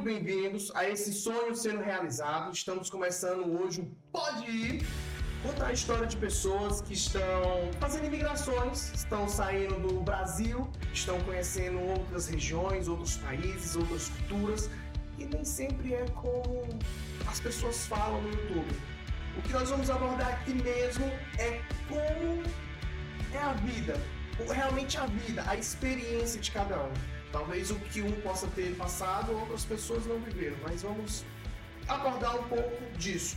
[0.00, 2.50] Muito bem-vindos a esse sonho sendo realizado.
[2.54, 4.86] Estamos começando hoje o Pode Ir,
[5.42, 7.22] contar a história de pessoas que estão
[7.78, 14.70] fazendo imigrações, estão saindo do Brasil, estão conhecendo outras regiões, outros países, outras culturas,
[15.18, 16.66] e nem sempre é como
[17.26, 18.74] as pessoas falam no YouTube.
[19.36, 21.04] O que nós vamos abordar aqui mesmo
[21.38, 21.60] é
[21.90, 22.42] como
[23.34, 24.00] é a vida,
[24.50, 27.19] realmente a vida, a experiência de cada um.
[27.32, 31.24] Talvez o que um possa ter passado, outras pessoas não viveram, mas vamos
[31.86, 33.36] abordar um pouco disso.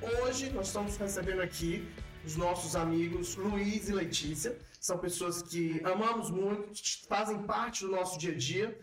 [0.00, 1.84] Hoje nós estamos recebendo aqui
[2.24, 4.56] os nossos amigos Luiz e Letícia.
[4.80, 6.72] São pessoas que amamos muito,
[7.08, 8.78] fazem parte do nosso dia a dia.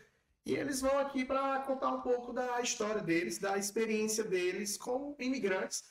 [0.45, 5.15] E eles vão aqui para contar um pouco da história deles, da experiência deles como
[5.19, 5.83] imigrantes.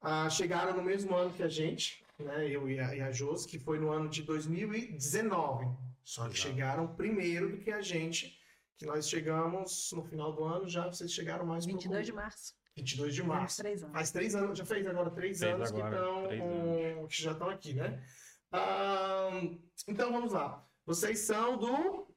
[0.00, 3.46] Ah, chegaram no mesmo ano que a gente, né, eu e a, e a Jos,
[3.46, 5.89] que foi no ano de 2019.
[6.10, 6.48] Só que Exato.
[6.48, 8.36] chegaram primeiro do que a gente,
[8.76, 12.52] que nós chegamos no final do ano, já vocês chegaram mais um 22 de março.
[12.76, 13.56] 22 de março.
[13.62, 13.94] três anos.
[13.94, 17.22] Faz três anos, já fez agora três Fez anos que, agora, estão, três com- que
[17.22, 18.04] já estão aqui, né?
[18.50, 20.66] Ahn, então vamos lá.
[20.84, 22.12] Vocês são do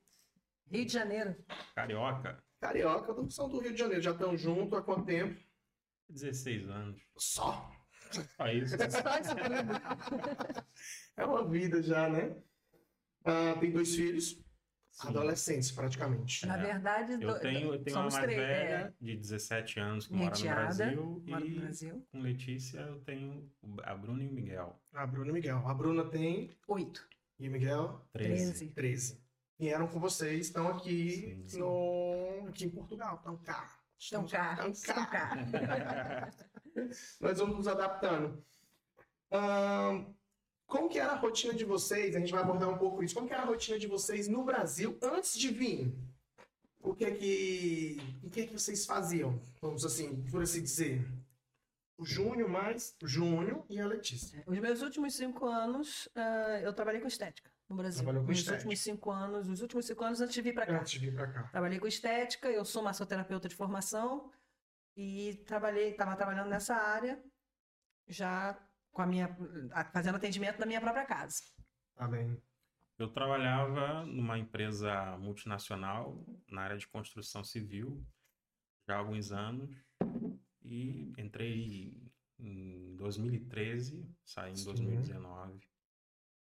[0.72, 1.36] Rio de Janeiro.
[1.76, 4.02] Carioca, Carioca, do- são do Rio de Janeiro.
[4.02, 5.40] Já estão juntos há quanto tempo?
[6.10, 7.00] 16 anos.
[7.16, 7.70] Só.
[8.10, 8.76] Só isso.
[8.76, 10.66] Só isso tudo.
[11.16, 12.36] É uma vida já, né?
[13.26, 14.38] Ah, tem dois filhos,
[14.92, 15.08] Sim.
[15.08, 16.46] adolescentes praticamente.
[16.46, 16.62] Na É.
[16.74, 18.38] verdade, Eu do- tenho, eu tenho uma mais três.
[18.38, 21.24] velha, É, de 17 anos, que Minha mora no Brasil.
[21.28, 22.08] mora no e Brasil.
[22.12, 23.50] com Letícia eu tenho
[23.84, 24.80] a Bruna e o Miguel.
[24.94, 25.68] A Bruna e o Miguel.
[25.68, 27.08] A Bruna tem Oito.
[27.40, 28.46] e o Miguel 13.
[28.52, 28.68] 13.
[28.74, 29.24] 13.
[29.60, 31.60] Vieram com vocês, estão aqui, Sim.
[31.60, 33.16] no, aqui em Portugal.
[33.16, 33.80] Estão cá.
[33.98, 34.68] Estão cá.
[34.70, 35.34] Estão cá.
[37.22, 38.44] Nós vamos nos adaptando.
[40.74, 42.16] Como que era a rotina de vocês?
[42.16, 43.14] A gente vai abordar um pouco isso.
[43.14, 45.94] Como que era a rotina de vocês no Brasil antes de vir?
[46.82, 49.40] O que é que, o que é que vocês faziam?
[49.62, 51.08] Vamos assim, por assim dizer.
[51.96, 54.44] O Júnior mais o Júnior e a Letícia.
[54.48, 58.00] Os meus últimos cinco anos, ah, eu trabalhei com estética no Brasil.
[58.02, 58.64] Trabalhou com Nos estética.
[58.64, 60.80] últimos cinco anos, os últimos cinco anos antes de vir para cá.
[60.80, 61.44] Antes de vir pra cá.
[61.44, 64.32] Trabalhei com estética, eu sou massoterapeuta de formação
[64.98, 67.24] e trabalhei, estava trabalhando nessa área
[68.08, 68.60] já
[68.94, 69.36] com a minha
[69.92, 71.42] fazendo atendimento na minha própria casa.
[71.96, 72.42] Tá bem.
[72.98, 78.06] Eu trabalhava numa empresa multinacional na área de construção civil
[78.88, 79.76] já há alguns anos
[80.62, 82.00] e entrei
[82.40, 84.66] em 2013, saí em Sim.
[84.66, 85.60] 2019.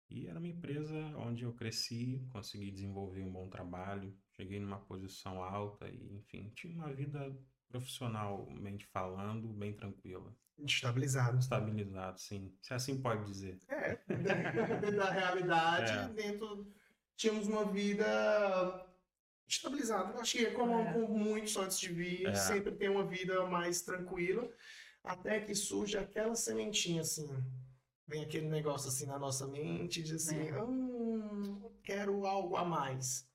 [0.10, 5.44] E era uma empresa onde eu cresci, consegui desenvolver um bom trabalho, cheguei numa posição
[5.44, 7.36] alta e, enfim, tinha uma vida
[7.70, 11.38] profissionalmente falando bem tranquila, Estabilizado.
[11.40, 13.60] estabilizado, sim, se assim pode dizer.
[13.68, 16.08] É, dentro da realidade, É.
[16.14, 16.74] dentro.
[17.16, 18.86] Tínhamos uma vida
[19.48, 20.20] estabilizada.
[20.20, 20.94] Acho que é como, É.
[20.94, 22.36] como muitos antes de vir, É.
[22.36, 24.48] sempre tem uma vida mais tranquila,
[25.04, 27.28] até que surge aquela sementinha assim.
[28.08, 30.64] Vem aquele negócio assim na nossa mente, de assim, É.
[30.64, 33.28] hum, quero algo a mais.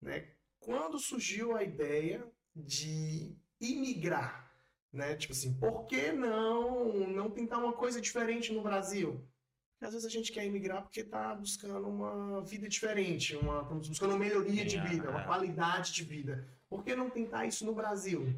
[0.00, 0.32] Né?
[0.58, 4.50] Quando surgiu a ideia de imigrar,
[4.92, 5.14] né?
[5.16, 9.24] Tipo assim, por que não, não tentar uma coisa diferente no Brasil?
[9.72, 13.88] Porque às vezes a gente quer imigrar porque está buscando uma vida diferente, uma, estamos
[13.88, 15.26] buscando uma melhoria de vida, uma é.
[15.26, 16.46] qualidade de vida.
[16.68, 18.34] Por que não tentar isso no Brasil?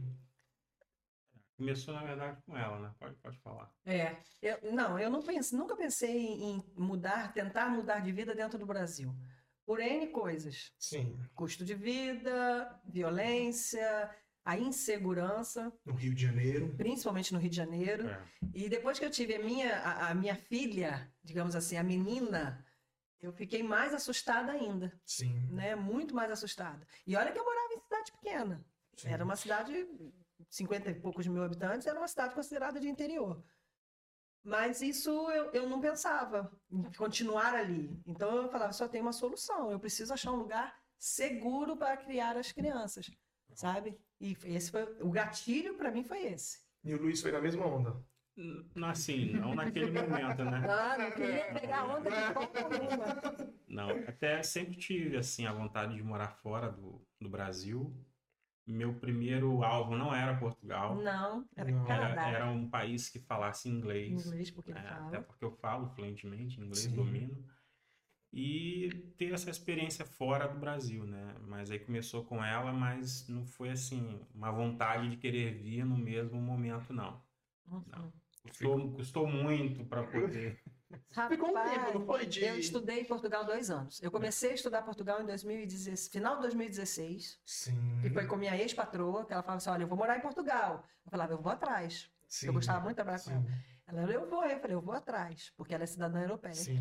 [1.57, 2.95] Começou, na verdade, com ela, né?
[2.99, 3.73] Pode, pode falar.
[3.85, 8.59] É, eu, não, eu não pense, nunca pensei em mudar, tentar mudar de vida dentro
[8.59, 9.15] do Brasil.
[9.65, 10.73] Por N coisas.
[10.79, 14.11] Sim, Custo de vida, violência,
[14.45, 16.75] a insegurança, no Rio de Janeiro.
[16.77, 18.09] principalmente no Rio de Janeiro.
[18.09, 18.23] É.
[18.55, 22.65] E depois que eu tive a minha, a, a minha filha, digamos assim, a menina,
[23.21, 25.47] eu fiquei mais assustada ainda, Sim.
[25.51, 25.77] né?
[25.77, 26.85] Muito mais assustada.
[27.07, 28.65] E olha que eu morava em cidade pequena.
[28.97, 29.09] sim.
[29.09, 29.73] Era uma cidade,
[30.51, 33.43] 50 e poucos mil habitantes, era uma cidade considerada de interior.
[34.45, 37.97] Mas isso eu, eu não pensava em continuar ali.
[38.05, 42.37] Então eu falava, só tem uma solução, eu preciso achar um lugar seguro para criar
[42.37, 43.09] as crianças,
[43.55, 43.99] sabe?
[44.21, 46.61] E esse foi o gatilho para mim foi esse.
[46.85, 47.97] E o Luiz foi na mesma onda.
[48.37, 50.63] N- Assim, não naquele momento, né?
[50.69, 53.53] Ah, não queria pegar onda de forma.
[53.69, 57.95] Não, até sempre tive, assim, a vontade de morar fora do, do Brasil.
[58.67, 60.95] Meu primeiro alvo não era Portugal.
[60.97, 61.81] Não, era Não.
[61.85, 62.29] Era, Canadá.
[62.29, 64.25] era um país que falasse inglês.
[64.27, 65.09] Inglês, porque É, fala.
[65.09, 66.95] até porque eu falo fluentemente inglês, Sim.
[66.95, 67.45] domino.
[68.33, 71.35] E ter essa experiência fora do Brasil, né?
[71.47, 75.99] Mas aí começou com ela, mas não foi assim, uma vontade de querer vir no
[75.99, 77.23] mesmo momento, não.
[77.71, 78.11] Uhum.
[78.49, 80.59] Custou, custou muito para poder.
[81.29, 82.27] Ficou um Rapaz, tempo, não foi?
[82.27, 82.45] De...
[82.45, 84.03] Eu estudei em Portugal dois anos.
[84.03, 87.41] Eu comecei a estudar Portugal em 2016, final de 2016.
[87.45, 88.01] Sim.
[88.05, 90.85] E foi com minha ex-patroa, que ela falava assim: olha, eu vou morar em Portugal.
[91.05, 92.11] Eu falava, eu vou atrás.
[92.29, 92.49] Sim.
[92.49, 93.45] Eu gostava muito de trabalhar com ela.
[93.87, 96.55] Ela, eu vou, eu falei, eu vou atrás, porque ela é cidadã europeia.
[96.55, 96.79] Sim.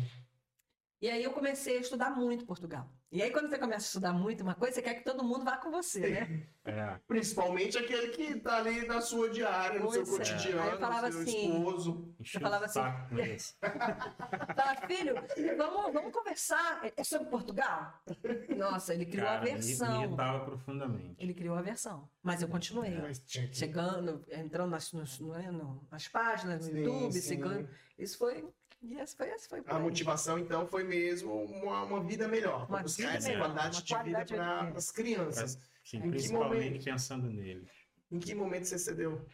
[1.02, 2.88] E aí eu comecei a estudar muito Portugal.
[3.10, 5.44] E aí, quando você começa a estudar muito uma coisa, você quer que todo mundo
[5.44, 6.46] vá com você, né?
[6.64, 10.32] É, Principalmente aquele que tá ali na sua diária, no seu Pois é.
[10.32, 12.14] cotidiano, Aí eu falava seu assim, esposo.
[12.20, 12.78] encheu falava assim.
[14.56, 15.14] Fala, filho,
[15.56, 16.80] vamos, vamos conversar.
[16.96, 18.00] É sobre Portugal?
[18.56, 19.98] Nossa, ele criou Cara, a versão.
[19.98, 21.16] Me irritava profundamente.
[21.18, 22.08] Ele criou a versão.
[22.22, 22.96] Mas eu continuei.
[23.00, 23.56] Mas tinha que...
[23.56, 27.20] Chegando, entrando nas, no- é, no- nas páginas, no Sim, YouTube, sim.
[27.20, 27.68] seguindo.
[27.98, 28.48] Isso foi.
[28.82, 29.82] E esse foi, esse foi A aí.
[29.82, 32.68] motivação, então, foi mesmo uma, uma vida melhor.
[32.68, 34.78] Uma buscar vida essa melhor, qualidade uma de vida qualidade de para vida.
[34.78, 35.58] as crianças.
[35.84, 36.84] Sim, Em que principalmente momento?
[36.84, 37.70] pensando neles.
[38.10, 39.24] Em que momento você cedeu?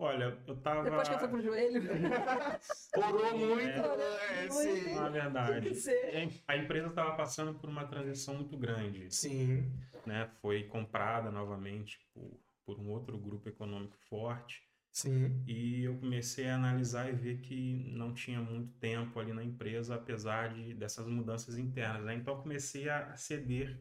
[0.00, 0.84] Olha, eu tava.
[0.84, 1.82] Depois que eu fui pro joelho.
[2.96, 4.44] Orou muito, É.
[4.46, 4.94] é, sim.
[4.94, 6.42] Na verdade, Tem que ser.
[6.46, 9.12] a empresa estava passando por uma transição muito grande.
[9.14, 9.70] Sim,
[10.06, 10.30] Né?
[10.40, 12.30] Foi comprada novamente por,
[12.64, 14.62] por um outro grupo econômico forte.
[14.92, 15.42] Sim.
[15.46, 19.94] E eu comecei a analisar e ver que não tinha muito tempo ali na empresa,
[19.94, 22.04] apesar de, dessas mudanças internas.
[22.04, 22.14] Né?
[22.14, 23.80] Então eu comecei a ceder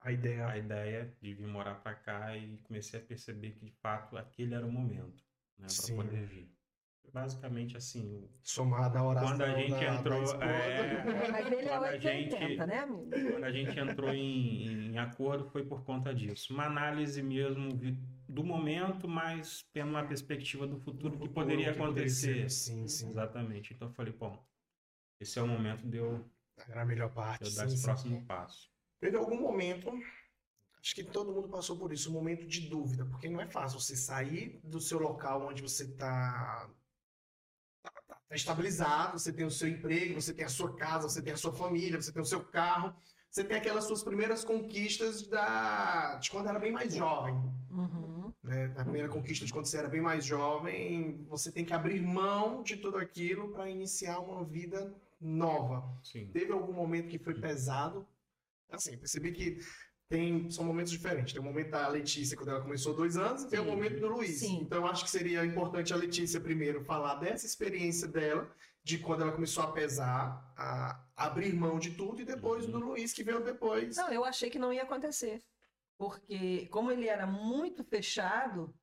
[0.00, 0.46] A ideia.
[0.48, 4.54] a ideia de vir morar para cá e comecei a perceber que de fato aquele
[4.54, 5.22] era o momento
[5.58, 6.50] né, para poder vir.
[7.10, 11.68] Basicamente assim, Somada a oração Quando a gente da, entrou, da é, Mas ele é
[11.68, 13.10] Quando a 880, gente- né, amigo?
[13.30, 16.52] quando a gente entrou em, em acordo foi por conta disso.
[16.52, 17.96] Uma análise mesmo vi-
[18.28, 22.48] do momento, mas tendo uma perspectiva do futuro que poderia Que poderia acontecer.
[22.48, 22.50] ser.
[22.50, 23.08] Sim, sim.
[23.08, 23.72] Exatamente.
[23.72, 24.46] Então eu falei, bom,
[25.20, 26.24] esse é o momento de eu,
[26.68, 27.42] Era a melhor parte.
[27.44, 27.82] eu sim, dar esse sim.
[27.82, 28.70] próximo passo.
[29.00, 29.90] Teve algum momento,
[30.80, 33.80] acho que todo mundo passou por isso, um momento de dúvida, porque não é fácil
[33.80, 36.68] você sair do seu local onde você está
[38.32, 41.52] estabilizado, você tem o seu emprego, você tem a sua casa, você tem a sua
[41.52, 42.94] família, você tem o seu carro,
[43.30, 47.34] você tem aquelas suas primeiras conquistas da, de quando era bem mais jovem.
[47.70, 48.17] Uhum.
[48.48, 48.72] Né?
[48.76, 52.62] A primeira conquista de quando você era bem mais jovem, você tem que abrir mão
[52.62, 55.84] de tudo aquilo para iniciar uma vida nova.
[56.02, 56.30] Sim.
[56.32, 58.06] Teve algum momento que foi pesado?
[58.70, 59.58] Assim, percebi que
[60.08, 61.32] tem, são momentos diferentes.
[61.34, 64.08] Tem o momento da Letícia, quando ela começou dois anos, e tem o momento do
[64.08, 64.38] Luiz.
[64.40, 64.60] Sim.
[64.62, 68.50] Então, eu acho que seria importante a Letícia primeiro falar dessa experiência dela,
[68.82, 72.70] de quando ela começou a pesar, a abrir mão de tudo, e depois Uhum.
[72.70, 73.96] do Luiz, que veio depois.
[73.96, 75.42] Não, eu achei que não ia acontecer.
[75.98, 78.74] Porque, como ele era muito fechado,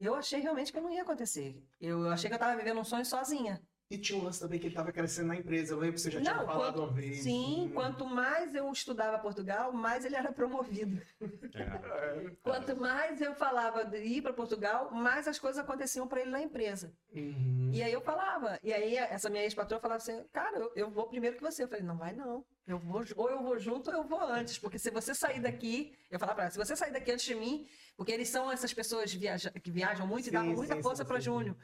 [0.00, 1.62] eu achei realmente que não ia acontecer.
[1.80, 3.60] Eu achei que eu estava vivendo um sonho sozinha.
[3.94, 5.72] E tinha um lance também que ele estava crescendo na empresa.
[5.72, 7.22] Eu lembro que você já tinha Não, falado quanto- uma vez.
[7.22, 7.70] Sim, Hum.
[7.74, 11.00] quanto mais eu estudava Portugal, mais ele era promovido.
[11.20, 11.24] É.
[12.42, 16.40] Quanto mais eu falava de ir para Portugal, mais as coisas aconteciam para ele na
[16.42, 16.92] empresa.
[17.14, 17.70] Uhum.
[17.72, 21.06] E aí eu falava, e aí essa minha ex-patroa falava assim, cara, eu, eu vou
[21.06, 21.62] primeiro que você.
[21.62, 22.44] Eu falei, não vai não.
[22.66, 24.58] Eu vou, ou eu vou junto ou eu vou antes.
[24.58, 27.34] Porque se você sair daqui, eu falava pra ela, se você sair daqui antes de
[27.34, 30.82] mim, porque eles são essas pessoas viaja, que viajam muito Sim, e davam muita sim,
[30.82, 31.56] força para Júnior.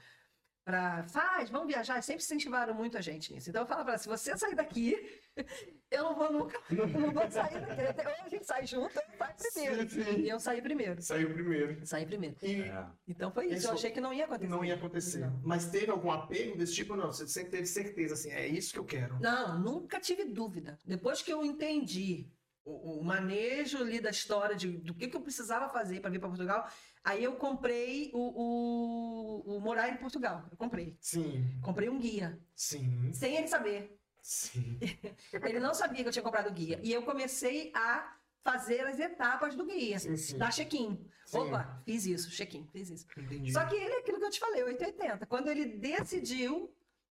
[0.64, 2.02] Pra, faz, vamos viajar.
[2.02, 3.50] Sempre incentivaram muito a gente nisso.
[3.50, 4.94] Então eu falava se você sair daqui,
[5.90, 8.06] eu não vou nunca, eu não vou sair daqui.
[8.06, 9.90] Ou a gente sai junto, ou eu saio primeiro.
[9.90, 10.20] Sim, sim.
[10.20, 11.02] E eu saí primeiro.
[11.02, 11.86] Saiu primeiro.
[11.86, 12.36] Saí primeiro.
[12.42, 12.86] E É.
[13.08, 13.54] Então foi isso.
[13.56, 14.50] Isso eu achei que não ia acontecer.
[14.50, 15.20] não ia acontecer.
[15.20, 15.40] Não.
[15.42, 16.94] Mas teve algum apego desse tipo?
[16.94, 19.18] Não, você sempre teve certeza, assim, é isso que eu quero.
[19.18, 20.78] Não, nunca tive dúvida.
[20.84, 22.30] Depois que eu entendi
[22.64, 26.18] o, o manejo ali da história de, do que, que eu precisava fazer para vir
[26.18, 26.68] para Portugal,
[27.02, 30.46] aí eu comprei o, o, o Morar em Portugal.
[30.50, 30.96] Eu comprei.
[31.00, 33.98] Sim, Comprei um guia, sim, sem ele saber.
[34.22, 34.78] sim.
[35.32, 36.78] Ele não sabia que eu tinha comprado o guia.
[36.82, 39.98] E eu comecei a fazer as etapas do guia.
[39.98, 40.38] Sim, sim.
[40.38, 41.06] Dar check-in.
[41.32, 43.06] Opa, fiz isso, check-in, fiz isso.
[43.16, 43.52] Entendi.
[43.52, 45.26] Só que ele é aquilo que eu te falei, 880.
[45.26, 46.74] Quando ele decidiu,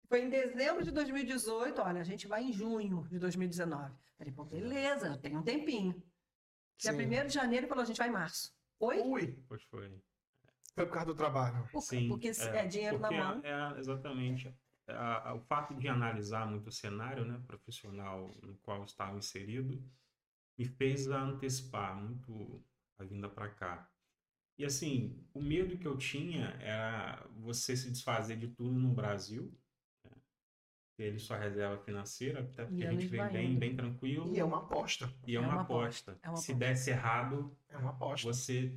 [0.07, 3.93] foi em dezembro de 2018, olha, a gente vai em junho de 2019.
[4.17, 5.93] Falei, pô, beleza, tem um tempinho.
[6.77, 7.05] Dia Sim.
[7.05, 8.53] 1 de janeiro, falou, a gente vai em março.
[8.79, 8.99] Oi?
[8.99, 9.89] Ui, Pois foi.
[10.75, 11.67] foi por causa do trabalho.
[11.71, 13.41] Por- Sim, porque é, dinheiro porque na mão.
[13.43, 14.53] É, exatamente.
[14.87, 19.17] A- a- o fato de analisar muito o cenário né, profissional no qual eu estava
[19.17, 19.81] inserido
[20.57, 22.63] me fez antecipar muito
[22.99, 23.89] a vinda para cá.
[24.57, 29.51] E assim, o medo que eu tinha era você se desfazer de tudo no Brasil,
[31.03, 34.43] ele sua reserva financeira, até porque E a gente vem bem, bem tranquilo, E é
[34.43, 35.11] uma aposta.
[35.27, 36.11] e é, É uma, uma aposta.
[36.11, 36.67] aposta, é uma Se aposta.
[36.69, 38.27] desse errado, É uma aposta.
[38.27, 38.73] você.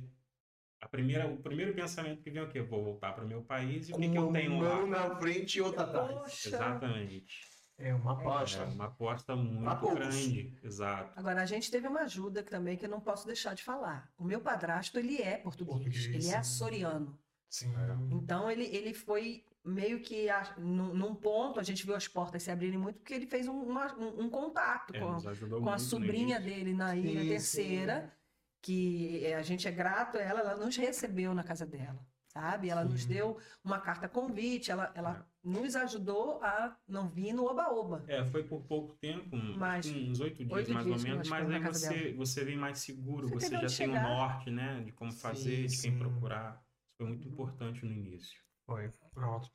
[0.79, 2.61] A primeira, o primeiro pensamento que vem é o quê?
[2.61, 4.85] Vou voltar para o meu país e o que, que eu uma tenho lá?
[4.85, 6.45] na frente e outra atrás.
[6.45, 7.47] Exatamente.
[7.79, 8.63] É uma É aposta.
[8.65, 10.53] uma aposta muito grande.
[10.63, 11.13] Exato.
[11.19, 14.11] Agora, a gente teve uma ajuda também que eu não posso deixar de falar.
[14.17, 15.75] O meu padrasto, ele é português.
[15.77, 16.33] Português, ele é sim.
[16.35, 17.19] açoriano.
[17.49, 17.73] Sim.
[18.11, 22.41] Então, ele, ele foi meio que a- num, num ponto a gente viu as portas
[22.43, 25.61] se abrirem muito porque ele fez um, uma- um- um contato É, com, nos ajudou
[25.61, 28.13] com a sobrinha dele na Ilha Sim, Terceira,
[28.61, 32.69] que é, a gente é grato a ela, ela nos recebeu na casa dela, sabe?
[32.69, 33.09] Ela nos Sim.
[33.09, 38.03] deu uma carta convite, ela, ela nos ajudou a não vir no oba-oba.
[38.07, 41.29] É, foi por pouco tempo, um- Mas- uns oito dias oito mais dias ou menos,
[41.29, 44.03] mas aí na casa você, você vem mais seguro, Você você, já tem um chegar.
[44.03, 45.89] norte, né, de como fazer, de sim.
[45.91, 46.61] quem procurar.
[46.89, 48.41] Isso foi muito importante no início.
[48.67, 49.49] Foi, pronto.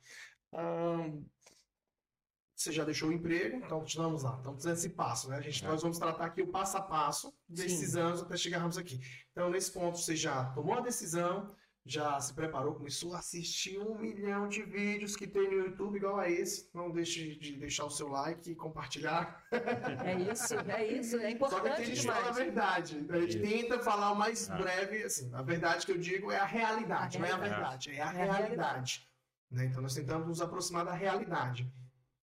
[2.55, 4.37] Você já deixou o emprego, então continuamos lá.
[4.37, 5.37] Estamos nesse passo, né?
[5.37, 5.67] A gente, É.
[5.67, 7.99] Nós vamos tratar aqui o passo a passo desses Sim.
[7.99, 8.99] anos até chegarmos aqui.
[9.31, 11.55] Então, nesse ponto, você já tomou a decisão,
[11.85, 16.17] já se preparou, começou a assistir um milhão de vídeos que tem no YouTube igual
[16.17, 16.69] a esse.
[16.73, 19.43] Não deixe de deixar o seu like e compartilhar.
[19.51, 22.37] É isso, é isso, é Só que importante a gente fala a demais.
[22.37, 23.05] verdade.
[23.09, 23.41] A gente Isso.
[23.41, 24.55] tenta falar o mais Ah.
[24.55, 27.89] breve, assim, a verdade que eu digo é a realidade, A não é a realidade.
[27.89, 29.07] verdade, é a É a realidade.
[29.51, 29.65] né?
[29.65, 31.69] Então nós tentamos nos aproximar da realidade.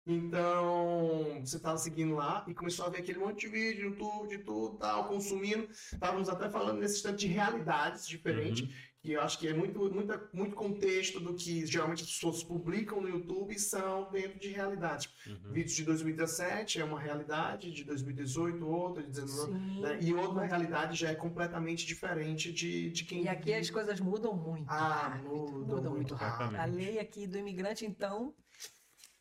[0.07, 4.43] Então, você estava seguindo lá e começou a ver aquele monte de vídeo, YouTube, de
[4.43, 5.69] tudo, tal, consumindo.
[5.71, 8.69] Estávamos até falando nesse instante de realidades diferentes, Uhum.
[9.01, 12.99] Que eu acho que é muito, muita, muito contexto do que geralmente as pessoas publicam
[12.99, 15.09] no YouTube são dentro de realidade.
[15.25, 15.53] Uhum.
[15.53, 19.81] Vídeos de 2017 é uma realidade, de 2018 outra, de 19, Sim.
[19.81, 19.99] né?
[20.01, 23.23] E outra realidade já é completamente diferente de, de quem.
[23.23, 24.69] E aqui as coisas mudam muito.
[24.69, 26.55] Ah, rápido, mudam muito rápido.
[26.57, 28.35] A lei aqui do imigrante, então,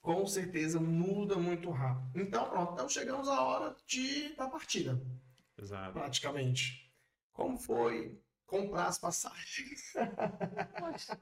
[0.00, 2.20] Com certeza muda muito rápido.
[2.20, 5.00] Então, pronto, então chegamos à hora de, da partida,
[5.56, 5.92] Exato.
[5.92, 6.92] praticamente.
[7.32, 8.18] Como foi
[8.48, 9.92] comprar as passagens?
[10.80, 11.18] poxa,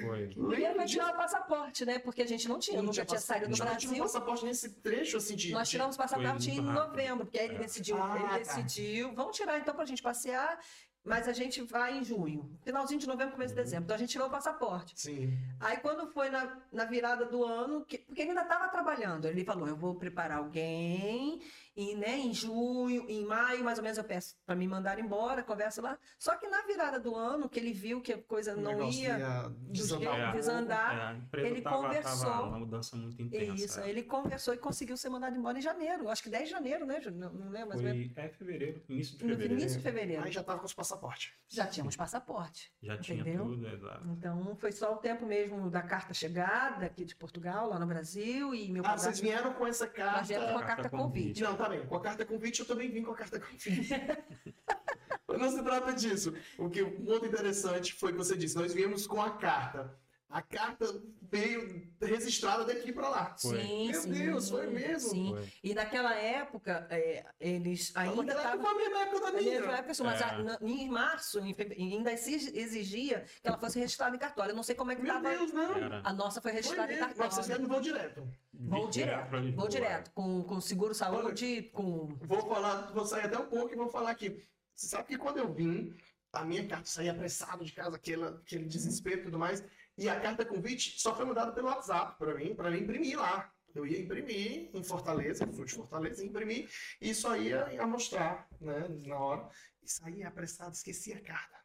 [0.00, 0.28] Foi.
[0.28, 1.98] primeiro vai tirar o passaporte, né?
[1.98, 4.02] Porque a gente não tinha, Não nunca tinha saído do Brasil.
[4.02, 5.52] passaporte nesse trecho assim de.
[5.52, 7.58] Nós tiramos passaporte Foi em novembro, porque aí ele É.
[7.58, 8.38] decidiu, Ah, ele tá.
[8.38, 10.58] decidiu, vamos tirar então pra gente passear,
[11.04, 13.64] mas a gente vai em junho, finalzinho de novembro, começo de Uhum.
[13.64, 13.84] dezembro.
[13.84, 14.98] Então a gente tirou o passaporte.
[14.98, 15.36] Sim.
[15.60, 19.44] Aí quando foi na, na virada do ano, que- porque ele ainda estava trabalhando, ele
[19.44, 21.42] falou, eu vou preparar alguém,
[21.76, 25.42] e, né, em junho, em maio, mais ou menos eu peço para me mandar embora,
[25.42, 25.98] conversa lá.
[26.18, 29.02] Só que na virada do ano, que ele viu que a coisa O não negócio
[29.02, 29.48] ia...
[29.70, 32.30] desandar jeito desandar, É, ele tava, conversou.
[32.30, 33.64] tava uma mudança muito intensa.
[33.64, 36.50] Isso, aí ele conversou e conseguiu ser mandado embora em janeiro, acho que 10 de
[36.50, 37.78] janeiro, né, não, não lembro.
[37.78, 39.54] Foi é fevereiro, início de No fevereiro.
[39.60, 40.22] início de fevereiro.
[40.24, 41.32] Aí já tava com os passaportes.
[41.48, 42.72] Já tínhamos passaporte.
[42.82, 43.44] Já tinha Entendeu?
[43.44, 44.06] tudo, exato.
[44.08, 48.54] Então, foi só o tempo mesmo da carta chegada aqui de Portugal, lá no Brasil,
[48.54, 50.22] e meu Ah, vocês vieram com essa nós carta.
[50.22, 51.22] viemos com a Carta carta convite.
[51.24, 51.42] convite.
[51.42, 51.86] Não, bem.
[51.86, 53.88] Com a carta convite eu também vim com a carta convite.
[55.26, 56.34] Mas não se trata disso.
[56.58, 59.98] O que o muito interessante foi que você disse, nós viemos com a carta.
[60.34, 61.00] A carta
[61.30, 63.36] veio registrada daqui para lá.
[63.40, 63.60] Foi.
[63.62, 64.10] Sim, Meu sim.
[64.12, 65.10] Deus, foi mesmo?
[65.10, 65.30] Sim.
[65.32, 65.48] Foi.
[65.62, 68.60] E naquela época, é, eles ainda estavam.
[68.64, 69.60] foi a mesma época da Na minha.
[69.60, 70.24] mesma época, mas É.
[70.24, 74.50] a- na- em março, em ainda se exigia que ela fosse registrada em cartório.
[74.50, 75.36] Eu não sei como é que Meu estava.
[75.36, 75.76] Deus, não.
[75.76, 76.00] Era.
[76.02, 77.14] A nossa foi Foi registrada em mesmo.
[77.16, 77.62] Mas vocês cartório.
[77.62, 78.28] no voo direto.
[78.54, 82.08] Vou direto, vou direto, com, com seguro saúde, com.
[82.22, 84.42] Vou falar, vou sair até um pouco e vou falar aqui.
[84.74, 85.94] Você sabe que quando eu vim,
[86.32, 89.62] a minha carta saía apressado de casa, aquele, aquele desespero e tudo mais.
[89.96, 93.52] E a carta convite só foi mandada pelo WhatsApp para mim, para mim imprimir lá.
[93.74, 96.70] Eu ia imprimir em Fortaleza, fui de Fortaleza, imprimir
[97.00, 99.48] e só ia, ia mostrar, né, na hora.
[99.82, 101.58] E saía apressado, esqueci a carta.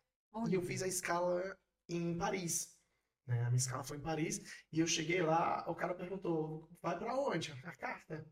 [0.49, 1.57] E eu fiz a escala
[1.87, 2.75] em Paris.
[3.27, 3.41] Né?
[3.41, 4.65] A minha escala foi em Paris.
[4.71, 7.51] E eu cheguei lá, o cara perguntou, vai para onde?
[7.63, 8.25] A carta.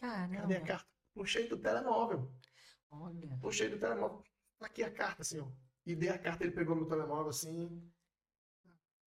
[0.00, 0.60] Cadê a Caramba.
[0.60, 0.90] carta?
[1.14, 2.30] Puxei do telemóvel.
[2.90, 3.38] Olha.
[3.40, 4.22] Puxei do telemóvel.
[4.58, 5.63] Tá aqui a carta, ó.
[5.86, 7.82] E dei a carta, ele pegou meu telemóvel assim.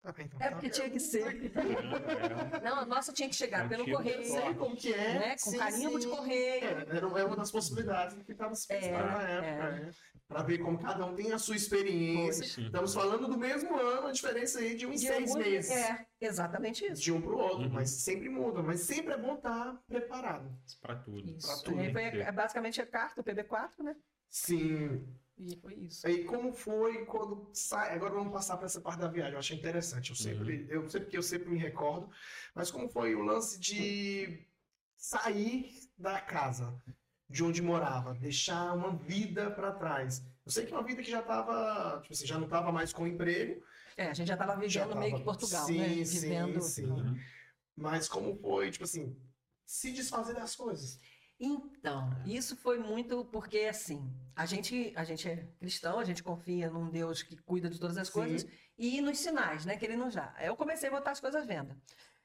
[0.03, 0.39] Tá bem, então.
[0.39, 1.51] É porque tinha que ser.
[1.57, 4.23] É, Não, a nossa tinha que chegar pelo correio.
[4.23, 5.19] Sei como que é.
[5.19, 5.29] Né?
[5.43, 6.07] Com sim, carimbo sim.
[6.07, 6.63] de correio.
[6.65, 9.87] É, era é uma das possibilidades que estava se pensando É, na época.
[9.87, 9.91] É.
[10.27, 12.45] Pra ver como cada um tem a sua experiência.
[12.45, 12.65] Sim.
[12.67, 15.71] Estamos falando do mesmo ano, a diferença aí de uns De seis algum- meses.
[15.71, 17.01] É, exatamente isso.
[17.01, 17.69] De um pro outro, Uhum.
[17.73, 18.61] mas sempre muda.
[18.61, 20.49] Mas sempre é bom estar preparado.
[20.81, 21.29] Pra tudo.
[21.31, 21.47] Isso.
[21.47, 22.31] Pra tudo, Aí foi né?
[22.31, 23.95] basicamente a carta, o PB4, né?
[24.29, 25.05] Sim.
[25.39, 26.05] E foi isso.
[26.07, 27.93] Aí como foi quando sai?
[27.93, 29.33] Agora vamos passar para essa parte da viagem.
[29.33, 30.09] Eu achei interessante.
[30.09, 32.09] Eu sempre, eu sei porque eu sempre me recordo.
[32.55, 34.45] Mas como foi o lance de
[34.95, 36.81] sair da casa
[37.29, 40.25] de onde morava, deixar uma vida para trás?
[40.45, 42.91] Eu sei que é uma vida que já estava, tipo assim, já não estava mais
[42.91, 43.61] com emprego.
[43.95, 46.05] É, a gente já estava já vivendo meio tava- que Portugal, sim, né?
[46.05, 46.61] Sim, Vivendo.
[46.61, 46.85] sim.
[46.85, 47.19] Uhum.
[47.75, 49.15] Mas como foi, tipo assim,
[49.65, 50.99] se desfazer das coisas?
[51.39, 56.69] Então, isso foi muito porque, assim, a gente, a gente é cristão, a gente confia
[56.69, 58.13] num Deus que cuida de todas as Sim.
[58.13, 60.33] coisas e nos sinais, né, que ele dá.
[60.35, 61.77] Aí Eu comecei a botar as coisas à venda.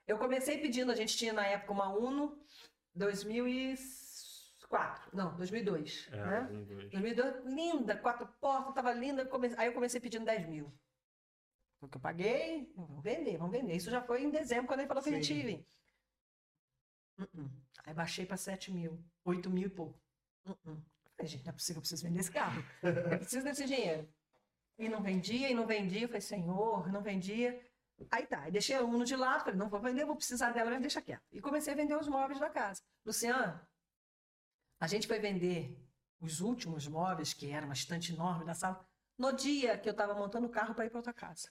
[0.07, 2.39] Eu comecei pedindo, a gente tinha na época uma Uno
[2.95, 6.49] 2004, não, 2002, É, né?
[6.51, 6.91] um, dois.
[6.91, 9.23] 2002, linda, quatro portas, tava linda.
[9.23, 10.73] eu come- Aí eu comecei pedindo 10 mil.
[11.79, 13.75] Foi o que eu paguei, vamos vender, vamos vender.
[13.75, 15.65] Isso já foi em dezembro, quando ele falou que ele Sim.
[17.17, 17.41] Tive.
[17.41, 17.51] Uh-uh.
[17.85, 20.01] Aí baixei para 7 mil, 8 mil e pouco.
[20.47, 20.83] Uh-uh.
[21.17, 22.65] Falei, gente, não é possível, eu preciso vender esse carro.
[22.83, 24.09] Eu preciso desse dinheiro.
[24.79, 26.03] E não vendia, e não vendia.
[26.03, 27.61] Eu falei, senhor, não vendia.
[28.11, 30.81] Aí tá, deixei a Uno de lado, falei, não vou vender, vou precisar dela, mas
[30.81, 31.23] deixa quieto.
[31.31, 32.83] E comecei a vender os móveis da casa.
[33.05, 33.61] Luciano,
[34.81, 35.79] a gente foi vender
[36.21, 38.85] os últimos móveis, que era uma estante enorme da sala,
[39.19, 41.49] no dia que eu estava montando o carro para ir para outra casa.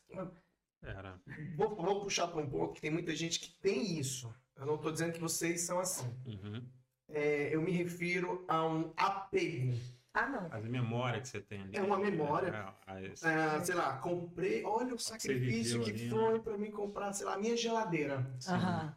[0.82, 1.22] Era.
[1.56, 4.34] Vou, vou puxar para um ponto que tem muita gente que tem isso.
[4.62, 6.08] Eu não estou dizendo que vocês são assim.
[6.24, 6.64] Uhum.
[7.10, 9.74] É, eu me refiro a um apego.
[10.14, 10.48] Ah, não.
[10.52, 11.76] As memórias que você tem ali.
[11.76, 12.50] É uma memória.
[12.50, 14.64] É, Ah, sei lá, comprei.
[14.64, 16.10] Olha o sacrifício que ali, né?
[16.12, 18.32] foi para mim comprar, sei lá, a minha geladeira.
[18.48, 18.96] Aham.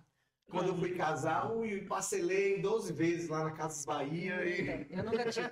[0.51, 4.87] Quando eu fui casar, ui, parcelei 12 vezes lá na Casas Bahia e.
[4.91, 5.49] Eu nunca tive.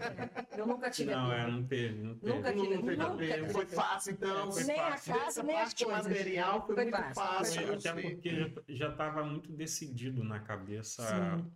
[0.56, 1.10] Eu nunca tive.
[1.10, 2.32] Não, é, não teve, não teve.
[2.34, 2.76] Nunca tive.
[2.76, 4.52] não teve nunca tive Foi fácil, então.
[4.52, 5.14] Foi Nem a fácil.
[5.14, 6.06] casa, Essa nem as parte coisas.
[6.06, 7.66] material foi, Foi muito fácil, fácil.
[7.66, 11.50] foi Até porque já estava muito decidido na cabeça Sim.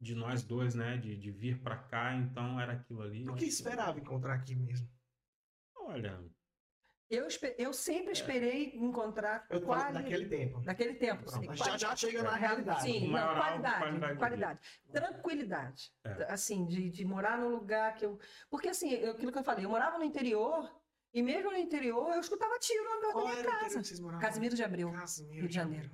[0.00, 0.96] de nós dois, né?
[0.96, 3.28] De, de vir pra cá, então era aquilo ali.
[3.28, 4.88] O que esperava encontrar aqui mesmo?
[5.76, 6.18] Olha,
[7.10, 10.60] Eu, eu sempre esperei encontrar Eu falo quali- daquele tempo.
[10.60, 11.24] Daquele tempo.
[11.24, 12.82] Pronto, sim, já, já chega na realidade.
[12.82, 15.92] Sim, não, qualidade, qualidade qualidade, de Tranquilidade.
[16.04, 16.32] É.
[16.32, 18.18] Assim, de, de morar num lugar que eu.
[18.50, 20.70] Porque, assim, eu- aquilo que eu falei, eu morava no interior,
[21.14, 23.82] e mesmo no interior, eu escutava tiro na minha casa.
[24.20, 24.92] Casimiro de Abreu.
[24.92, 25.90] Casimiro Rio de Janeiro.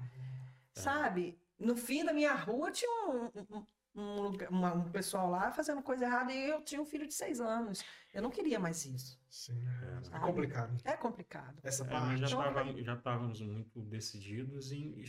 [0.72, 1.38] Sabe?
[1.58, 5.82] No fim da minha rua tinha um, um- um lugar- uma- um pessoal lá fazendo
[5.82, 7.82] coisa errada e eu tinha um filho de seis anos.
[8.12, 9.20] Eu não queria mais isso.
[9.28, 9.62] Sim,
[10.12, 10.20] é, É.
[10.20, 10.76] complicado.
[10.84, 11.58] É complicado.
[11.62, 12.20] Essa é, nós parte.
[12.20, 15.00] já, Então, tava, já estávamos muito decididos em.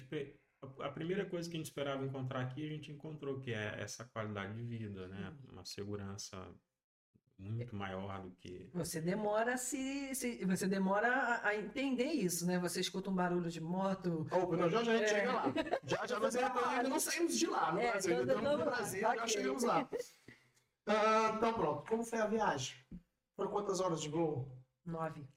[0.82, 4.04] A primeira coisa que a gente esperava encontrar aqui, a gente encontrou, que é essa
[4.06, 5.30] qualidade de vida, né?
[5.46, 5.54] Uhum.
[5.54, 6.38] Uma segurança
[7.38, 8.70] muito maior do que.
[8.74, 12.58] Você demora a se, se- você demora a, a entender isso, né?
[12.60, 14.26] Você escuta um barulho de moto.
[14.32, 15.08] Opa, não, já já a gente É.
[15.20, 15.44] chega lá.
[15.86, 18.18] Já já nós ainda, ainda não saímos de lá no É, Brasil.
[18.18, 18.76] ainda Ainda estamos no lá.
[18.76, 19.28] Brasil, já Ok.
[19.28, 19.90] chegamos lá.
[20.88, 21.90] Ah, então pronto.
[21.90, 22.76] Como foi a viagem?
[23.36, 24.48] Foram quantas horas de voo?
[24.86, 25.28] Nove.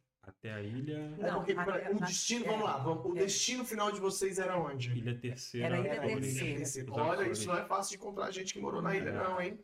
[0.40, 1.16] Até a ilha.
[1.18, 3.20] É Não, porque a- pra- o a- destino, é, vamos lá, vamos- o é.
[3.22, 4.88] destino final de vocês era onde?
[4.96, 5.66] Ilha Terceira.
[5.66, 6.38] Era Ilha Açores.
[6.38, 6.92] Terceira.
[6.92, 9.12] Olha, isso não é fácil de encontrar gente que morou na ilha, É.
[9.12, 9.58] não, hein?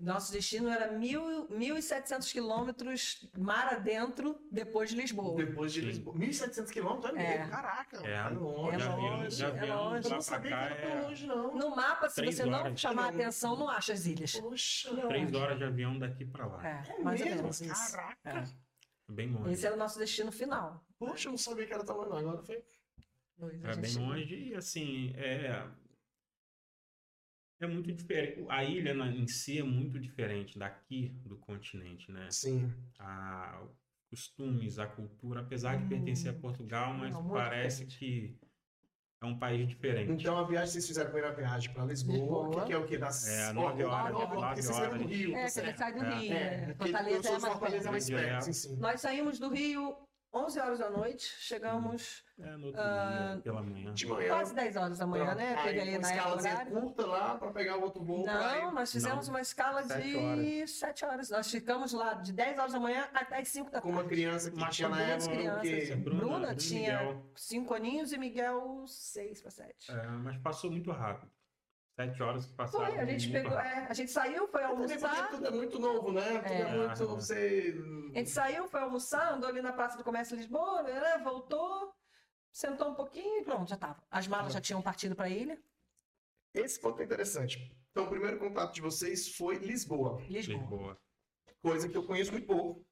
[0.00, 5.36] Nosso destino era mil, 1.700 quilômetros mar adentro depois de Lisboa.
[5.36, 5.86] Depois de Sim.
[5.88, 6.16] Lisboa.
[6.16, 7.14] 1.700 quilômetros?
[7.16, 7.38] É É.
[7.38, 7.50] mesmo?
[7.52, 8.82] Caraca, É, tá longe.
[8.82, 10.06] é longe, avião, de é avião longe.
[10.08, 11.54] Eu não sabia cá que era tão é longe, não.
[11.54, 12.80] No mapa, se Três você não horas.
[12.80, 13.20] chamar a Não.
[13.20, 14.40] atenção, não acha as ilhas.
[14.40, 15.38] Poxa, três Não.
[15.40, 16.66] horas de avião daqui pra lá.
[16.66, 17.42] É, é mais ou mesmo?
[17.42, 17.92] menos isso.
[17.92, 18.63] Caraca.
[19.08, 19.52] Bem longe.
[19.52, 20.84] Esse era o nosso destino final.
[20.98, 22.18] Poxa, eu não sabia que era tão longe, não.
[22.18, 22.62] Agora foi.
[23.36, 25.68] Dois, É bem longe e assim, é.
[27.60, 28.44] É muito diferente.
[28.48, 32.30] A ilha na- em si é muito diferente daqui do continente, né?
[32.30, 32.72] Sim.
[32.98, 33.62] A,
[34.10, 35.88] os costumes, a cultura, apesar de Hum.
[35.88, 38.36] pertencer a Portugal, mas parece diferente.
[38.38, 38.43] que
[39.24, 40.12] é um país diferente.
[40.12, 42.60] Então a viagem, vocês fizeram a primeira viagem para Lisboa, Lisboa.
[42.60, 42.98] que, que é o quê?
[42.98, 45.16] Das É, nove horas, nove nove porque vocês saíram do horas.
[45.16, 45.36] Rio.
[45.36, 46.14] É, tá você sai do É.
[46.18, 46.32] Rio.
[46.32, 46.74] É, né?
[46.78, 48.52] Fortaleza é mais Fortaleza é mais perto.
[48.52, 48.76] sim.
[48.76, 49.96] Nós saímos do Rio
[50.34, 53.94] 11 horas da noite, chegamos É, no outro Ah, dia, pela manhã.
[53.94, 54.28] De manhã.
[54.28, 55.38] quase 10 horas da manhã, pronto.
[55.38, 55.54] né?
[55.56, 56.72] Aí, Teve aí uma na escalazinha horário.
[56.80, 58.26] curta lá para pegar o outro voo.
[58.26, 59.34] Não, nós fizemos Não.
[59.34, 61.30] uma escala Sete de 7 horas.
[61.30, 64.10] Nós ficamos lá de 10 horas da manhã até as 5 da Com uma tarde.
[64.16, 66.00] criança que tinha na duas época crianças, assim.
[66.02, 67.26] Bruna Bruna e tinha- Miguel.
[67.36, 69.92] 5 aninhos e Miguel 6 para 7.
[69.92, 71.30] É, mas passou muito rápido.
[71.96, 72.86] Sete horas que passaram.
[72.86, 75.30] Foi, a gente pegou, é, a gente saiu, foi almoçar.
[75.30, 76.40] tudo é muito novo, né?
[76.40, 76.76] Tudo é, É.
[76.76, 77.06] muito.
[77.06, 77.74] Você.
[78.12, 81.94] A gente saiu, foi almoçar, andou ali na Praça do Comércio de Lisboa, né, voltou,
[82.52, 84.02] sentou um pouquinho e pronto, já tava.
[84.10, 85.56] As malas já tinham partido para a ilha,
[86.52, 87.76] Esse ponto é interessante.
[87.90, 90.58] Então, o primeiro contato de vocês foi Lisboa, Lisboa.
[90.58, 91.00] Lisboa.
[91.62, 92.84] coisa que eu conheço muito pouco.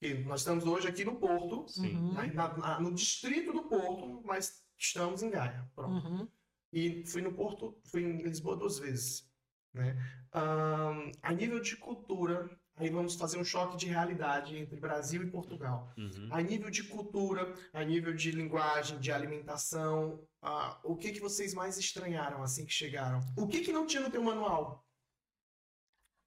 [0.00, 2.12] E nós estamos hoje aqui no Porto, Sim.
[2.12, 5.68] Na- na- na- no distrito do Porto, mas estamos em Gaia.
[5.76, 6.06] Pronto.
[6.08, 6.28] Uhum.
[6.72, 9.30] E fui no Porto, fui em Lisboa duas vezes.
[9.74, 9.96] Né?
[10.32, 15.30] Ahn, a nível de cultura, aí vamos fazer um choque de realidade entre Brasil e
[15.30, 15.92] Portugal.
[15.96, 16.28] Uhum.
[16.30, 21.54] A nível de cultura, a nível de linguagem, de alimentação, ah, o que, que vocês
[21.54, 23.20] mais estranharam assim que chegaram?
[23.36, 24.86] O que, que não tinha no teu manual?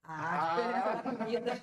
[0.04, 0.92] Ah, Ah.
[1.00, 1.54] a comida.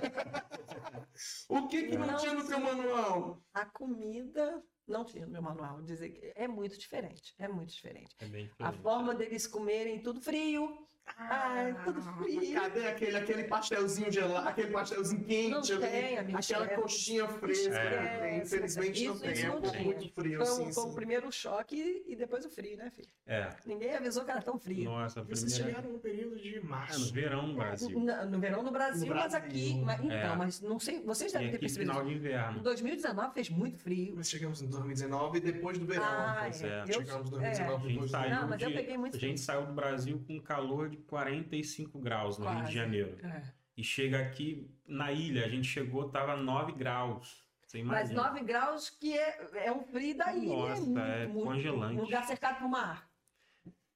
[1.49, 3.41] O que, que não, Não tinha no teu manual?
[3.55, 5.83] A comida não tinha no meu manual.
[5.83, 7.35] Dizer que é muito diferente.
[7.39, 8.15] É muito diferente.
[8.21, 8.83] É bem A diferente.
[8.83, 10.87] forma deles comerem tudo frio,
[11.19, 12.55] Ai, tudo frio.
[12.55, 16.69] Cadê aquele, aquele pastelzinho gelado, aquele pastelzinho quente Não tem, aquela é.
[16.77, 17.75] coxinha fresca.
[17.79, 18.39] É.
[18.43, 19.33] Infelizmente não Isso- tem.
[19.33, 19.85] isso é não tem.
[19.85, 20.95] muito frio, Foi, sim, foi o sim.
[20.95, 23.09] primeiro choque e depois o frio, né, filho?
[23.27, 23.51] É.
[23.67, 24.85] Ninguém avisou que era tão frio.
[24.85, 25.65] Nossa, a Vocês primeira.
[25.77, 27.13] chegaram no período de É, no março.
[27.13, 27.91] verão no Brasil.
[27.99, 29.49] No, no verão no Brasil, No mas Brasil.
[29.49, 29.83] aqui.
[29.85, 30.37] mas- então, É.
[30.37, 31.91] mas não sei, vocês E devem ter aqui percebido.
[31.93, 32.61] final de Em inverno.
[32.63, 34.15] 2019 fez muito frio.
[34.17, 36.05] Nós chegamos em 2019 depois do verão.
[36.05, 36.53] Ah, é.
[36.53, 37.23] Chegamos em é.
[37.25, 38.41] 2019 A gente depois do verão.
[38.43, 42.39] Não, mas eu peguei muito A gente saiu do Brasil com calor de 45 graus
[42.39, 42.69] no Rio Quase.
[42.71, 43.19] de Janeiro.
[43.27, 43.43] É.
[43.77, 47.43] E chega aqui na ilha, a gente chegou, tava 9 graus.
[47.67, 48.29] Você Mas imagina.
[48.35, 50.49] 9 graus que é, é um frio da ilha.
[50.57, 51.99] Nossa, muito, é muito, congelante.
[52.01, 53.11] Um lugar cercado por mar.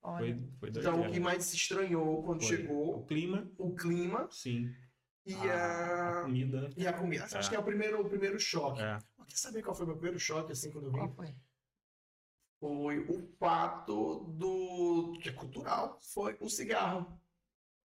[0.03, 2.57] Olha, Foi, foi Então, o que mais se estranhou quando Foi.
[2.57, 4.73] chegou, O clima, o clima sim.
[5.27, 6.71] e a, a a, comida.
[6.77, 7.25] e a comida.
[7.25, 7.49] Acho É.
[7.51, 8.81] que é o primeiro, o primeiro choque.
[8.81, 8.99] É.
[9.29, 11.14] Quer saber qual foi o meu primeiro choque, assim, quando eu qual vim?
[11.14, 11.35] foi?
[12.59, 15.19] Foi o fato do...
[15.23, 17.21] que é cultural, foi o cigarro.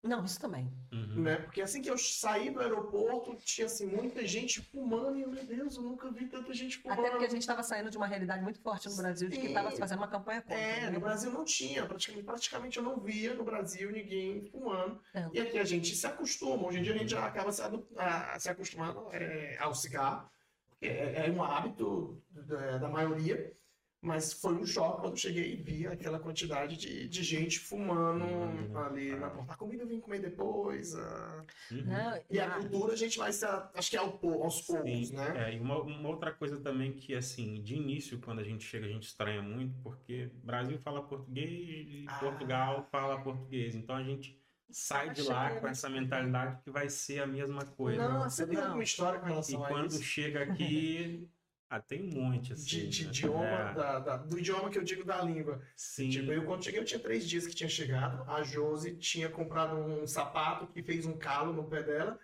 [0.01, 0.69] Não, isso também.
[0.91, 1.21] Uhum.
[1.21, 1.37] né?
[1.37, 5.45] Porque assim que eu saí do aeroporto, tinha assim, muita gente fumando, e eu, meu
[5.45, 6.99] Deus, eu nunca vi tanta gente fumando.
[6.99, 9.43] Até porque a gente estava saindo de uma realidade muito forte no Brasil, de que
[9.43, 9.47] Sim.
[9.49, 10.57] estava se fazendo uma campanha contra.
[10.57, 10.89] É, né?
[10.89, 14.99] no Brasil não tinha, praticamente, praticamente eu não via no Brasil ninguém fumando.
[15.13, 15.35] Tanto.
[15.37, 17.87] E aqui a gente se acostuma, hoje em dia a gente já acaba se, adu-
[17.95, 20.29] a- se acostumando é, ao cigarro,
[20.67, 23.55] porque é, é um hábito da, da maioria,
[24.03, 28.77] mas foi um choque quando cheguei e vi aquela quantidade de, de gente fumando Hum,
[28.77, 29.17] ali ah.
[29.17, 29.53] na porta.
[29.53, 31.83] A comida eu vim comer depois, a- Uhum.
[31.85, 34.61] Não, e a ah, cultura a gente vai se, a- acho que é ao aos
[34.61, 35.49] poucos, Sim, né?
[35.49, 38.85] é, e uma, uma outra coisa também que, assim, de início, quando a gente chega,
[38.85, 41.49] a gente estranha muito, porque Brasil fala português
[41.89, 42.19] e Ah.
[42.19, 43.73] Portugal fala português.
[43.75, 44.37] Então a gente
[44.69, 48.09] sai de lá com essa mentalidade que vai ser a mesma coisa.
[48.09, 48.63] Nossa, Você tem não.
[48.65, 50.03] alguma história com E relação a quando isso?
[50.03, 51.29] chega aqui,
[51.75, 52.65] ah, tem um monte, assim.
[52.65, 53.09] De, de né?
[53.09, 55.61] idioma, É, da- da- do idioma que eu digo da língua.
[55.75, 56.09] sim.
[56.09, 58.29] Tipo, eu quando cheguei, eu tinha três dias que tinha chegado.
[58.29, 62.19] A Josi tinha comprado um sapato que fez um calo no pé dela.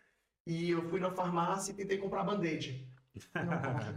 [0.45, 2.87] E eu fui na farmácia e tentei comprar band-aid.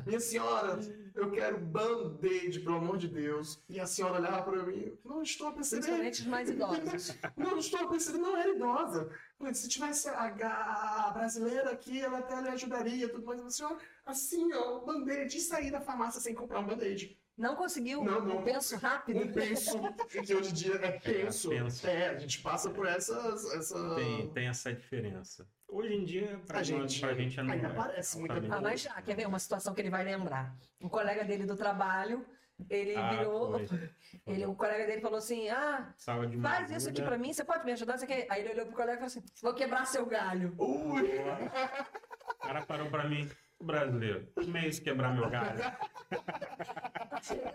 [0.07, 0.79] Minha senhora,
[1.15, 3.63] eu quero band-aid, pelo amor de Deus.
[3.69, 5.83] E a senhora olhava para mim, não estou a perceber.
[5.83, 7.19] Principalmente os mais idosos.
[7.37, 9.11] Não, não estou a perceber, não era idosa.
[9.53, 13.41] Se tivesse a, a brasileira aqui, ela até lhe ajudaria, tudo mais.
[13.41, 17.19] Mas a senhora, assim, ó, band-aid, e sair da farmácia sem comprar um band-aid.
[17.37, 18.39] Não conseguiu Não, não.
[18.39, 19.21] um penso rápido.
[19.21, 19.81] Um penso,
[20.25, 21.49] que hoje em dia é penso.
[21.49, 21.87] penso.
[21.87, 23.45] É, a gente passa por essas.
[23.55, 23.95] Essa...
[23.95, 25.49] Tem, tem essa diferença.
[25.75, 27.75] Hoje em dia, pra, A gente pra gente é ainda não é.
[27.75, 28.51] parece muita Também.
[28.53, 30.55] Ah, mas já, quer ver uma situação que ele vai lembrar?
[30.79, 32.27] Um colega dele do trabalho,
[32.69, 33.59] ele Ah, virou.
[33.67, 33.91] foi.
[34.27, 35.95] Ele, o colega dele falou assim: Ah,
[36.43, 37.97] faz isso aqui pra mim, você pode me ajudar?
[37.97, 38.27] Você quer?
[38.31, 40.55] Aí ele olhou pro colega e falou assim: Vou quebrar seu galho.
[40.59, 41.03] Ui!
[42.43, 45.61] O cara parou pra mim, "O brasileiro, como é isso quebrar meu galho?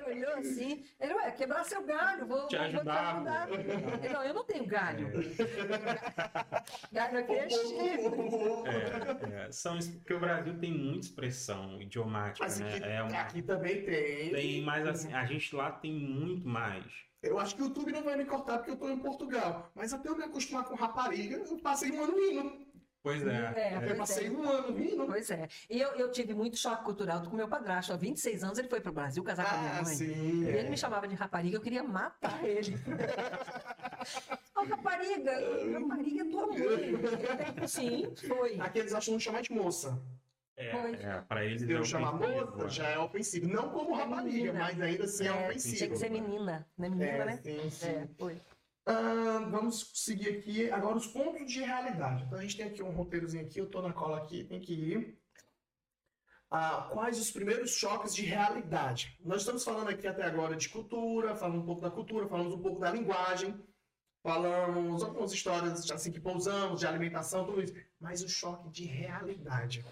[0.07, 3.99] Ele olhou assim, ele, ué, quebrar seu galho, vou, Te vou, ajudar, vou te ajudar.
[4.05, 5.09] Ele, não, eu não tenho galho.
[6.91, 8.17] Galho aqui é chifre.
[8.65, 12.75] É, é, são porque o Brasil tem muita expressão idiomática, Mas né?
[12.75, 14.31] aqui, É uma- aqui também tem.
[14.31, 16.85] tem, mas assim, a gente lá tem muito mais.
[17.21, 19.69] Eu acho que o YouTube não vai me cortar porque eu tô em Portugal.
[19.75, 22.66] Mas até eu me acostumar com rapariga, eu passei um ano rindo.
[23.03, 23.53] Pois é.
[23.55, 24.31] É, Eu pois passei é.
[24.31, 25.05] um ano rindo.
[25.05, 25.47] Pois é.
[25.69, 27.93] E eu, eu tive muito choque cultural com meu padrasto.
[27.93, 29.95] Há 26 anos ele foi pro Brasil casar com a minha Ah, mãe.
[29.95, 30.43] sim.
[30.43, 32.75] E ele me chamava de rapariga, eu queria matar ele.
[34.55, 35.31] Ô, rapariga,
[35.79, 37.67] rapariga é tua mãe.
[37.67, 38.59] Sim, foi.
[38.59, 40.01] Aqui eles acham não chamar de moça.
[40.59, 40.93] É, Foi.
[40.95, 43.47] é, pra eles Se é eu chamar moça, já é ofensivo.
[43.47, 44.53] Não como rapariga, Menina.
[44.59, 45.75] mas ainda assim é, É, ofensivo.
[45.77, 46.67] tinha que ser menina.
[46.75, 47.39] Não é menina, É, né?
[47.43, 47.87] sim, sim.
[47.89, 48.41] É, foi.
[48.89, 52.23] Ah, vamos seguir aqui agora os pontos de realidade.
[52.23, 54.73] Então a gente tem aqui um roteirozinho aqui, eu tô na cola aqui, tem que
[54.73, 55.19] ir.
[56.49, 59.19] Ah, quais os primeiros choques de realidade?
[59.25, 62.61] Nós estamos falando aqui até agora de cultura, falando um pouco da cultura, falamos um
[62.61, 63.61] pouco da linguagem,
[64.23, 67.73] falamos algumas histórias assim que pousamos, de alimentação, tudo isso.
[67.99, 69.83] Mas o choque de realidade.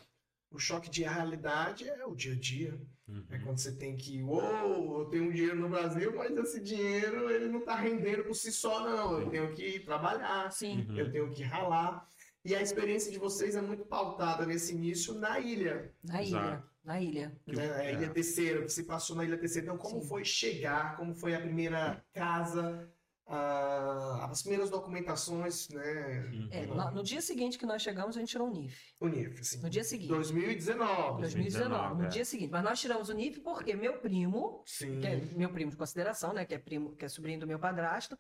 [0.50, 2.80] O choque de realidade é o dia a dia.
[3.08, 3.24] Uhum.
[3.30, 7.30] É quando você tem que, uou, eu tenho um dinheiro no Brasil, mas esse dinheiro
[7.30, 9.20] ele não está rendendo por si só, não.
[9.20, 10.86] Eu tenho que trabalhar, Sim.
[10.89, 10.98] Uhum.
[10.98, 12.08] eu tenho que ralar.
[12.44, 16.38] E a experiência de vocês é muito pautada nesse início na ilha, Na ilha.
[16.38, 16.76] Exato.
[16.84, 17.36] Na ilha.
[17.48, 17.72] Né?
[17.74, 17.94] a é.
[17.94, 19.65] Ilha Terceira, o que se passou na Ilha Terceira.
[19.65, 20.08] Então, como Sim.
[20.08, 22.88] foi chegar, como foi a primeira casa,
[23.28, 26.30] ah, as primeiras documentações, né?
[26.32, 26.48] Uhum.
[26.52, 28.94] É, no, no dia seguinte que nós chegamos, a gente tirou o NIF.
[29.00, 29.62] O NIF, assim.
[29.62, 30.10] No dia seguinte.
[30.10, 31.22] 2019.
[31.22, 32.08] 2019, no é.
[32.08, 32.52] dia seguinte.
[32.52, 35.00] Mas nós tiramos o NIF porque meu primo, Sim.
[35.00, 37.58] que é meu primo de consideração, né, que é primo, que é sobrinho do meu
[37.58, 38.18] padrasto,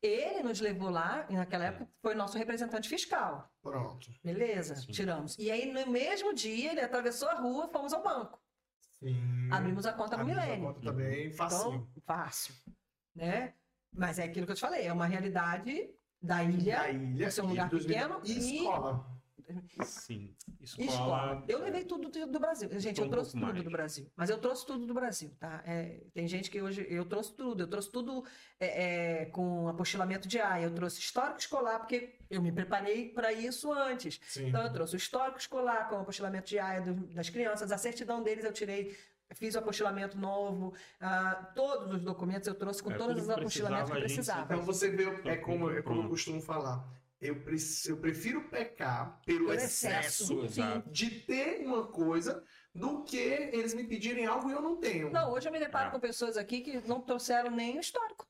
[0.00, 3.50] ele nos levou lá, e naquela época foi nosso representante fiscal.
[3.62, 4.08] Pronto.
[4.24, 4.92] Beleza, Sim.
[4.92, 5.36] tiramos.
[5.38, 8.40] E aí no mesmo dia ele atravessou a rua, fomos ao banco.
[9.02, 9.50] Sim.
[9.50, 10.66] Abrimos a conta no Abrimos a Milênio.
[10.66, 11.88] conta também, facinho.
[11.90, 12.54] Então, fácil,
[13.14, 13.54] né?
[13.96, 17.32] Mas é aquilo que eu te falei, é uma realidade da ilha, da ilha, por
[17.32, 19.16] ser um lugar 2000, pequeno, e e- escola.
[19.84, 20.34] Sim.
[20.60, 20.88] Escola.
[20.90, 21.44] escola.
[21.46, 22.68] Eu levei tudo do, Brasil.
[22.80, 23.62] Gente, eu trouxe tudo mais.
[23.62, 24.10] do Brasil.
[24.16, 25.62] Mas eu trouxe tudo do Brasil, tá?
[25.64, 26.84] É, tem gente que hoje.
[26.90, 27.62] Eu trouxe tudo.
[27.62, 28.24] Eu trouxe tudo
[28.58, 30.64] é, é, com apostilamento de AIA.
[30.64, 34.18] Eu trouxe histórico escolar, porque eu me preparei para isso antes.
[34.26, 34.48] Sim.
[34.48, 37.78] Então, eu trouxe o histórico escolar com o apostilamento de AIA do- das crianças, a
[37.78, 38.96] certidão deles eu tirei,
[39.34, 43.90] fiz o apostilamento novo, ah, todos os documentos eu trouxe com É, todos os apostilamentos
[43.90, 44.54] que precisava.
[44.54, 46.86] Então você vê, é Tudo como, é como eu costumo falar.
[47.20, 53.16] Eu, pre- eu prefiro pecar pelo Pelo excesso, excesso, de ter uma coisa do que
[53.16, 55.10] eles me pedirem algo e eu não tenho.
[55.10, 55.90] Não, hoje eu me deparo É.
[55.92, 58.26] com pessoas aqui que não trouxeram nem o histórico.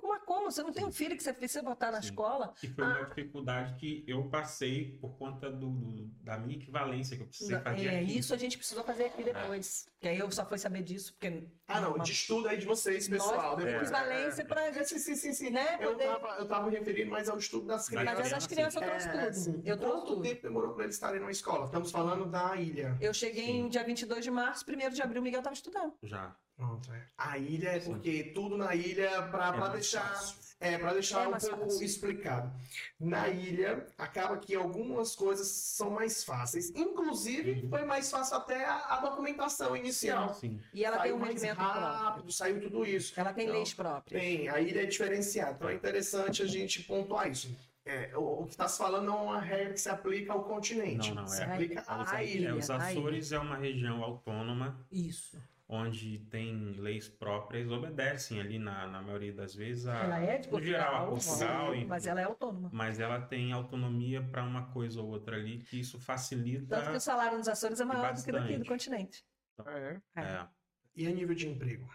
[0.00, 0.50] Como, como?
[0.50, 2.08] Você não tem um filho que você precisa botar na Sim.
[2.08, 2.52] escola?
[2.62, 2.88] E foi Ah.
[2.88, 7.58] uma dificuldade que eu passei por conta do, do- da minha equivalência que eu precisei
[7.58, 8.18] fazer É, aqui.
[8.18, 9.86] isso a gente precisou fazer aqui depois.
[10.00, 11.42] Que aí eu só fui saber disso, porque.
[11.66, 13.56] Ah, não, uma- de estudo aí de vocês, pessoal.
[13.56, 13.82] Nós, depois.
[13.90, 15.50] equivalência pra É, sim, sim, sim, sim.
[15.50, 18.14] Né, Eu, poder- tava, eu tava me referindo mais ao estudo das crianças.
[18.18, 19.10] Mas é das crianças eu trouxe É,
[19.50, 19.62] tudo.
[19.66, 20.22] Eu trouxe Quanto tudo.
[20.22, 21.64] tempo demorou para eles estarem numa escola?
[21.64, 22.96] Estamos falando da ilha.
[23.00, 23.58] Eu cheguei Sim.
[23.62, 25.92] em dia 22 de março, 1 de abril, o Miguel estava estudando.
[26.04, 26.32] Já.
[26.56, 27.02] Pronto, é.
[27.16, 30.36] A ilha é porque tudo na ilha, para É mais deixar, fácil.
[30.60, 31.84] É, pra deixar É um pouco fácil.
[31.84, 32.52] explicado.
[32.98, 36.70] Na ilha, acaba que algumas coisas são mais fáceis.
[36.74, 37.68] Inclusive, Uhum.
[37.70, 40.34] foi mais fácil até a, a documentação inicial.
[40.34, 40.60] Sim.
[40.74, 42.32] E ela saiu tem um mais rendimento rápido, próprio.
[42.32, 43.12] saiu tudo isso.
[43.18, 44.20] Ela tem Então, leis próprias.
[44.20, 45.52] Tem, a ilha é diferenciada.
[45.52, 47.56] Então é interessante a gente pontuar isso.
[47.86, 50.44] É, o, o que está se falando não é uma regra que se aplica ao
[50.44, 51.08] continente.
[51.08, 51.44] Não, não, se é.
[51.46, 52.48] aplica A à ilha.
[52.48, 52.54] É, ilha.
[52.56, 55.40] os Açores é uma região autônoma Isso.
[55.68, 60.50] Onde tem leis próprias, obedecem ali na, na maioria das vezes a, Ela é de
[60.50, 61.86] no geral, a Portugal, Portugal, sim, enfim.
[61.86, 62.70] mas ela é autônoma.
[62.72, 66.76] mas ela tem autonomia para uma coisa ou outra ali que isso facilita.
[66.76, 69.24] Tanto que o salário nos Açores é maior do que daqui do continente.
[69.66, 70.00] É.
[70.16, 70.22] É.
[70.22, 70.48] É,
[70.96, 71.86] E a nível de emprego?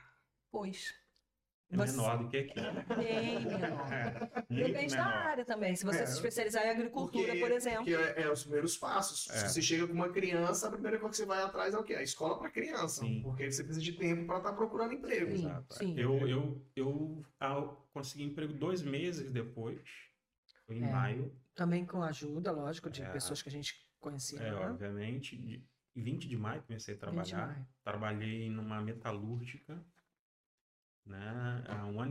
[0.52, 0.94] Pois.
[1.74, 2.60] É Você- menor do que aqui.
[2.96, 3.92] Bem menor.
[3.94, 5.14] É, Depende da menor.
[5.18, 5.76] área também.
[5.76, 6.06] Se você É.
[6.06, 7.78] se especializar em agricultura, Porque- por exemplo.
[7.86, 9.30] Porque é, é os primeiros passos.
[9.30, 9.34] É.
[9.48, 11.84] Se você chega com uma criança, a primeira coisa que você vai atrás é o
[11.84, 11.96] quê?
[11.96, 13.02] A escola para criança.
[13.02, 13.22] Sim.
[13.24, 15.32] Porque você precisa de tempo para estar procurando emprego.
[15.32, 15.46] Sim.
[15.46, 15.74] Exato.
[15.74, 15.78] é.
[15.78, 16.00] sim.
[16.00, 19.82] Eu, eu, eu ao- consegui emprego dois meses depois,
[20.66, 20.92] foi em É.
[20.92, 23.10] maio, Também com ajuda, lógico, de É.
[23.12, 24.40] pessoas que a gente conhecia.
[24.40, 24.58] é, né?
[24.70, 25.38] obviamente.
[25.38, 25.64] de-
[25.96, 27.68] em 20 de maio comecei a 20 de trabalhar.
[27.84, 29.80] Trabalhei numa metalúrgica,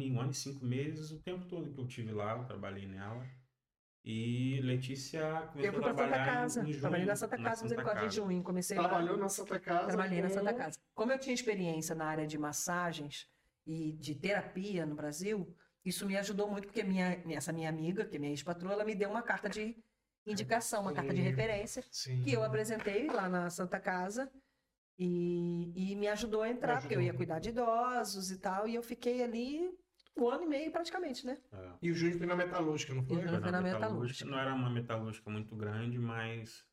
[0.08, 2.86] ano, um ano e cinco meses, o tempo todo que eu tive lá, eu trabalhei
[2.86, 3.26] nela.
[4.04, 6.60] E Letícia Eu começou a Santa trabalhar em- Casa.
[6.60, 8.16] em junho, Trabalhei na Santa Casa Santa Misericórdia Casa.
[8.16, 8.42] junho.
[8.42, 8.88] Comecei lá.
[8.88, 9.86] Trabalhou na Santa Casa?
[9.86, 10.78] Trabalhei na com- Santa Casa.
[10.94, 13.28] Como eu tinha experiência na área de massagens
[13.64, 18.16] e de terapia no Brasil, isso me ajudou muito, porque minha, essa minha amiga, que
[18.16, 19.76] é minha ex-patroa, ela me deu uma carta de
[20.26, 21.28] indicação, uma carta de Sim.
[21.28, 22.22] referência, Sim.
[22.22, 24.28] que eu apresentei lá na Santa Casa
[24.98, 27.12] e, e me ajudou a entrar, porque eu Ajudou.
[27.12, 29.70] ia cuidar de idosos e tal, e eu fiquei ali
[30.16, 31.38] um ano e meio praticamente, né?
[31.52, 31.70] É.
[31.82, 33.16] E o Júnior foi na metalúrgica, não foi?
[33.18, 33.78] Foi Foi na na metalúrgica.
[33.80, 34.24] metalúrgica.
[34.30, 36.64] Não era uma metalúrgica muito grande, mas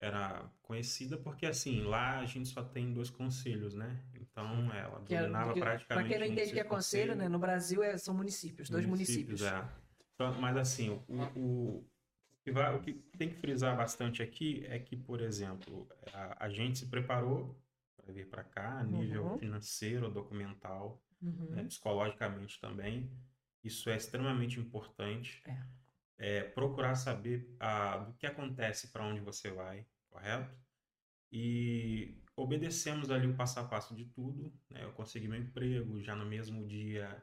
[0.00, 4.02] era conhecida porque, assim, lá a gente só tem dois conselhos, né?
[4.14, 5.86] Então, ela Que dominava que- praticamente...
[5.86, 7.28] Pra quem não entende o que é desses conselho, né?
[7.28, 9.42] No Brasil é- são municípios, dois municípios.
[9.42, 9.68] é.
[10.14, 11.04] Então, mas, assim, o,
[11.38, 11.86] o, o
[12.42, 16.48] que vai- o que tem que frisar bastante aqui é que, por exemplo, a, a
[16.48, 17.58] gente se preparou
[17.96, 19.38] para vir para cá, a nível Uhum.
[19.38, 21.50] financeiro, documental, Uhum.
[21.50, 23.10] né, psicologicamente também.
[23.62, 25.42] Isso é extremamente importante.
[25.46, 25.62] É.
[26.22, 30.54] É, procurar saber ah, do que acontece para onde você vai, correto?
[31.32, 34.52] E obedecemos ali o passo a passo de tudo.
[34.68, 34.84] né?
[34.84, 37.22] Eu consegui meu emprego, já no mesmo dia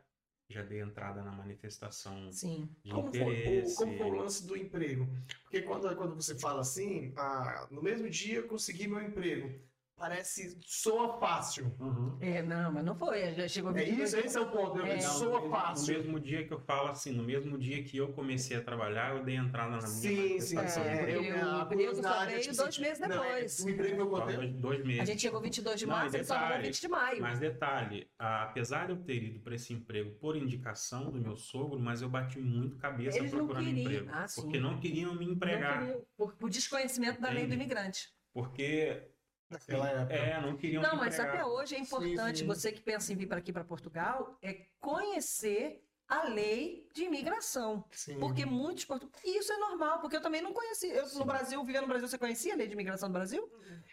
[0.49, 2.69] já dei entrada na manifestação Sim.
[2.83, 3.75] de Como foi, o, interesse.
[3.75, 5.05] como foi o lance do emprego?
[5.43, 9.59] Porque quando, quando você fala assim, ah, no mesmo dia eu consegui meu emprego,
[9.97, 11.75] parece, soa fácil.
[11.79, 12.17] Uhum.
[12.21, 13.33] É, não, mas não foi.
[13.33, 14.79] Já chegou É 22 isso, esse é o ponto.
[14.81, 14.93] É.
[14.95, 15.93] Não, Soa no mesmo- fácil.
[15.93, 19.15] No mesmo dia que eu falo assim, no mesmo dia que eu comecei a trabalhar,
[19.17, 20.61] eu dei entrada na minha Sim, sim, É,
[21.01, 21.23] emprego.
[21.25, 23.59] eu- a só curiosidade é veio tipo dois assim, meses não, é, depois.
[23.59, 24.37] O emprego quanto tempo?
[24.39, 25.01] dois, dois meses.
[25.01, 27.21] A gente chegou 22 de Não, março, e ele só arrumou detalhe, 20 de maio.
[27.21, 31.35] Mas detalhe, a- apesar de eu ter ido para esse emprego por indicação do meu
[31.35, 33.81] sogro, mas eu bati muito cabeça Eles não procurando queriam.
[33.85, 34.09] emprego.
[34.13, 35.79] Ah, porque não queriam me Não empregar.
[35.79, 38.09] queria- por, por desconhecimento da lei do imigrante.
[38.33, 39.01] Porque,
[39.49, 40.13] Naquela época.
[40.13, 42.45] é, não queriam Não, mas até hoje é importante, sim.
[42.45, 47.83] você que pensa em vir para aqui, para Portugal, é conhecer a lei de imigração.
[47.91, 48.19] Sim.
[48.19, 49.23] Porque muitos portugueses.
[49.25, 50.93] E isso é normal, porque eu também não conhecia.
[50.93, 51.19] Eu, Sim.
[51.19, 53.49] no Brasil, vivendo no Brasil, você conhecia a lei de imigração do Brasil?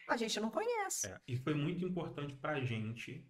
[0.08, 1.08] A gente não conhece.
[1.08, 3.26] É, e foi muito importante para a gente,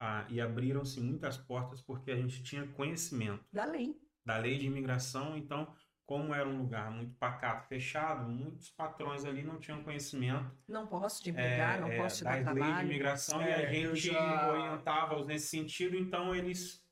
[0.00, 3.94] ah, e abriram-se muitas portas porque a gente tinha conhecimento Da lei.
[4.24, 5.72] da lei de imigração, então,
[6.10, 11.22] como era um lugar muito pacato, fechado, muitos patrões ali não tinham conhecimento Não posso
[11.22, 12.88] te empregar, é, não é, posso te dar leis de trabalho.
[12.90, 16.84] imigração e É, a eu gente já- orientava-os nesse sentido, então eles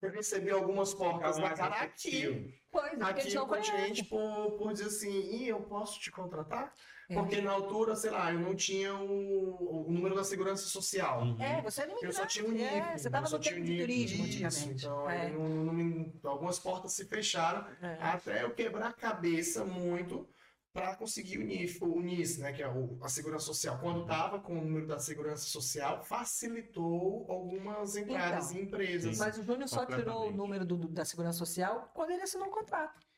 [0.00, 2.54] Eu recebi algumas portas na mais cara aqui.
[2.70, 6.72] Pois, Aqui não no continente por, por dizer assim, Ih, eu posso te contratar?
[7.10, 7.14] É.
[7.14, 11.22] Porque na altura, sei lá, eu não tinha o, o número da segurança social.
[11.22, 11.42] Uhum.
[11.42, 12.62] É, você era Eu só tinha o NIF.
[12.64, 14.84] É, você estava eu só no tinha tempo de turismo Isso, antigamente.
[14.86, 15.30] Então, É.
[15.30, 17.98] não- não algumas portas se fecharam É.
[18.00, 20.28] até eu quebrar a cabeça muito
[20.72, 23.76] para conseguir o NIF, o NIS, né, que é o- a segurança social.
[23.80, 29.18] Quando estava com o número da segurança social, facilitou algumas entradas Então, em empresas.
[29.18, 32.46] Mas o Júnior só tirou o número do- do- da Segurança Social quando ele assinou
[32.46, 33.09] o contrato.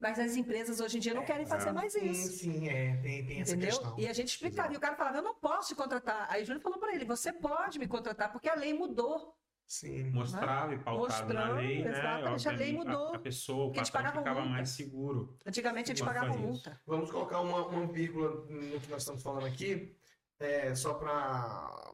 [0.00, 2.38] Mas as empresas hoje em dia não querem fazer mais Sim, isso.
[2.38, 3.68] sim, é, tem, tem essa Entendeu?
[3.78, 3.98] questão.
[3.98, 6.26] E a gente explicava, e o cara falava, eu não posso te contratar.
[6.30, 9.36] Aí o Júnior falou para ele, você pode me contratar, porque a lei mudou.
[9.66, 10.10] Sim.
[10.10, 11.90] Mostrava e pautado na lei, né?
[11.90, 13.14] exatamente, a lei mudou.
[13.14, 14.50] A, pessoa, o patrão ficava multa.
[14.50, 15.38] mais seguro.
[15.46, 16.80] Antigamente eles Quando pagavam multa.
[16.86, 19.94] Vamos colocar uma, uma vírgula no que nós estamos falando aqui,
[20.40, 21.92] é, só para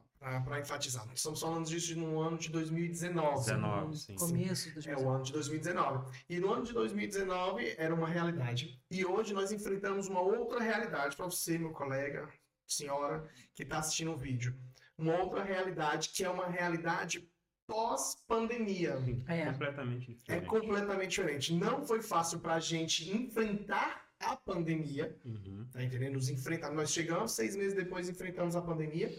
[0.60, 1.06] enfatizar.
[1.06, 3.38] Nós estamos falando disso no ano de 2019.
[3.38, 4.14] 19, sim.
[4.16, 6.18] Começo dos É o ano de 2019.
[6.28, 8.80] E no ano de 2019 era uma realidade.
[8.90, 12.28] E hoje nós enfrentamos uma outra realidade para você, meu colega,
[12.66, 14.54] senhora, que está assistindo o vídeo.
[14.98, 17.30] Uma outra realidade que é uma realidade
[17.66, 18.98] pós-pandemia.
[19.28, 19.46] É.
[19.46, 20.46] Completamente É diferente.
[20.46, 21.54] completamente diferente.
[21.54, 25.16] Não foi fácil para a gente enfrentar a pandemia.
[25.24, 25.66] Uhum.
[25.72, 26.14] Tá entendendo?
[26.14, 26.70] Nos enfrentar.
[26.72, 29.14] Nós chegamos, seis meses depois enfrentamos a pandemia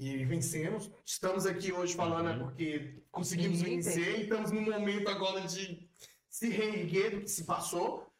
[0.00, 0.90] e vencemos.
[1.04, 2.38] Estamos aqui hoje falando é Uhum.
[2.38, 5.86] porque conseguimos Ninguém vencer e estamos num momento agora de
[6.28, 8.10] se reerguer do que se passou.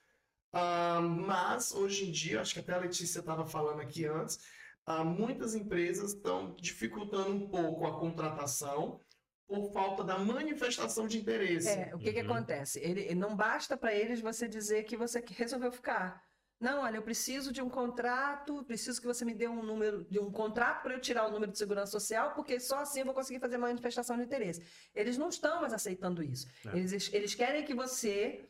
[0.52, 4.38] Ah, mas hoje em dia, acho que até a Letícia estava falando aqui antes,
[4.84, 9.00] ah, muitas empresas estão dificultando um pouco a contratação
[9.46, 11.68] por falta da manifestação de interesse.
[11.70, 12.30] É, o que, que Uhum.
[12.32, 12.78] acontece?
[12.80, 16.22] Ele, não basta para eles você dizer que você que resolveu ficar.
[16.60, 20.18] Não, olha, eu preciso de um contrato, preciso que você me dê um número de
[20.20, 23.14] um contrato para eu tirar o número de segurança social, porque só assim eu vou
[23.14, 24.62] conseguir fazer manifestação de interesse.
[24.94, 26.46] Eles não estão mais aceitando isso.
[26.66, 26.76] É.
[26.76, 28.46] Eles, eles querem que você,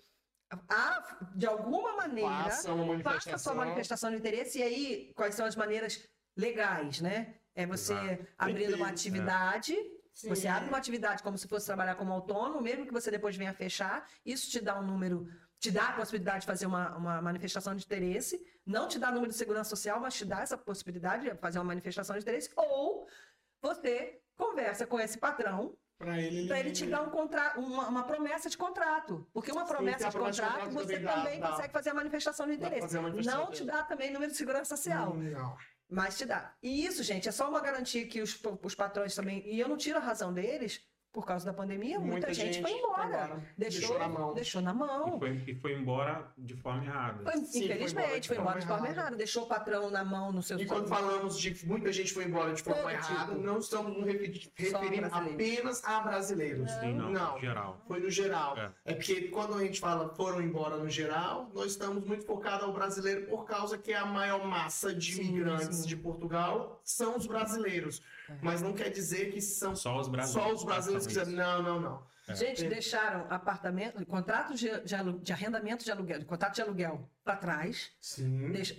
[0.69, 3.39] ah, de alguma maneira, Faça uma faça a manifestação.
[3.39, 6.05] sua manifestação de interesse e aí quais são as maneiras
[6.37, 7.37] legais, né?
[7.55, 8.27] É você Exato.
[8.37, 8.91] abrindo uma é.
[8.91, 9.77] atividade,
[10.13, 10.29] Sim.
[10.29, 13.55] você abre uma atividade como se fosse trabalhar como autônomo, mesmo que você depois venha
[13.55, 15.29] fechar, isso te dá um número,
[15.61, 19.31] te dá a possibilidade de fazer uma, uma manifestação de interesse, não te dá número
[19.31, 23.07] de segurança social, mas te dá essa possibilidade de fazer uma manifestação de interesse, ou
[23.63, 27.55] você conversa com esse patrão Para ele, para ele te dar um contra...
[27.59, 29.29] uma, uma promessa de contrato.
[29.35, 31.51] Porque uma promessa de promessa de contrato, contrato você também dá- também dá.
[31.51, 32.97] consegue fazer a manifestação de pra interesse.
[32.97, 35.15] manifestação Não de te dá também número de segurança social.
[35.15, 35.57] Não.
[35.91, 36.55] Mas te dá.
[36.63, 39.47] E isso, gente, é só uma garantia que os, os patrões também.
[39.47, 40.81] E eu não tiro a razão deles,
[41.13, 43.43] por causa da pandemia, muita, gente, foi embora.
[43.59, 44.33] Deixou, Deixou na mão.
[44.35, 45.19] Deixou na E mão.
[45.19, 47.25] foi, e foi embora de forma errada.
[47.25, 49.01] Foi- Sim, foi infelizmente, embora foi embora de forma forma errada.
[49.01, 49.17] errada.
[49.17, 52.53] Deixou o patrão na mão no seu E quando falamos de muita gente foi embora
[52.53, 53.43] de forma errada, tipo.
[53.45, 56.71] não estamos nos referindo apenas a brasileiros.
[56.73, 57.41] Sim, não, Não.
[57.41, 57.81] geral.
[57.89, 58.57] Foi no geral.
[58.57, 58.71] É.
[58.85, 58.95] É.
[58.95, 63.27] porque quando a gente fala foram embora no geral, nós estamos muito focados ao brasileiro
[63.27, 68.01] por causa que a maior massa de imigrantes de Portugal são os brasileiros.
[68.31, 68.39] É.
[68.43, 70.49] Mas não quer dizer que são Só os brasileiros.
[70.51, 71.37] só os brasileiros que basicamente.
[71.47, 72.11] não, não, não.
[72.35, 72.69] Gente, É.
[72.69, 77.37] deixaram apartamento, contrato de, de, alu- de arrendamento de aluguel, de contrato de aluguel para
[77.37, 77.91] trás.
[78.01, 78.53] Sim.
[78.53, 78.77] Deixa-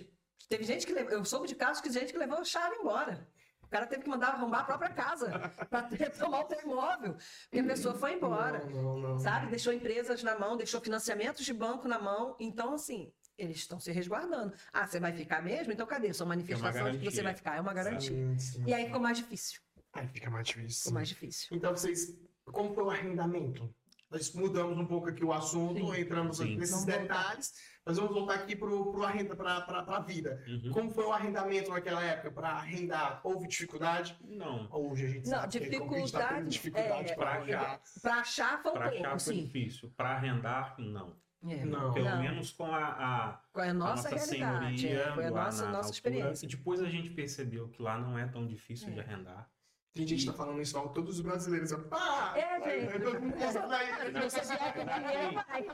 [0.48, 3.26] Teve gente que levou, eu soube de casos que gente que levou a chave embora.
[3.62, 5.30] O cara teve que mandar arrombar a própria casa
[5.70, 7.14] para retomar o teu imóvel.
[7.44, 8.64] Porque a pessoa foi embora.
[8.66, 9.18] Não, não, não.
[9.18, 9.46] Sabe?
[9.48, 12.36] Deixou empresas na mão, deixou financiamentos de banco na mão.
[12.38, 13.10] Então, assim,
[13.44, 14.52] eles estão se resguardando.
[14.72, 15.72] Ah, você vai ficar mesmo?
[15.72, 16.12] Então cadê?
[16.12, 17.10] Sua manifestação de que garantia.
[17.10, 17.56] você vai ficar.
[17.56, 18.10] É uma garantia.
[18.10, 18.64] Sim, sim.
[18.66, 19.60] E aí ficou mais difícil.
[19.92, 20.78] Aí fica mais difícil.
[20.78, 21.48] Ficou mais difícil.
[21.56, 23.74] Então, vocês, como foi o arrendamento?
[24.10, 26.00] Nós mudamos um pouco aqui o assunto, Sim.
[26.00, 26.56] entramos Sim.
[26.56, 27.02] nesses Vamos voltar.
[27.02, 27.52] detalhes,
[27.84, 30.44] mas vamos voltar aqui para o arrenda, para a vida.
[30.46, 30.70] Uhum.
[30.70, 33.22] Como foi o arrendamento naquela época para arrendar?
[33.24, 34.14] Houve dificuldade?
[34.22, 34.68] Não.
[34.70, 37.80] Hoje a gente Não, sabe que a gente tá tendo dificuldade, dificuldade é, para arrendar.
[38.02, 39.44] Para achar foi um Para achar foi sim.
[39.46, 39.90] difícil.
[39.96, 41.16] Para arrendar, não.
[41.44, 41.64] É.
[41.64, 41.92] Não.
[41.92, 42.20] Pelo Não.
[42.22, 44.80] menos com a, a, é a a nossa, nossa realidade?
[44.80, 45.94] senhoria é, foi a lá nossa, na nossa altura.
[45.94, 46.46] experiência.
[46.46, 49.02] E depois a gente percebeu que lá não é tão difícil de É.
[49.02, 49.48] arrendar.
[49.94, 51.70] Tem gente que tá falando isso, ó, todos os brasileiros.
[51.72, 52.98] ó, Ah, É, gente.
[53.02, 53.86] Todo mundo com vai.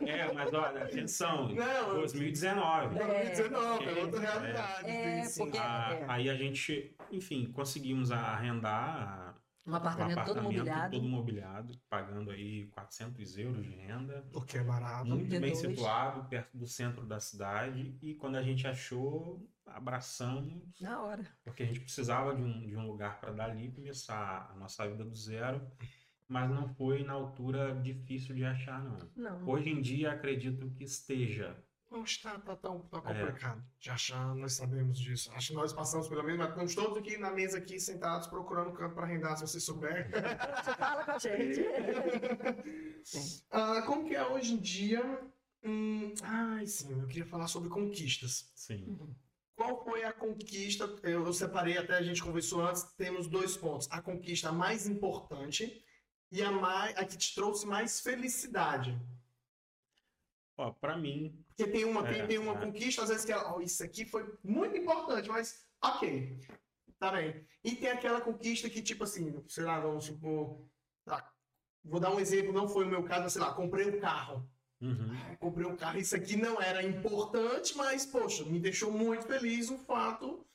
[0.09, 1.49] É, mas olha, atenção.
[1.51, 2.97] Não, 2019.
[2.99, 4.27] 2019, é É, outra é.
[4.27, 4.91] realidade.
[4.91, 5.45] É, sim, sim.
[5.45, 6.05] porque- Ah, É.
[6.09, 9.38] Aí a gente, enfim, conseguimos arrendar
[9.69, 10.97] Um um apartamento todo mobiliado.
[10.97, 14.27] todo mobiliado, pagando aí 400 euros de renda.
[14.33, 15.07] O que é barato.
[15.07, 15.57] Muito bem D2.
[15.57, 17.97] situado, perto do centro da cidade.
[18.01, 21.23] E quando a gente achou, abraçamos, Na hora.
[21.45, 25.05] porque a gente precisava de um, de um lugar para dali começar a nossa vida
[25.05, 25.61] do zero.
[26.27, 28.99] Mas não foi na altura difícil de achar, não.
[29.17, 29.49] Não.
[29.49, 31.57] Hoje em dia, acredito que esteja
[31.91, 33.01] Não está tá tão tá É.
[33.01, 33.65] complicado.
[33.81, 35.31] Já, já nós sabemos disso.
[35.33, 36.49] Acho que nós passamos pela mesma.
[36.49, 40.11] Estamos todos aqui na mesa aqui sentados procurando canto para arrendar, se você souber.
[40.65, 41.61] Você fala com a gente.
[43.51, 45.03] Ah, como que é hoje em dia?
[45.65, 48.53] Hum, ai, sim, eu queria falar sobre conquistas.
[48.55, 48.99] Sim.
[49.57, 50.85] Qual foi a conquista?
[51.03, 52.83] Eu, eu separei até a gente conversou antes.
[52.97, 55.83] Temos dois pontos: a conquista mais importante
[56.31, 59.01] e a, mais, a que te trouxe mais felicidade.
[60.57, 62.65] Ó, pra mim, Porque tem uma, tem, É, tem uma é.
[62.65, 66.39] conquista, às vezes que ela, oh, isso aqui foi muito importante, mas ok,
[67.01, 67.45] tá bem.
[67.65, 70.65] E tem aquela conquista que, tipo assim, sei lá, vamos supor,
[71.05, 71.33] tá,
[71.85, 74.49] vou dar um exemplo, não foi o meu caso, mas sei lá, comprei um carro.
[74.81, 79.27] uhum, Ah, Comprei um carro, isso aqui não era importante, mas, poxa, me deixou muito
[79.27, 80.47] feliz o fato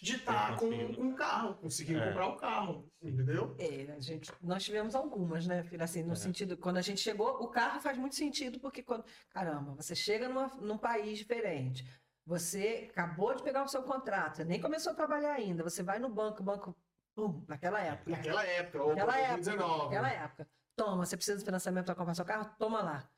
[0.00, 2.06] de estar com um carro, conseguir É.
[2.08, 3.56] comprar o carro, entendeu?
[3.58, 5.84] É, a gente, nós tivemos algumas, né, filha?
[5.84, 6.16] Assim, no É.
[6.16, 10.28] sentido, quando a gente chegou, o carro faz muito sentido, porque quando, caramba, você chega
[10.28, 11.84] numa, num país diferente,
[12.24, 15.98] você acabou de pegar o seu contrato, você nem começou a trabalhar ainda, você vai
[15.98, 16.76] no banco, o banco,
[17.14, 18.10] pum, naquela época.
[18.10, 19.82] Naquela época, ou Naquela época, 2019.
[19.84, 20.48] naquela época.
[20.76, 22.54] Toma, você precisa de financiamento para comprar seu carro?
[22.56, 23.10] Toma lá.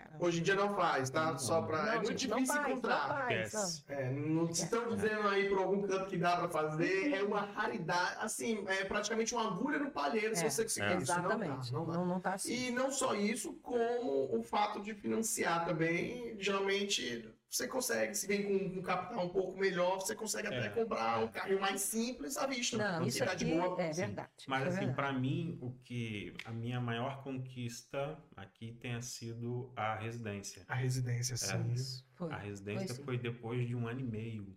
[0.00, 0.24] Caramba.
[0.24, 1.32] Hoje em dia não faz, tá?
[1.32, 1.78] Não, Só pra.
[1.78, 3.08] é Não, muito gente, não difícil faz, não encontrar.
[3.08, 3.96] faz, não.
[3.96, 7.40] É, não, se estão dizendo aí por algum canto que dá pra fazer, é uma
[7.42, 10.90] raridade, assim, é praticamente uma agulha no palheiro se É, você conseguir É.
[10.90, 11.72] Não dá, Exatamente.
[11.72, 11.92] não dá.
[11.92, 12.68] Não, não tá assim.
[12.68, 18.44] E não só isso, como o fato de financiar também, geralmente você consegue, se vem
[18.44, 21.24] com um capital um pouco melhor, você consegue até É, comprar é.
[21.24, 22.78] um carro mais simples à vista.
[22.78, 23.82] Não, isso tá aqui de boa.
[23.82, 24.02] é sim.
[24.02, 24.30] verdade.
[24.46, 29.96] Mas é assim, pra mim, o que a minha maior conquista aqui tenha sido a
[29.96, 30.64] residência.
[30.68, 31.74] A residência, sim.
[32.14, 32.30] Foi.
[32.32, 33.02] A residência sim.
[33.02, 34.56] foi depois de um ano e meio.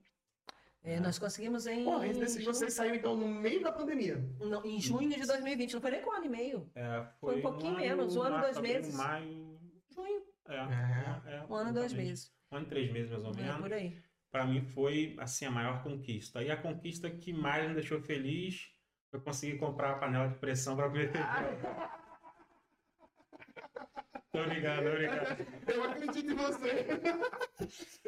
[0.83, 4.17] É, nós conseguimos em, Pô, a residência de vocês saiu então no meio da pandemia.
[4.39, 6.69] não, em junho de 2020, não foi nem com um ano e meio.
[6.75, 8.93] É, Foi um pouquinho ano, menos, um ano, dois meses.
[8.93, 9.57] Maio.
[9.89, 11.35] Junho, É, É.
[11.37, 12.31] é, um ano e dois meses.
[12.53, 13.57] Um ano e três meses, mais ou É, menos.
[13.61, 13.97] por aí.
[14.31, 16.41] Pra mim foi assim a maior conquista.
[16.43, 18.71] E a conquista que mais me deixou feliz
[19.09, 21.13] foi conseguir comprar a panela de pressão para feijão.
[24.33, 25.47] Tô brincando, tô brincando.
[25.67, 26.83] Eu acredito em você.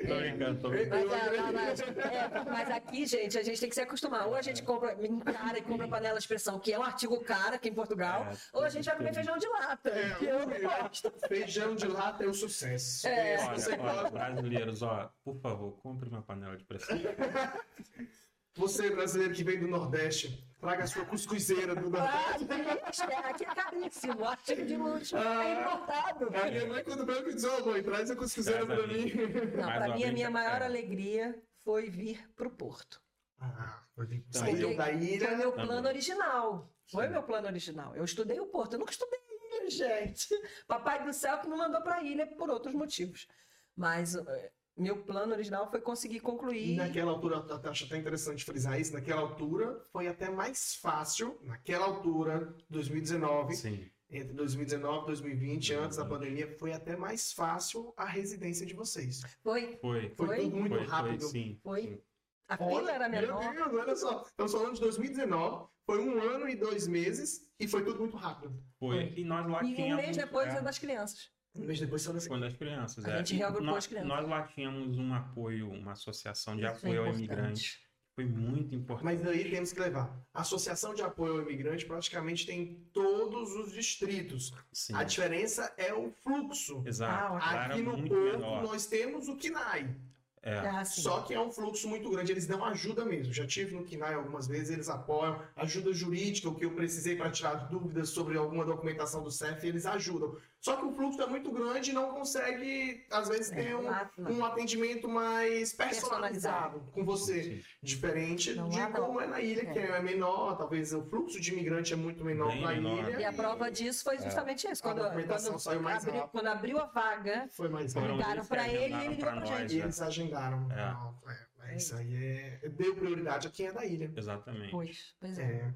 [0.08, 1.08] Tô brincando, tô brincando.
[1.08, 4.28] Mas, é, mas, é, mas aqui, gente, a gente tem que se acostumar.
[4.28, 7.58] Ou a gente compra cara e compra panela de pressão, que é um artigo cara
[7.58, 10.40] aqui em Portugal, É, ou a gente vai comer feijão de lata, É, que eu
[10.40, 11.14] não gosto.
[11.28, 13.08] Feijão de lata é o sucesso.
[13.08, 13.38] É.
[13.46, 16.98] Olha, olha, brasileiros, ó, por favor, compre uma panela de pressão.
[18.56, 23.04] Você, brasileiro que vem do Nordeste, traga a sua cuscuzeira do Ah, Nordeste.
[23.04, 25.44] gente, é, aqui é caríssimo, artigo de luxo, Ah.
[25.46, 26.26] é importado.
[26.38, 29.14] A minha mãe, quando veio, me disse: Ô, mãe, traz a cuscuzeira ali.
[29.14, 29.14] mim.
[29.62, 30.66] Não, para mim, a minha maior é.
[30.66, 33.02] alegria foi vir pro Porto.
[33.40, 35.38] Ah, foi vir- saiu da Foi ilha.
[35.38, 35.68] meu Também.
[35.68, 36.72] plano original.
[36.90, 37.12] Foi Sim.
[37.12, 37.96] meu plano original.
[37.96, 38.74] Eu estudei o Porto.
[38.74, 39.20] Eu nunca estudei
[39.60, 40.28] ilha, gente.
[40.66, 43.28] Papai do céu que me mandou para ilha por outros motivos.
[43.76, 46.76] Mas eh, meu plano original foi conseguir E concluir.
[46.76, 51.86] naquela altura, eu acho até interessante frisar isso, naquela altura foi até mais fácil, naquela
[51.86, 53.90] altura, 2019, Sim.
[54.10, 56.10] entre 2019 e 2020, antes da 2020.
[56.10, 59.22] pandemia, foi até mais fácil a residência de vocês.
[59.42, 59.78] Foi.
[59.82, 60.10] Foi.
[60.16, 60.38] Foi, Foi?
[60.42, 61.22] tudo muito foi, rápido.
[61.22, 61.60] Foi, sim.
[61.64, 61.82] Foi.
[61.82, 62.02] sim.
[62.48, 63.54] A fila era Meu menor.
[63.56, 64.22] Deus, olha só.
[64.24, 68.62] Estamos falando de 2019, foi um ano e dois meses e foi tudo muito rápido.
[68.78, 69.14] Foi.
[69.18, 71.32] E nós lá E um mês depois é, é das crianças.
[71.56, 73.06] Um mês depois, só Foi das crianças.
[73.06, 73.18] A é.
[73.18, 74.10] gente reagrupou nós, as crianças.
[74.10, 77.86] Nós lá tínhamos um apoio, uma associação de Isso é apoio ao imigrante.
[78.16, 79.04] Foi muito importante.
[79.04, 80.10] Mas aí temos que levar.
[80.34, 84.54] A Associação de Apoio ao Imigrante praticamente tem em todos os distritos.
[84.72, 84.96] Sim.
[84.96, 86.82] A diferença é o fluxo.
[86.86, 87.34] Exato.
[87.42, 88.64] Ah, Aqui no muito Porto menor.
[88.64, 89.94] nós temos o KINAI.
[90.42, 90.54] É.
[90.54, 91.02] É assim.
[91.02, 93.34] Só que é um fluxo muito grande, eles dão ajuda mesmo.
[93.34, 95.42] Já tive no KINAI algumas vezes, eles apoiam.
[95.56, 99.86] Ajuda jurídica, o que eu precisei para tirar dúvidas sobre alguma documentação do CEF, eles
[99.86, 100.38] ajudam.
[100.62, 103.82] Só que o fluxo é muito grande e não consegue, às vezes, É, ter um,
[103.84, 104.32] lá não.
[104.32, 107.44] um atendimento mais personalizado com você.
[107.44, 107.62] Sim.
[107.84, 108.92] Diferente Não de não.
[108.92, 112.48] como é na ilha, que é menor, talvez o fluxo de imigrante é muito menor
[112.52, 112.98] Bem na menor.
[113.10, 113.20] ilha.
[113.20, 114.82] E a prova disso foi justamente isso.
[114.82, 116.32] Quando, documentação quando saiu mais abriu, rápido.
[116.32, 119.74] quando abriu a vaga, Foi mais ligaram que ele e ele ligou nós, gente.
[119.76, 119.84] E né?
[119.84, 120.72] eles agendaram.
[120.72, 120.76] É.
[120.94, 122.70] Não, é, é, isso aí é.
[122.70, 124.12] Deu prioridade a quem é da ilha.
[124.16, 124.72] Exatamente.
[124.72, 125.44] pois, pois é.
[125.44, 125.74] É.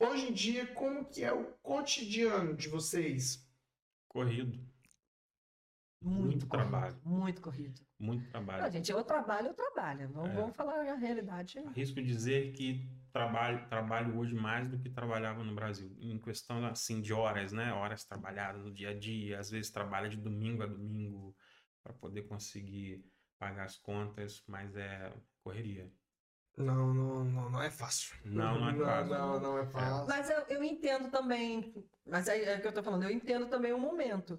[0.00, 3.46] Hoje em dia, como que é o cotidiano de vocês?
[4.08, 4.58] Corrido.
[6.02, 7.00] Muito, Muito corrido, trabalho.
[7.04, 7.80] Muito corrido.
[7.98, 8.72] Muito trabalho.
[8.72, 10.08] gente, eu trabalho, eu trabalho.
[10.08, 10.34] Vamos, É.
[10.34, 11.58] vamos falar a realidade.
[11.58, 15.94] Arrisco dizer que trabalho, trabalho hoje mais do que trabalhava no Brasil.
[16.00, 17.70] Em questão assim de horas, né?
[17.74, 19.38] Horas trabalhadas no dia a dia.
[19.38, 21.36] Às vezes trabalha de domingo a domingo
[21.82, 23.04] para poder conseguir
[23.38, 25.12] pagar as contas, mas é
[25.44, 25.92] correria.
[26.56, 28.16] Não, não, não, não é fácil.
[28.24, 29.14] Não, não é fácil.
[29.14, 30.06] Não, não é fácil.
[30.06, 31.74] Mas eu, eu entendo também,
[32.06, 34.38] mas é, é o que eu tô falando, eu entendo também o momento.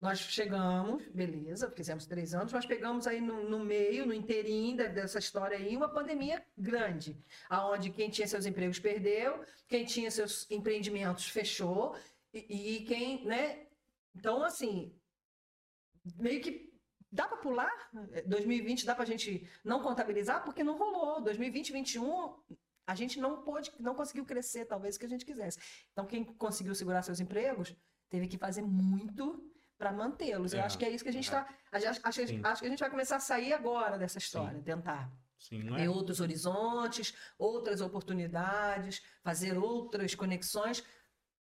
[0.00, 5.18] Nós chegamos, beleza, fizemos três anos, mas pegamos aí no, no meio, no inteirinho dessa
[5.18, 11.28] história aí, uma pandemia grande, aonde quem tinha seus empregos perdeu, quem tinha seus empreendimentos
[11.28, 11.94] fechou,
[12.32, 13.66] e, e quem, né?
[14.14, 14.98] Então, assim,
[16.16, 16.69] meio que
[17.10, 17.90] dá para pular?
[18.26, 20.44] 2020 dá para a gente não contabilizar?
[20.44, 21.20] Porque não rolou.
[21.20, 22.34] 2020, 2021,
[22.86, 25.58] a gente não pôde, não conseguiu crescer, talvez, o que a gente quisesse.
[25.92, 27.74] Então, quem conseguiu segurar seus empregos
[28.08, 29.48] teve que fazer muito
[29.78, 30.52] para mantê-los.
[30.52, 31.38] Eu É, acho que é isso que a gente é.
[31.38, 31.48] está.
[31.72, 32.40] Acho, acho, Sim.
[32.44, 35.84] acho que a gente vai começar a sair agora dessa história, tentar Sim, não ter
[35.84, 35.88] é?
[35.88, 40.84] outros horizontes, outras oportunidades, fazer outras conexões.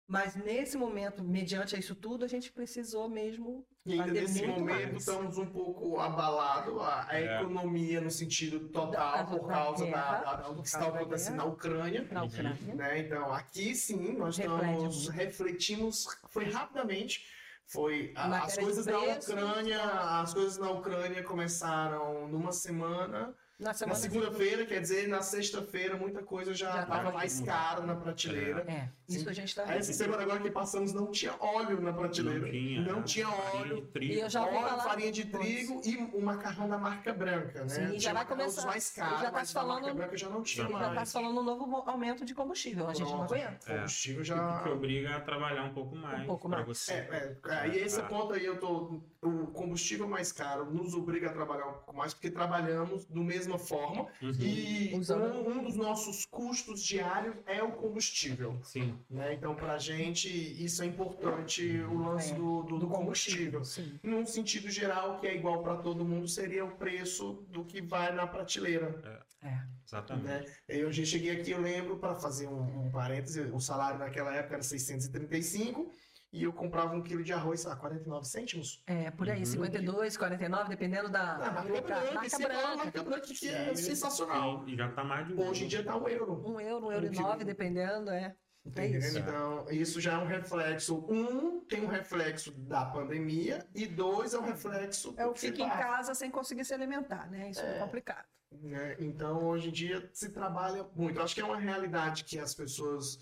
[0.10, 4.60] Mas nesse momento, mediante isso tudo, a gente precisou mesmo E ainda fazer nesse muito
[4.62, 4.98] momento mais.
[5.08, 7.36] estamos um pouco abalados, a, a É.
[7.42, 10.80] economia no sentido total Da- por da causa da, guerra, da- por do que está
[10.80, 12.08] da acontecendo na Ucrânia.
[12.12, 12.74] na Ucrânia.
[12.76, 13.00] né?
[13.02, 15.12] Então, aqui sim, nós Reflete estamos, muito.
[15.12, 17.24] refletimos, foi rapidamente,
[17.68, 19.80] foi a- as coisas na preços, Ucrânia,
[20.22, 26.24] as coisas na Ucrânia começaram numa semana, Na na segunda-feira, quer dizer, na sexta-feira muita
[26.24, 28.62] coisa já estava tava mais cara na prateleira.
[28.66, 29.64] É, isso a gente está.
[29.74, 32.40] Essa semana agora que passamos não tinha óleo na prateleira.
[32.40, 32.82] Não tinha.
[32.82, 33.04] Não né?
[33.04, 33.92] tinha óleo.
[34.00, 37.68] E eu já Óleo, falar farinha de trigo e o macarrão da marca branca, né?
[37.68, 40.30] Sim, e já Tinha vai começar- mais caros, já tá mas marca falando- branca já
[40.30, 41.10] não tinha Já mais.
[41.10, 42.88] se falando um novo aumento de combustível.
[42.88, 43.36] A gente não Pronto.
[43.36, 43.72] aguenta.
[43.72, 43.76] É.
[43.76, 44.64] Combustível O já...
[44.64, 46.26] que obriga a trabalhar um pouco mais.
[46.26, 46.68] pouco pra mais.
[46.78, 46.94] Você.
[46.94, 48.04] É, é, é, e esse Ah.
[48.06, 49.02] ponto aí eu tô.
[49.22, 53.58] O combustível mais caro nos obriga a trabalhar um pouco mais, porque trabalhamos da mesma
[53.58, 54.08] forma.
[54.22, 54.32] Uhum.
[54.40, 58.60] E um, um dos nossos custos diários é o combustível.
[58.64, 58.98] Sim.
[59.10, 59.34] Né?
[59.34, 63.64] Então, pra gente, isso é importante, o lance É, do, do, do combustível.
[63.64, 64.00] Sim.
[64.04, 68.14] Num sentido geral, que é igual para todo mundo, seria o preço do que vai
[68.14, 69.24] na prateleira.
[69.42, 69.60] É.
[69.88, 70.28] Exatamente.
[70.28, 70.46] Né?
[70.68, 74.56] Eu já cheguei aqui, eu lembro, para fazer um, um parêntese, o salário naquela época
[74.56, 75.92] era 635
[76.32, 78.84] e eu comprava um quilo de arroz, sei lá, 49 cêntimos.
[78.86, 79.46] É, por aí, Uhum.
[79.46, 82.76] 52, 49, dependendo da Ah, marca branca, marca é branca.
[82.78, 83.84] marca branca que é Sim.
[83.84, 84.64] sensacional.
[84.68, 85.48] E já tá mais de um.
[85.48, 86.44] Hoje em dia tá um euro.
[86.48, 87.28] Um euro, um euro e Um quilo.
[87.28, 88.36] nove, dependendo, é.
[88.76, 89.18] É isso.
[89.18, 91.04] Então, isso já é um reflexo.
[91.10, 95.70] Um, tem um reflexo da pandemia, e dois, é um reflexo É o fica em
[95.70, 97.50] casa sem conseguir se alimentar, né?
[97.50, 98.28] Isso é, complicado.
[98.52, 98.96] né?
[99.00, 101.18] Então, hoje em dia, se trabalha muito.
[101.18, 103.18] Eu acho que é uma realidade que as pessoas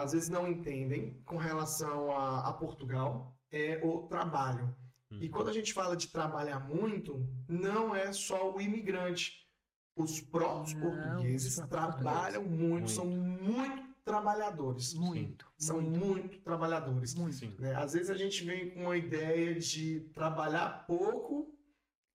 [0.00, 4.74] às vezes não entendem com relação a, a Portugal, é o trabalho.
[5.10, 5.18] Uhum.
[5.20, 9.44] E quando a gente fala de trabalhar muito, não é só o imigrante.
[9.96, 12.90] Os próprios Não, portugueses próprios trabalham muito, Muito.
[12.90, 14.94] são muito trabalhadores.
[14.94, 15.46] Muito.
[15.58, 17.14] São muito, trabalhadores.
[17.14, 17.60] Muito.
[17.60, 17.74] Né?
[17.74, 21.55] Às vezes a gente vem com uma ideia de trabalhar pouco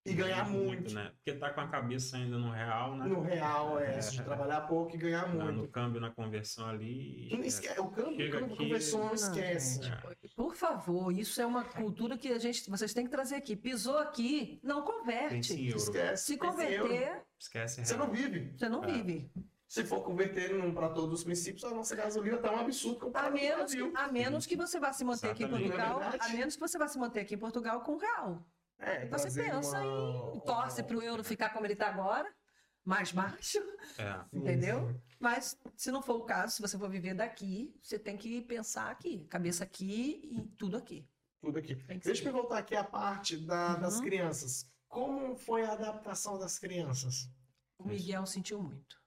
[0.06, 0.94] e ganhar muito.
[0.94, 1.12] né?
[1.16, 3.06] Porque tá com a cabeça ainda no real, né?
[3.06, 4.24] No real é É.
[4.24, 5.52] trabalhar pouco e ganhar muito.
[5.52, 7.30] no câmbio, na conversão ali.
[7.32, 9.84] Não esque- O câmbio, Chega o câmbio aqui- conversão não Não, esquece.
[9.84, 10.36] gente.
[10.36, 13.56] Por favor, isso é uma cultura que a gente, vocês têm que trazer aqui.
[13.56, 15.68] Pisou aqui, não converte.
[15.70, 16.24] Esquece.
[16.26, 18.54] Se converter, Esquece Você não vive.
[18.56, 18.88] você não É.
[18.92, 19.32] vive.
[19.68, 23.32] Se for converter para todos os princípios, a nossa gasolina tá um absurdo A comparado
[23.34, 23.94] com o menos, Brasil.
[23.96, 25.72] a menos que você vá se manter aqui em Exatamente.
[25.72, 28.46] Portugal, Não é a menos que você vá se manter aqui em Portugal com real.
[28.82, 32.28] É, Você trazer pensa uma- em torce para o euro ficar como ele está agora,
[32.84, 33.60] mais baixo,
[33.98, 34.26] É.
[34.34, 34.90] Entendeu?
[34.92, 35.02] sim.
[35.20, 38.90] Mas se não for o caso, se você for viver daqui, você tem que pensar
[38.90, 41.08] aqui, cabeça aqui e tudo aqui.
[41.42, 41.76] Tudo aqui.
[42.04, 44.02] Deixa eu voltar aqui a parte da- das Uhum.
[44.06, 44.66] crianças.
[44.88, 47.30] Como foi a adaptação das crianças?
[47.78, 49.00] O Miguel sentiu muito.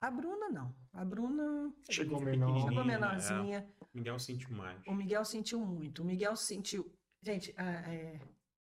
[0.00, 0.74] A Bruna não.
[0.92, 2.56] A Bruna Chegou menor.
[2.68, 2.86] chegou é.
[2.86, 3.68] menorzinha.
[3.92, 4.80] Miguel sentiu mais.
[4.86, 6.02] O Miguel sentiu muito.
[6.02, 6.94] O Miguel sentiu.
[7.22, 8.20] Gente, ah, é,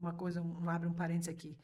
[0.02, 1.58] uma coisa, um, abre um parênteses aqui.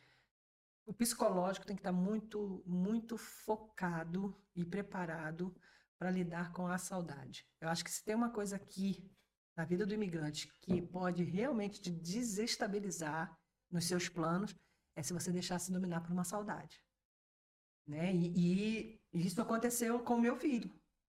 [0.87, 5.55] O psicológico tem que estar muito, muito focado e preparado
[5.99, 7.47] para lidar com a saudade.
[7.61, 9.11] Eu acho que se tem uma coisa aqui
[9.57, 13.37] na vida do imigrante que pode realmente te desestabilizar
[13.71, 14.55] nos seus planos
[14.97, 16.83] é se você deixar se dominar por uma saudade.
[17.87, 18.15] Né?
[18.15, 20.73] E, e isso aconteceu com o meu filho.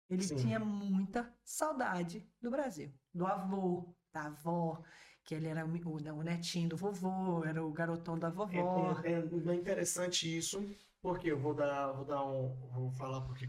[0.10, 0.36] Ele Sim.
[0.36, 4.84] tinha muita saudade do Brasil, do avô, da avó,
[5.26, 8.96] que ele era o, o netinho do vovô, era o garotão da vovó.
[9.04, 10.64] É, é- é interessante isso,
[11.02, 13.48] porque eu vou dar, vou dar um, vou falar porque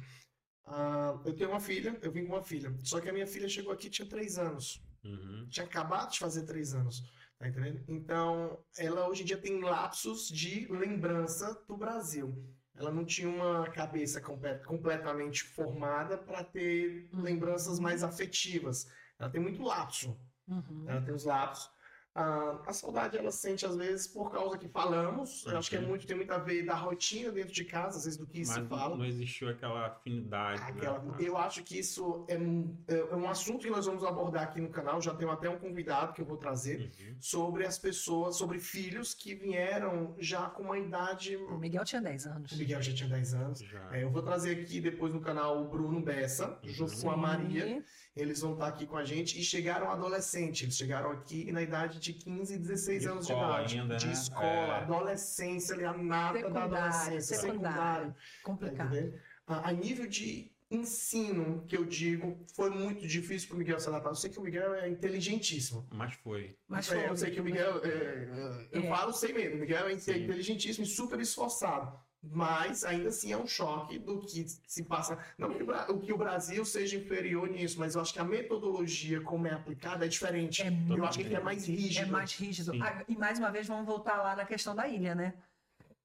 [0.64, 3.49] ah, eu tenho uma filha, eu vim com uma filha, só que a minha filha
[3.49, 5.49] chegou aqui tinha três anos, Uhum.
[5.51, 7.03] tinha acabado de fazer três anos,
[7.39, 7.83] tá entendendo?
[7.89, 12.33] Então, ela hoje em dia tem lapsos de lembrança do Brasil.
[12.75, 14.20] Ela não tinha uma cabeça
[14.64, 17.20] completamente formada para ter Uhum.
[17.23, 18.87] lembranças mais afetivas.
[19.18, 20.16] Ela tem muito lapso.
[20.53, 20.84] Uhum.
[20.86, 21.70] Ela tem os lapsos.
[22.14, 25.46] Ah, a saudade ela sente às vezes por causa que falamos.
[25.46, 25.88] Eu acho que é Uhum.
[25.88, 28.60] muito, tem muito a ver da rotina dentro de casa, às vezes do que se
[28.60, 28.94] Mas fala.
[28.96, 30.60] não existiu aquela afinidade.
[30.60, 31.16] Aquela- né?
[31.20, 34.68] eu acho que isso é um, é um assunto que nós vamos abordar aqui no
[34.68, 35.00] canal.
[35.00, 37.16] Já tenho até um convidado que eu vou trazer Uhum.
[37.18, 41.36] sobre as pessoas, sobre filhos que vieram já com uma idade.
[41.36, 42.52] O Miguel tinha 10 anos.
[42.52, 43.62] O Miguel já tinha 10 anos.
[43.90, 47.82] É, eu vou trazer aqui depois no canal o Bruno Bessa, junto com a Maria.
[48.14, 50.64] Eles vão estar aqui com a gente e chegaram adolescente.
[50.66, 53.78] Eles chegaram aqui na idade de 15 e 16 De anos de idade.
[53.80, 54.12] ainda, de né?
[54.12, 54.82] escola, É.
[54.82, 58.11] adolescência, ali, a nata da adolescência, secundário.
[58.12, 58.94] Tá Complicado.
[58.96, 59.18] entendendo?
[59.46, 63.88] A, a nível de ensino, que eu digo, foi muito difícil para o Miguel se
[63.88, 64.11] adaptar.
[64.11, 65.86] Eu sei que o Miguel é inteligentíssimo.
[65.92, 66.57] Mas foi.
[66.66, 67.09] Mas É, foi.
[67.11, 68.88] eu sei que o Miguel, é, é, eu É.
[68.88, 70.24] falo sem medo, o Miguel é Sim.
[70.24, 71.96] inteligentíssimo e super esforçado.
[72.23, 75.18] Mas ainda assim é um choque do que se passa.
[75.37, 75.62] Não que
[75.93, 79.53] o que o Brasil seja inferior nisso, mas eu acho que a metodologia como é
[79.53, 80.62] aplicada é diferente.
[80.62, 82.07] É eu acho que ele é mais rígido.
[82.07, 82.73] É mais rígido.
[82.81, 85.35] Ah, E mais uma vez, vamos voltar lá na questão da ilha, né?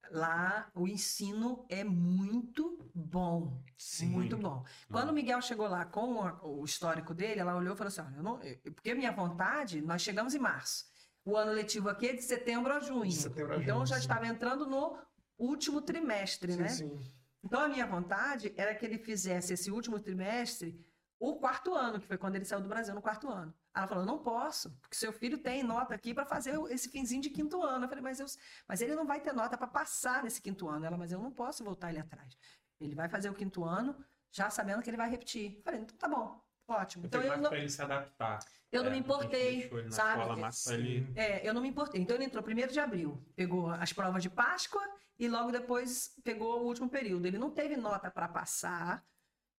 [0.10, 3.62] Lá o ensino é muito bom.
[3.78, 4.08] Sim.
[4.08, 4.66] Muito bom.
[4.90, 8.16] Quando o Miguel chegou lá com o histórico dele, ela olhou e falou assim: Olha,
[8.16, 10.86] eu não, eu- porque minha vontade, nós chegamos em março.
[11.26, 13.12] O ano letivo aqui é de setembro a junho.
[13.12, 14.02] Setembro a então junho, já sim.
[14.02, 14.98] estava entrando no
[15.38, 16.68] último trimestre, Sim, né?
[16.68, 17.00] sim.
[17.44, 20.84] Então a minha vontade era que ele fizesse esse último trimestre
[21.20, 23.54] o quarto ano, que foi quando ele saiu do Brasil no quarto ano.
[23.76, 27.22] Ela falou: "Eu não posso, porque seu filho tem nota aqui para fazer esse finzinho
[27.22, 27.86] de quinto ano".
[27.86, 28.26] Eu falei: "Mas eu,
[28.68, 30.86] mas ele não vai ter nota para passar nesse quinto ano".
[30.86, 32.38] Ela: "Mas eu não posso voltar ele atrás.
[32.80, 33.96] Ele vai fazer o quinto ano
[34.32, 35.56] já sabendo que ele vai repetir".
[35.58, 36.47] Eu falei: "Então tá bom.
[36.68, 37.06] Ótimo".
[37.06, 38.40] Então eu não, ele se adaptar.
[38.72, 40.22] eu não É, me a gente importei, sabe?
[40.22, 42.02] escola ele- É, eu não me importei.
[42.02, 44.84] Então ele entrou primeiro de abril, pegou as provas de Páscoa
[45.18, 47.26] e logo depois pegou o último período.
[47.26, 49.04] Ele não teve nota para passar,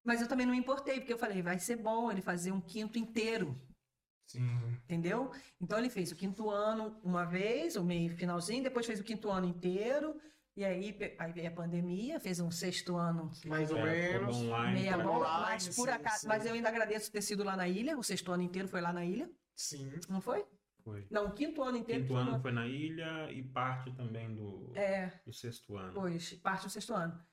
[0.05, 2.61] mas eu também não me importei, porque eu falei, vai ser bom ele fazer um
[2.61, 3.59] quinto inteiro,
[4.27, 4.77] Sim.
[4.85, 5.33] entendeu?
[5.61, 9.31] Então ele fez o quinto ano uma vez, o meio finalzinho, depois fez o quinto
[9.31, 10.21] ano inteiro,
[10.59, 14.37] e aí, aí veio a pandemia, fez um sexto ano Mais ou É, menos.
[14.37, 14.73] online.
[14.81, 16.27] meia bola, online, mas por acaso, sim.
[16.27, 18.93] mas eu ainda agradeço ter sido lá na ilha, o sexto ano inteiro foi lá
[18.93, 19.89] na ilha, Sim.
[20.09, 20.45] não foi?
[20.83, 21.07] Foi.
[21.11, 25.21] Não, o quinto ano inteiro Quinto ano foi na ilha e parte também do, É,
[25.25, 25.93] do sexto ano.
[25.95, 27.25] Pois, parte do sexto ano.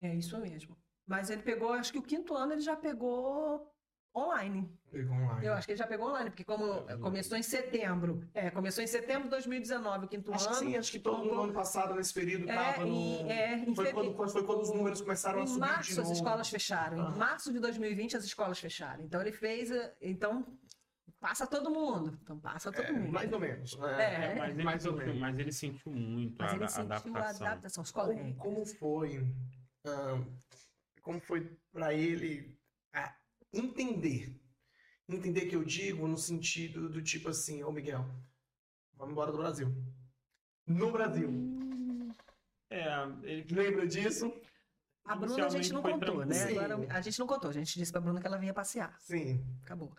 [0.00, 0.74] É isso mesmo.
[1.06, 3.70] Mas ele pegou, acho que o quinto ano ele já pegou
[4.14, 4.70] online.
[4.90, 5.46] Pegou online.
[5.46, 8.28] Eu acho que ele já pegou online, porque como É, começou em setembro.
[8.34, 10.58] É, começou em setembro de 2019, o quinto Acho que ano.
[10.70, 12.92] sim, acho que todo mundo no ano passado, nesse período, É, tava no...
[12.92, 15.70] em, é, em Foi feve- quando, foi quando os números começaram a em subir de
[15.72, 17.06] março as escolas fecharam.
[17.06, 17.10] Ah.
[17.10, 19.02] Em março de 2020 as escolas fecharam.
[19.04, 20.46] Então ele fez, então
[21.18, 22.18] passa todo mundo.
[22.22, 23.12] Então passa todo É, mundo.
[23.12, 23.74] mais ou menos.
[23.74, 24.34] É, né?
[24.34, 25.20] Mas ele, mais ou sentiu, menos.
[25.20, 27.46] mas ele sentiu muito Mas a, ele a sentiu adaptação.
[27.46, 27.82] a adaptação.
[27.82, 28.36] Os Como, colegas.
[28.36, 29.26] como foi,
[29.86, 30.20] ah,
[31.00, 32.61] como foi para ele ah,
[33.52, 34.38] entender?
[35.08, 38.04] Entender que eu digo no sentido do tipo assim, ô Miguel,
[38.94, 39.68] vamos embora do Brasil.
[40.66, 41.28] No Brasil.
[42.70, 42.86] É,
[43.22, 44.32] ele Lembra disso?
[45.04, 46.44] A Bruna a gente não contou, né?
[46.44, 47.50] Agora, a gente não contou.
[47.50, 48.96] A gente disse pra Bruna que ela vinha passear.
[49.00, 49.44] Sim.
[49.62, 49.92] Acabou.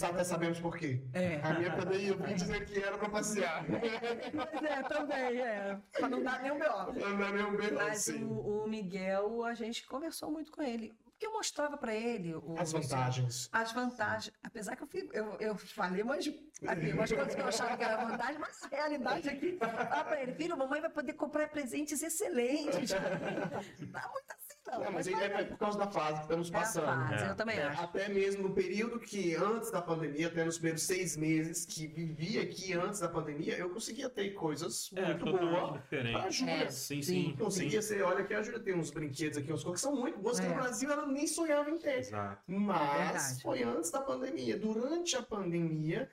[0.00, 1.02] Até sabemos por quê.
[1.12, 1.40] É.
[1.42, 3.64] A minha pandemia eu vim dizer que era para passear.
[3.68, 5.80] Pois é, também, é.
[5.92, 6.92] Pra não dar nenhum B.O.
[6.92, 8.24] Não é meu bem, Mas sim.
[8.24, 10.94] o, o Miguel, a gente conversou muito com ele.
[11.18, 13.48] Porque eu mostrava pra ele o- As vantagens.
[13.52, 14.32] As vantagens.
[14.40, 17.82] Apesar que eu, fui- eu, eu falei umas, assim, umas coisas que eu achava que
[17.82, 19.58] era vantagem, mas a realidade aqui.
[19.58, 22.90] Fala pra ele, filho, mamãe vai poder comprar presentes excelentes.
[23.90, 24.80] Dá muito assim, não.
[24.84, 26.84] Não, mas vai é por causa da fase que estamos É a passando.
[26.84, 27.30] fase, É.
[27.30, 27.82] eu também acho.
[27.82, 32.38] Até mesmo no período que antes da pandemia, até nos primeiros seis meses que vivi
[32.38, 36.30] aqui antes da pandemia, eu conseguia ter coisas é muito boas pra diferente.
[36.30, 36.52] Júlia.
[36.64, 37.30] É, Sim, sim.
[37.30, 37.36] sim.
[37.36, 37.88] Conseguia sim.
[37.88, 40.38] ser, olha que a Júlia tem uns brinquedos aqui, umas coisas que são muito boas,
[40.38, 40.48] que É.
[40.50, 41.98] no Brasil ela nem sonhava em ter.
[41.98, 42.42] Exato.
[42.46, 43.42] Mas Verdade.
[43.42, 44.58] foi antes da pandemia.
[44.58, 46.10] Durante a pandemia,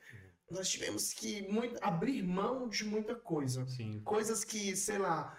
[0.49, 3.65] nós tivemos que muito, abrir mão de muita coisa.
[3.67, 4.01] Sim.
[4.03, 5.37] Coisas que, sei lá,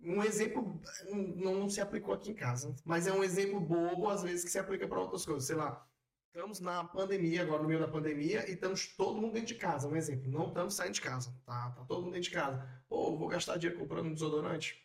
[0.00, 4.22] um exemplo não, não se aplicou aqui em casa, mas é um exemplo bobo, às
[4.22, 5.46] vezes, que se aplica para outras coisas.
[5.46, 5.86] Sei lá,
[6.26, 9.88] estamos na pandemia, agora no meio da pandemia, e estamos todo mundo dentro de casa.
[9.88, 11.70] Um exemplo, não estamos saindo de casa, tá?
[11.70, 12.68] Tá todo mundo dentro de casa.
[12.88, 14.83] Pô, vou gastar dinheiro comprando um desodorante?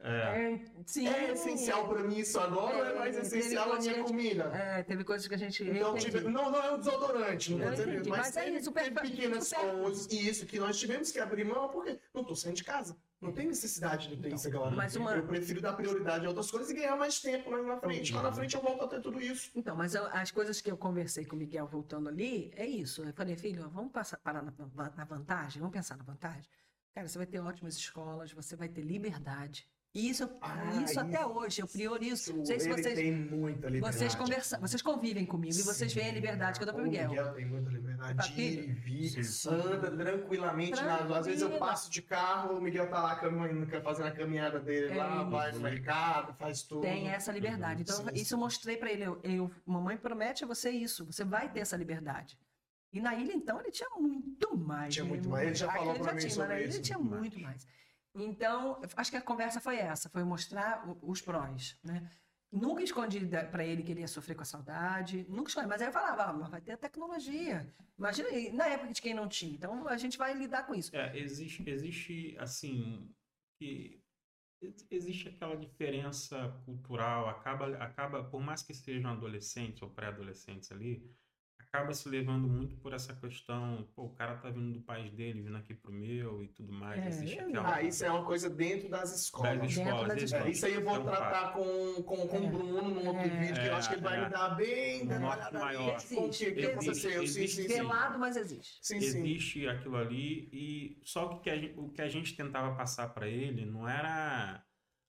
[0.00, 1.08] É, É, sim.
[1.08, 4.44] É essencial para mim isso agora ou é mais É, essencial a minha gente- comida?
[4.54, 5.64] É, teve coisas que a gente.
[5.68, 8.90] Então, tive- não, não é o desodorante, não entendi, isso, mas, mas é isso, teve
[8.90, 12.36] super- pequenas super- coisas, e isso que nós tivemos que abrir mão, porque não tô
[12.36, 12.96] saindo de casa.
[13.20, 14.70] Não tem necessidade de ter Então, isso agora.
[14.70, 17.76] mas uma- Eu prefiro dar prioridade a outras coisas e ganhar mais tempo lá na
[17.80, 18.14] frente.
[18.14, 19.50] Lá na frente eu volto a ter tudo isso.
[19.56, 23.02] Então, mas eu- as coisas que eu conversei com o Miguel voltando ali, é isso.
[23.02, 24.52] Eu falei, filho, vamos passar, parar na,
[24.96, 26.48] na vantagem, vamos pensar na vantagem.
[26.94, 29.68] Cara, você vai ter ótimas escolas, você vai ter liberdade.
[29.98, 31.28] E isso, Ah, isso até isso.
[31.30, 32.14] hoje, eu priorizo.
[32.14, 33.96] Isso, Não sei se ele vocês, tem muita liberdade.
[33.96, 36.86] vocês, conversa, vocês convivem comigo e vocês veem a liberdade que eu dou pro O
[36.86, 37.08] Miguel.
[37.08, 39.48] Miguel tem muita liberdade Tá, de ir e vir, Sim.
[39.50, 40.80] anda tranquilamente.
[40.80, 44.60] na- às vezes eu passo de carro, o Miguel tá lá caminhando, fazendo a caminhada
[44.60, 45.30] dele É lá, isso.
[45.30, 46.82] vai no mercado, faz tudo.
[46.82, 47.82] Tem essa liberdade.
[47.82, 49.02] Então, Sim, isso eu mostrei pra ele.
[49.02, 51.04] Eu, eu- mamãe promete a você isso.
[51.06, 52.38] Você vai ter essa liberdade.
[52.92, 54.94] E na ilha, então, ele tinha muito mais.
[54.94, 55.10] Tinha né?
[55.10, 55.46] muito mais.
[55.46, 57.20] Ele já falou pra mim tinha, sobre mas na ilha isso, ele tinha muito mais.
[57.20, 57.66] muito mais.
[58.14, 60.08] Então, acho que a conversa foi essa.
[60.08, 62.10] Foi mostrar os prós, né?
[62.50, 65.26] Nunca escondi pra ele que ele ia sofrer com a saudade.
[65.28, 65.66] Nunca escondi.
[65.68, 67.72] Mas aí eu falava, ah, mas vai ter a tecnologia.
[67.98, 69.54] Imagina na época de quem não tinha.
[69.54, 70.94] Então, a gente vai lidar com isso.
[70.96, 73.14] É, existe, existe assim,
[73.60, 74.02] que
[74.62, 81.02] ex- existe aquela diferença cultural, acaba, acaba, por mais que sejam adolescentes ou pré-adolescentes ali,
[81.70, 85.42] acaba se levando muito por essa questão, pô, o cara tá vindo do país dele,
[85.42, 86.98] vindo aqui pro meu e tudo mais.
[87.02, 87.42] É, existe é.
[87.42, 89.58] aquela Ah, isso é uma coisa dentro das escolas.
[89.58, 90.08] das Dentro escolas.
[90.08, 91.16] das existe- É, isso aí eu vou é fato.
[91.16, 92.40] tratar com, com, com É.
[92.40, 93.28] o Bruno num outro É.
[93.40, 95.96] vídeo, que eu acho que ele vai É, me dar bem Um detalhadamente maior.
[95.96, 96.08] Existe.
[96.08, 97.68] Sim, existe, sim, sim.
[97.68, 98.78] Velado, mas existe.
[98.82, 99.06] Sim, sim.
[99.06, 102.74] existe aquilo ali e só que o que a gente, o que a gente tentava
[102.76, 104.64] passar para ele não era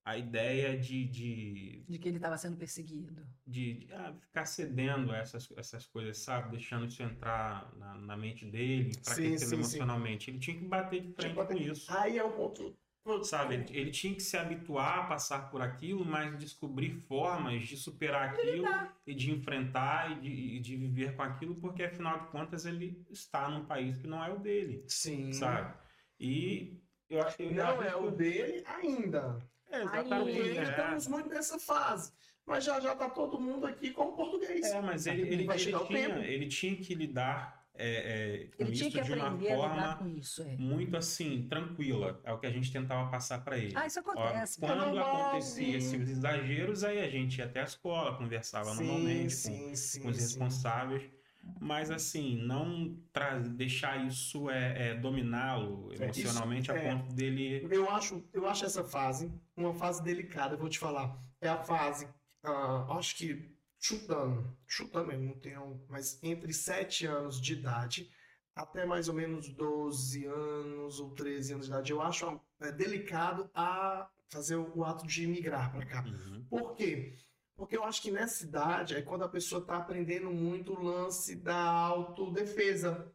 [0.10, 3.24] a ideia de, de, De que ele estava sendo perseguido.
[3.46, 6.52] de, de, ah, ficar cedendo a essas, essas coisas, sabe?
[6.52, 9.56] Deixando isso entrar na, na mente dele, enfraquecendo sim, sim.
[9.56, 10.32] emocionalmente.
[10.32, 11.92] Ele tinha que bater de frente Tipo, com isso.
[11.96, 12.76] Aí é um ponto.
[13.24, 17.76] Sabe, ele, ele tinha que se habituar a passar por aquilo, mas descobrir formas de
[17.76, 18.66] superar aquilo
[19.08, 23.04] e de enfrentar e de, e de viver com aquilo, porque afinal de contas ele
[23.10, 25.34] está num país que não é o dele, Sim.
[25.34, 25.76] sabe?
[26.20, 26.80] E
[27.10, 29.40] eu acho que Não é o dele ainda.
[29.72, 30.40] É, exatamente.
[30.42, 30.64] ainda é.
[30.64, 32.12] estamos muito nessa fase.
[32.46, 34.66] Mas já já tá todo mundo aqui com português.
[34.66, 36.20] É, mas ele, ele, Vai ele chegar o tinha, tempo.
[36.20, 40.42] ele tinha que lidar é, é, com Ele tinha isso que de uma forma isso.
[40.42, 40.58] É.
[40.58, 42.20] muito assim, tranquila.
[42.24, 43.74] É o que a gente tentava passar para ele.
[43.76, 44.60] Ah, isso Ó, acontece.
[44.60, 45.96] quando É acontecia sim.
[45.96, 50.02] esses exageros, aí a gente ia até a escola, conversava sim, normalmente com, sim, sim,
[50.02, 50.24] com os sim.
[50.24, 51.04] responsáveis.
[51.62, 56.92] Mas assim, não tra- deixar isso é, é, dominá-lo emocionalmente isso- a é.
[56.96, 57.66] ponto dele.
[57.72, 61.18] Eu acho, eu acho essa fase uma fase delicada, eu vou te falar.
[61.42, 62.08] É a fase,
[62.44, 68.10] ah, acho que chutando, chutando mesmo, não tenho, mas entre 7 anos de idade
[68.56, 73.50] até mais ou menos 12 anos ou 13 anos de idade, eu acho é, delicado
[73.54, 76.04] a fazer o, o ato de migrar para cá.
[76.04, 76.46] Uhum.
[76.50, 77.16] Por quê?
[77.56, 81.36] Porque eu acho que nessa idade é quando a pessoa está aprendendo muito o lance
[81.36, 83.12] da autodefesa,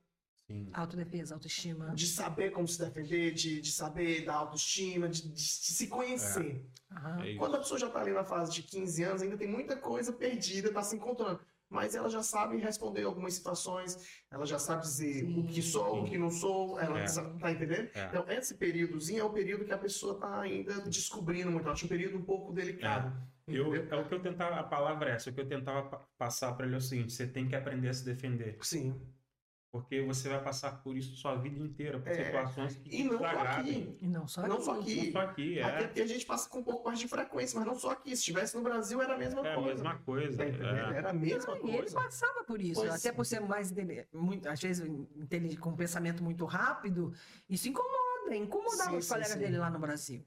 [0.46, 0.68] Sim.
[0.74, 1.94] Autodefesa, autoestima.
[1.94, 6.64] de saber como se defender, de, de saber da autoestima, de, de- de se conhecer.
[6.92, 7.22] Aham.
[7.22, 7.38] É isso.
[7.38, 10.12] Quando a pessoa já está ali na fase de 15 anos, ainda tem muita coisa
[10.12, 11.40] perdida, está se encontrando.
[11.70, 13.98] Mas ela já sabe responder algumas situações,
[14.30, 15.40] ela já sabe dizer Sim.
[15.40, 17.04] o que sou, o que não sou, ela É.
[17.40, 17.90] tá entendendo?
[17.94, 18.04] É.
[18.06, 21.66] Então, esse períodozinho é o período que a pessoa está ainda descobrindo muito.
[21.66, 23.12] Eu acho um período um pouco delicado.
[23.48, 23.98] Eu, entendeu?
[23.98, 26.52] é o que eu tentava, a palavra é essa, o que eu tentava pa- passar
[26.52, 28.56] para ele é o seguinte: você tem que aprender a se defender.
[28.62, 29.00] Sim.
[29.74, 32.26] Porque você vai passar por isso sua vida inteira, por É.
[32.26, 33.98] situações que E não só aqui.
[34.00, 34.64] E não só Não aqui.
[34.64, 35.04] só aqui.
[35.06, 35.64] Não só aqui, é.
[35.64, 38.10] aqui a gente passa com um pouco mais de frequência, mas não só aqui.
[38.10, 39.70] Se estivesse no Brasil, era a mesma É a coisa.
[39.82, 40.36] mesma coisa.
[40.36, 40.96] Tá é.
[40.96, 41.94] Era a mesma Não, e ele coisa.
[41.96, 43.12] passava por isso, Pois até é.
[43.12, 43.72] por ser mais
[44.12, 44.88] muito, às vezes
[45.58, 47.12] com um pensamento muito rápido,
[47.50, 49.38] isso incomoda, incomodava Sim, os sim, colegas sim.
[49.40, 50.24] dele lá no Brasil.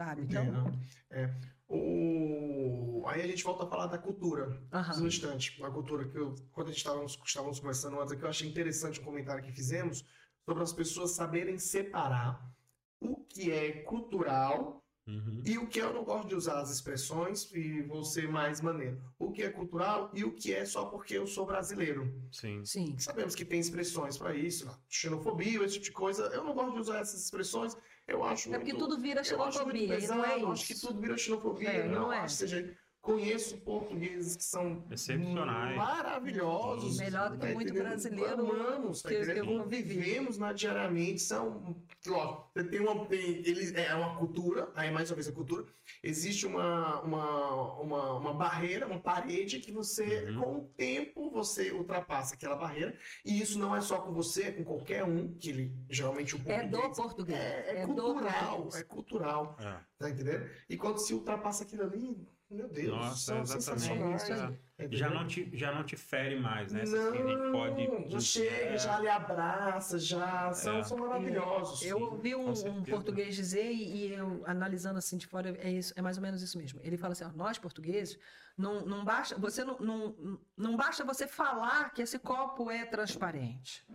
[0.00, 0.22] Sabe?
[0.22, 0.72] Então.
[1.10, 1.30] É.
[1.68, 3.04] O...
[3.06, 4.58] Aí a gente volta a falar da cultura.
[4.72, 5.02] aham.
[5.02, 5.62] Um instante.
[5.62, 8.98] A cultura que eu, quando a gente estávamos, estávamos conversando antes aqui, eu achei interessante
[8.98, 10.06] um comentário que fizemos
[10.46, 12.50] sobre as pessoas saberem separar
[12.98, 15.42] o que é cultural Uhum.
[15.44, 19.02] e o que eu não gosto de usar as expressões e vou ser mais maneiro.
[19.18, 22.14] O que é cultural e o que é só porque eu sou brasileiro.
[22.30, 22.64] Sim.
[22.64, 22.96] Sim.
[22.96, 26.24] Sabemos que tem expressões para isso, xenofobia, esse tipo de coisa.
[26.26, 27.76] Eu não gosto de usar essas expressões.
[28.10, 28.88] Eu acho É porque muito...
[28.88, 30.86] tudo vira eu acho muito xenofobia, não é pesado, Acho que isso.
[30.88, 31.68] tudo vira xenofobia.
[31.70, 32.18] É, não, não é.
[32.20, 32.79] acho que seja.
[33.02, 35.74] Conheço portugueses que são Excepcionais.
[35.76, 36.98] maravilhosos.
[36.98, 37.88] Melhor do que tá muito entendendo?
[37.88, 39.40] brasileiro Amamos, tá que eu- que.
[39.40, 41.82] Convivemos na diariamente, são.
[42.06, 43.06] Lógico, você tem uma.
[43.06, 45.64] Tem, eles, é uma cultura, aí mais uma vez a cultura.
[46.02, 50.40] Existe uma, uma, uma, uma barreira, uma parede que você, Uhum.
[50.40, 52.96] com o tempo, você ultrapassa aquela barreira.
[53.24, 56.40] E isso não é só com você, é com qualquer um, que ele, geralmente o
[56.46, 57.38] É do português- português.
[57.40, 58.74] É, é É do cultural, português.
[58.76, 59.56] é cultural.
[59.58, 59.80] É.
[59.98, 60.48] Tá entendendo?
[60.68, 62.16] E quando se ultrapassa aquilo ali,
[62.50, 63.64] meu Deus, Nossa, são exatamente.
[63.64, 64.22] sensacionais.
[64.22, 64.88] Isso aí.
[64.90, 66.82] tá Já não, te, já não te fere mais, né?
[66.84, 68.10] Não, que a gente pode.
[68.10, 70.82] já chega, é, já lhe abraça, já são, É.
[70.82, 71.82] são maravilhosos.
[71.82, 75.92] Eu ouvi um, um português dizer, e, e eu analisando assim de fora, é, isso,
[75.96, 76.80] é mais ou menos isso mesmo.
[76.82, 78.18] Ele fala assim: ó, nós portugueses,
[78.58, 83.86] não, não basta, você não, não, não basta você falar que esse copo é transparente.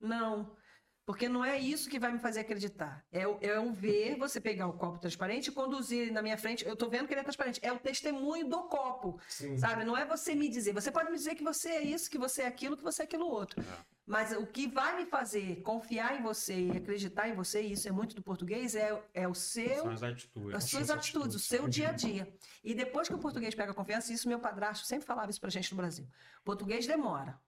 [0.00, 0.54] Não.
[1.06, 3.04] Porque não é isso que vai me fazer acreditar.
[3.12, 6.64] É, é um ver, você pegar o copo transparente e conduzir na minha frente.
[6.64, 7.60] Eu tô vendo que ele é transparente.
[7.62, 9.20] É o testemunho do copo.
[9.28, 9.58] Sim.
[9.58, 9.84] Sabe?
[9.84, 10.72] Não é você me dizer.
[10.72, 13.04] Você pode me dizer que você é isso, que você é aquilo, que você é
[13.04, 13.60] aquilo outro.
[13.60, 13.94] É.
[14.06, 17.88] Mas o que vai me fazer confiar em você e acreditar em você, e isso
[17.88, 20.54] é muito do português, é, é o seu São as atitudes.
[20.54, 22.34] as suas atitudes, o seu dia a dia.
[22.62, 25.70] E depois que o português pega confiança, isso meu padrasto sempre falava isso pra gente
[25.72, 26.06] no Brasil.
[26.40, 27.40] O português demora,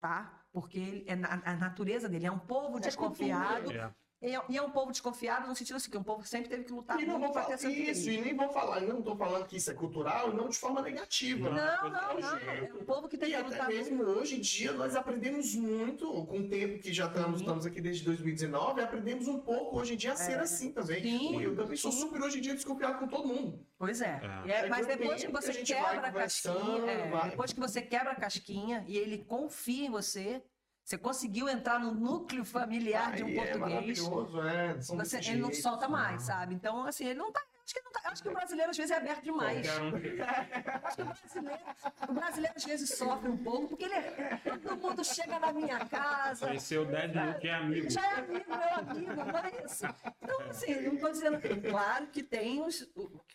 [0.00, 0.43] tá?
[0.54, 3.72] Porque ele, é na- a natureza dele é um povo desconfiado.
[3.72, 3.92] É.
[4.24, 6.48] E é, e é um povo desconfiado no sentido assim, que um povo que sempre
[6.48, 9.14] teve que lutar E não vou falar ter isso, e nem vou falar, não estou
[9.14, 11.50] falando que isso é cultural, e não de forma negativa.
[11.50, 12.38] Não, não, não.
[12.38, 15.54] É um povo que tem E que até lutar mesmo hoje em dia nós aprendemos
[15.54, 17.40] muito, com o tempo que já estamos, Uhum.
[17.40, 20.40] estamos aqui desde 2019, aprendemos um pouco hoje em dia a ser É.
[20.40, 21.02] assim também.
[21.02, 23.62] Sim, eu também sou super hoje em dia desconfiado com todo mundo.
[23.76, 24.20] Pois é.
[24.46, 24.50] É.
[24.64, 27.30] É- mas eu depois que tenho, que você a quebra a casquinha, é, vai.
[27.30, 30.42] depois que você quebra a casquinha e ele confia em você,
[30.84, 33.60] você conseguiu entrar no núcleo familiar de um é português.
[34.00, 34.80] maravilhoso, é.
[34.82, 36.54] São Você- ele não solta mais, sabe?
[36.54, 37.40] Então, assim, ele não tá.
[37.64, 39.66] Acho que, tá- acho que o brasileiro às vezes é aberto demais.
[39.78, 39.94] Um-
[40.84, 41.62] Acho que o brasileiro,
[42.08, 45.78] o brasileiro às vezes sofre um pouco, porque ele é, todo mundo chega na minha
[45.86, 46.46] casa.
[46.46, 47.90] Conheceu 10 mil que é amigo.
[47.90, 49.84] Já é amigo, meu amigo, não é isso.
[50.22, 51.38] Então, assim, não estou dizendo.
[51.70, 52.86] Claro que tem os,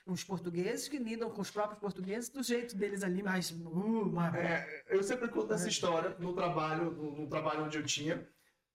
[0.06, 3.50] os portugueses que lidam com os próprios portugueses do jeito deles ali, mais.
[3.50, 7.84] Uh, mais É, eu sempre conto essa história no trabalho, no, no trabalho onde eu
[7.84, 8.28] tinha.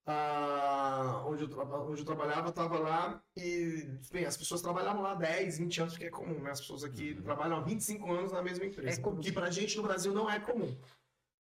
[0.06, 5.58] Ah, onde, eu, onde eu trabalhava, estava lá e bem, as pessoas trabalhavam lá 10,
[5.58, 6.50] 20 anos, porque é comum, né?
[6.50, 7.22] As pessoas aqui Uhum.
[7.22, 8.98] trabalham há 25 anos na mesma empresa.
[9.00, 9.20] É comum.
[9.20, 10.76] que pra gente no Brasil não é comum.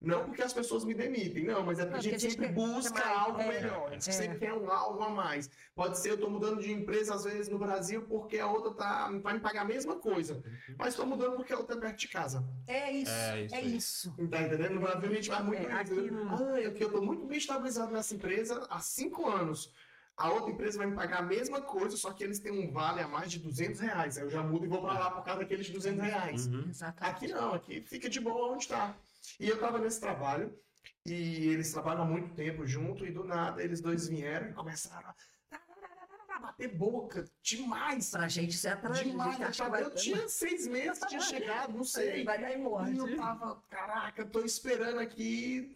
[0.04, 2.46] Não porque as pessoas me demitem, não, mas é porque Não, a gente porque a
[2.46, 3.88] gente sempre busca mais, algo é, melhor.
[3.88, 4.12] A gente é.
[4.12, 5.50] sempre quer um algo a mais.
[5.74, 9.10] Pode ser eu tô mudando de empresa, às vezes, no Brasil, porque a outra tá,
[9.22, 10.42] vai me pagar a mesma coisa.
[10.78, 12.44] Mas estou mudando porque a outra é perto de casa.
[12.66, 13.10] É isso.
[13.10, 14.14] É isso É isso.
[14.30, 14.74] Tá entendendo?
[14.74, 16.22] No Brasil a gente vai muito É, aqui né?
[16.28, 19.72] Ah, aqui eu tô muito bem estabilizado nessa empresa há cinco anos.
[20.16, 23.00] A outra empresa vai me pagar a mesma coisa, só que eles têm um vale
[23.00, 24.16] a mais de 200 reais.
[24.16, 26.46] Aí eu já mudo e vou pra lá por causa daqueles 200 reais.
[26.46, 26.66] Uhum.
[26.68, 27.16] Exatamente.
[27.16, 28.94] Aqui não, aqui fica de boa onde tá.
[29.40, 30.56] E eu tava nesse trabalho,
[31.06, 35.08] e eles trabalham há muito tempo junto, e do nada eles dois vieram e começaram
[35.08, 38.10] a bater boca demais.
[38.10, 38.98] Pra gente isso é atrás.
[38.98, 39.58] Demais.
[39.80, 42.24] Eu tinha seis meses tinha chegado, não sei.
[42.24, 42.92] Vai dar em morte.
[42.92, 45.74] E eu tava, caraca, eu tô esperando aqui.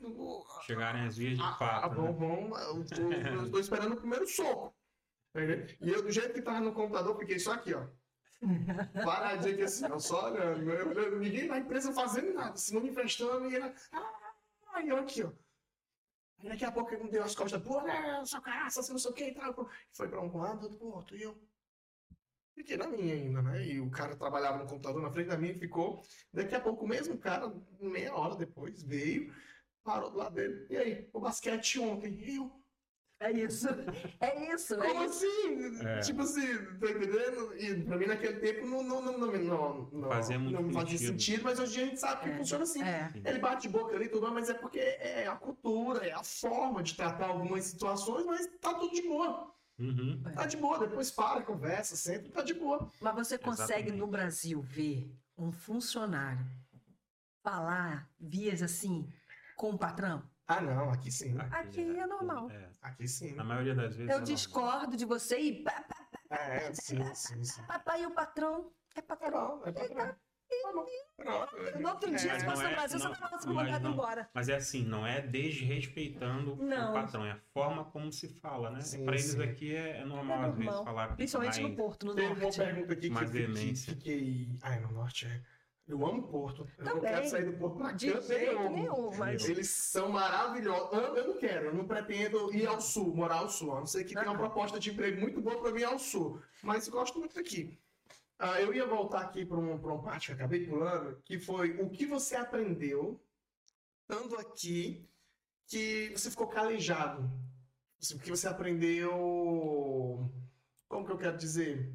[0.66, 1.94] Chegarem às vias de Ah, ah, fato.
[1.94, 2.12] bom, né?
[2.12, 4.74] bom, eu tô, eu tô esperando o primeiro soco.
[5.80, 7.86] E eu, do jeito que tava no computador, fiquei só aqui, ó.
[9.05, 10.70] Paradinho aqui assim, ó, só olhando.
[10.70, 13.74] Eu- eu- ninguém na empresa fazendo nada, se não me emprestando, e ela.
[13.93, 15.32] Ah, eu aqui, ó.
[16.41, 19.11] Aí daqui a pouco ele me deu as costas, pô, né, seu caraça, não sei
[19.11, 19.68] o que e tal.
[19.93, 21.36] Foi pra um lado, outro pro outro, e eu.
[22.55, 23.64] Fiquei na minha ainda, né?
[23.66, 26.03] E o cara trabalhava no computador na frente da minha e ficou.
[26.32, 29.32] Daqui a pouco o mesmo cara, meia hora depois, veio,
[29.84, 30.66] parou do lado dele.
[30.68, 32.14] E aí, o basquete ontem?
[32.14, 32.58] E eu,
[33.21, 33.66] É isso.
[34.21, 34.75] É isso.
[34.75, 35.27] É como isso.
[35.27, 35.87] assim?
[35.87, 36.01] É.
[36.01, 37.57] Tipo assim, tá entendendo?
[37.57, 40.99] E pra mim naquele tempo não, não, não, não, não, não, Fazia muito não fazia
[40.99, 41.21] sentido.
[41.21, 42.37] sentido, mas hoje a gente sabe que É.
[42.37, 42.83] funciona assim.
[42.83, 43.11] É.
[43.25, 46.23] Ele bate de boca ali e tudo, mas é porque é a cultura, é a
[46.23, 49.53] forma de tratar algumas situações, mas tá tudo de boa.
[49.81, 50.23] Uhum.
[50.35, 52.91] Tá de boa, depois para, conversa, sempre, tá de boa.
[53.01, 53.97] Mas você consegue Exatamente.
[54.01, 56.45] no Brasil ver um funcionário
[57.43, 59.09] falar vias assim
[59.57, 60.23] com o patrão?
[60.49, 61.36] Ah, não, aqui sim.
[61.51, 62.51] Aqui é normal.
[62.51, 62.70] é.
[62.80, 63.34] Aqui sim.
[63.34, 64.01] Na maioria das vezes.
[64.01, 64.24] é Eu normal.
[64.24, 65.64] discordo de você e
[66.30, 67.62] É, sim, sim, sim.
[67.64, 69.59] papai e o patrão é É patrão.
[69.59, 70.14] bom, é patrão.
[70.74, 70.86] Bom.
[71.18, 71.78] Pronto.
[71.78, 73.88] No outro dia, É, se não fosse no é- Brasil, não, você tava sendo mandado
[73.88, 74.30] embora.
[74.32, 76.90] Mas é assim, não é desrespeitando Não.
[76.90, 78.80] o patrão, é a forma como se fala, né?
[78.80, 79.42] Sim, Para eles sim.
[79.42, 80.84] aqui é, é normal, É às vezes, normal.
[80.84, 82.57] falar Principalmente mais- no Porto, no Teve uma Norte.
[82.57, 83.11] pergunta aqui
[83.94, 84.59] que.
[84.62, 85.42] Ai, no norte é...
[85.89, 86.68] Eu amo Porto.
[86.76, 87.11] Eu não Também.
[87.12, 88.74] quero sair do Porto pra De canto jeito nenhum.
[88.74, 89.49] nenhum, mas...
[89.49, 90.93] Eles são maravilhosos.
[90.93, 93.72] Eu, eu não quero, eu não pretendo ir ao sul, morar ao sul.
[93.74, 96.41] A não ser que tenha uma proposta de emprego muito boa para mim ao sul.
[96.62, 97.78] Mas eu gosto muito daqui.
[98.39, 101.41] Ah, eu ia voltar aqui para um, pra uma parte que eu acabei pulando, que
[101.41, 103.18] foi o que você aprendeu
[104.03, 105.09] estando aqui
[105.66, 107.28] que você ficou calejado.
[108.01, 110.30] Assim, O que você aprendeu.
[110.89, 111.91] Como que eu quero dizer?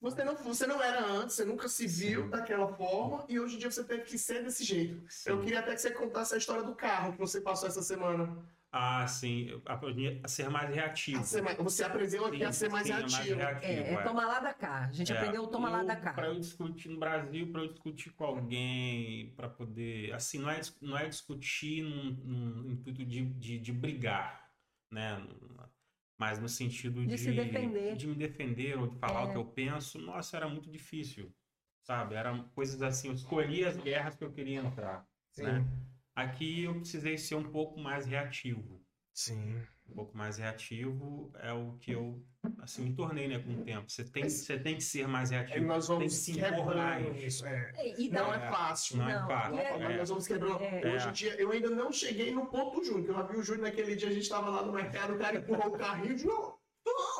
[0.00, 2.30] Você não, você não era antes, você nunca se viu Sim.
[2.30, 5.02] daquela forma e hoje em dia você teve que ser desse jeito.
[5.08, 5.30] Sim.
[5.30, 8.44] Eu queria até que você contasse a história do carro que você passou essa semana.
[8.70, 9.48] Ah, sim.
[9.48, 11.20] eu aprendi a ser mais reativo.
[11.20, 13.40] A ser mais- você aprendeu aqui a ser mais sim, ativo.
[13.40, 14.86] É, é tomar lá da cá.
[14.86, 16.12] A gente É, aprendeu o tomar lá da cá.
[16.12, 20.12] Pra eu discutir no Brasil, para eu discutir com alguém, para poder.
[20.12, 24.50] Assim, não é, não é discutir num, num intuito de, de, de brigar,
[24.90, 25.26] né?
[26.18, 27.94] Mas no sentido de, De se defender.
[27.96, 29.24] de me defender ou de falar É.
[29.26, 31.30] o que eu penso, nossa, era muito difícil.
[31.82, 32.14] Sabe?
[32.14, 35.06] Eram coisas assim, eu escolhi as guerras que eu queria entrar.
[35.32, 35.42] Sim.
[35.44, 35.64] né?
[36.14, 38.82] Aqui eu precisei ser um pouco mais reativo.
[39.12, 39.62] Sim.
[39.88, 42.22] Um pouco mais reativo, é o que eu
[42.60, 43.90] assim me tornei, né, com o tempo.
[43.90, 45.58] Você tem, você tem que ser mais E reativo.
[45.58, 47.46] É, nós tem que vamos se impor isso.
[47.46, 47.72] É.
[47.76, 48.98] É, e Não é fácil.
[48.98, 49.54] Não, é Não, fácil.
[49.56, 49.96] e é- Mas É.
[49.96, 50.62] nós vamos quebrando.
[50.62, 50.94] É.
[50.94, 53.42] Hoje em dia, eu ainda não cheguei no ponto do Júnior, eu já vi o
[53.42, 56.24] Júnior naquele dia, a gente estava lá no mercado, o cara empurrou o carrinho e
[56.24, 56.55] não, não,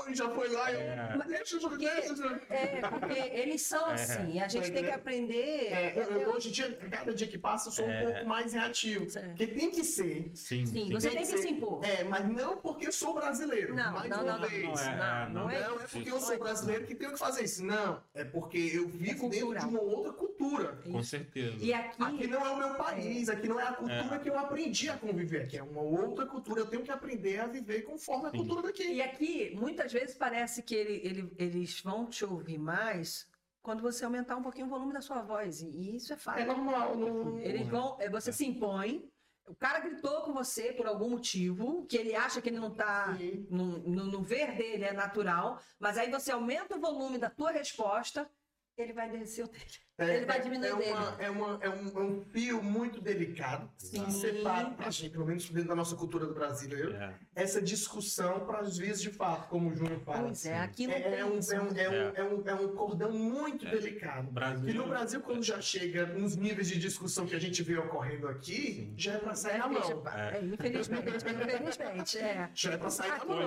[0.09, 0.81] e já foi lá e eu.
[0.81, 1.19] É.
[1.27, 3.95] Deixa eu Porque- deixa, É, porque eles são É.
[3.95, 5.67] assim, a gente tem que aprender.
[5.73, 8.05] É, eu- eu- hoje em dia, cada dia que passa, eu sou um É.
[8.05, 9.07] pouco mais reativo.
[9.19, 9.23] É.
[9.29, 10.31] Porque tem que ser.
[10.35, 10.91] Sim, Sim, sim.
[10.93, 11.85] você Tem tem que se impor.
[11.85, 13.75] É, mas não porque eu sou brasileiro.
[13.75, 14.63] Não, mais não, uma não, não, vez.
[14.65, 17.45] não é, Não, não é Não é porque eu sou brasileiro que tenho que fazer
[17.45, 17.65] isso.
[17.65, 20.79] Não, é porque eu vivo dentro de uma outra cultura.
[20.91, 21.57] Com certeza.
[21.61, 24.19] E aqui, Aqui não é o meu país, aqui não é a cultura É.
[24.19, 25.43] que eu aprendi a conviver.
[25.43, 26.61] Aqui é uma outra cultura.
[26.61, 28.39] Eu tenho que aprender a viver conforme a Sim.
[28.39, 28.87] cultura daqui.
[28.87, 33.27] e aqui, muitas vezes parece que ele- ele- eles vão te ouvir mais
[33.63, 35.61] quando você aumentar um pouquinho o volume da sua voz.
[35.63, 36.45] E, isso é É fato.
[36.45, 36.97] normal.
[36.97, 37.39] Não...
[37.41, 39.09] Eles vão, é, você se impõe,
[39.49, 43.17] o cara gritou com você por algum motivo, que ele acha que ele não tá.
[43.17, 43.47] Sim.
[43.51, 47.51] No, no, no ver dele é natural, mas aí você aumenta o volume da tua
[47.53, 48.29] resposta,
[48.77, 49.86] ele vai descer o dele.
[49.99, 50.93] É, Ele vai é- diminuir é, dele.
[50.93, 54.05] uma, é, uma, é, um, é um fio muito delicado Sim.
[54.05, 57.15] que separa, a gente, pelo menos dentro da nossa cultura do brasileiro, É.
[57.35, 60.25] essa discussão para as vezes de fato, como o Júnior fala.
[60.25, 62.13] Pois é, aqui não É, tem é um, é, um, é, um, É.
[62.17, 63.71] é, um, é cordão muito É.
[63.71, 64.31] delicado.
[64.31, 64.69] Brasil.
[64.69, 68.29] E no Brasil, quando já chega nos níveis de discussão que a gente vê ocorrendo
[68.29, 68.95] aqui, Sim.
[68.99, 70.09] já é para sair na Deixa- mão.
[70.09, 72.51] é, infelizmente, infelizmente, é.
[72.55, 73.39] Já é para sair na Aqui mão.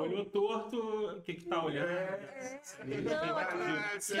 [0.00, 0.76] Olhou, é, torto,
[1.18, 1.88] o que que tá olhando?
[1.88, 2.60] É.
[2.84, 4.16] Não, aqui, Sim.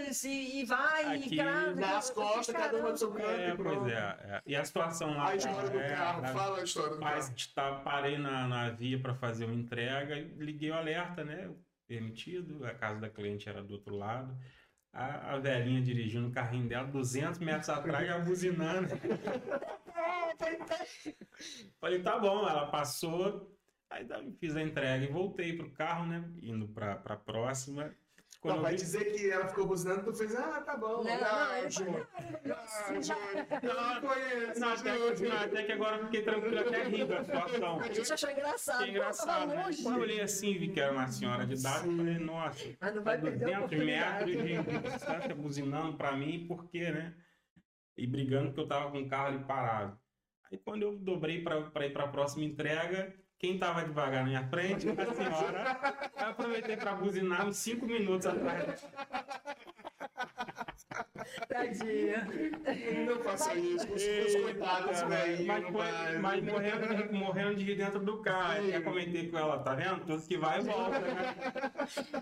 [0.00, 1.76] Graças e, e vai, Aqui, e graças.
[1.78, 3.80] Dá as costas, cada uma do seu canto É, e pronto.
[3.80, 4.42] pois é, é.
[4.46, 5.28] E a situação lá.
[5.28, 7.76] A história do é, carro, na- fala a história do Mas carro.
[7.76, 11.50] tá, parei na, na via para fazer uma entrega e liguei o alerta, né?
[11.86, 14.36] Permitido, a casa da cliente era do outro lado.
[14.94, 18.88] A, a velhinha dirigindo o carrinho dela, 200 metros atrás, já buzinando.
[21.80, 23.50] Falei, tá bom, ela passou.
[23.90, 24.06] Aí
[24.38, 26.24] fiz a entrega e voltei pro carro, né?
[26.42, 27.94] Indo pra, pra próxima.
[28.42, 31.04] Quando Não, vai vi- dizer que ela ficou buzinando, tu fez, ah, tá bom.
[31.04, 31.28] Não, ah, não.
[31.64, 32.08] Ah, Júnior.
[33.62, 37.22] Eu não conheço, Não, até, não, até que agora eu fiquei tranquilo, até rindo da
[37.22, 37.80] situação.
[37.80, 38.84] A gente achou engraçado.
[38.88, 39.64] Engraçado, Pô, né?
[39.80, 42.94] Quando eu olhei assim, vi que era uma senhora de idade, eu falei, nossa, Mas
[42.94, 47.14] não a vai perder a 200 metros de distância buzinando pra mim, por quê, né?
[47.96, 49.96] E brigando porque eu tava com o carro ali parado.
[50.50, 54.46] Aí quando eu dobrei pra, pra ir pra próxima entrega, quem tava devagar na minha
[54.48, 54.86] frente?
[54.88, 55.76] A senhora.
[56.16, 58.86] Eu aproveitei pra buzinar uns 5 minutos atrás.
[61.48, 62.28] Tadinha.
[63.04, 65.46] Não faça isso, os, os coitados, velho.
[65.46, 68.62] Mas, foi- mas morrendo, de- morrendo de rir dentro do carro.
[68.62, 70.06] Eu comentei com ela, tá vendo?
[70.06, 71.34] Tudo que vai e volta, né?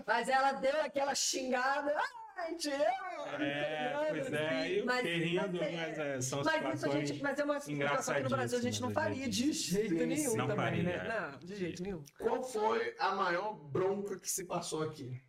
[0.07, 1.95] Mas ela deu aquela xingada.
[2.41, 3.43] Ai, te amo.
[3.43, 6.89] É, pois é, aí eu Mas- rindo, mas é- mas é, são Mas isso a
[6.89, 10.05] gente, mas é uma situação que no Brasil a gente não faria de jeito Sim,
[10.05, 10.35] nenhum.
[10.35, 10.93] Não também, faria, né?
[10.95, 11.07] é.
[11.31, 12.03] Não, de jeito nenhum.
[12.19, 15.21] Qual foi a maior bronca que se passou aqui?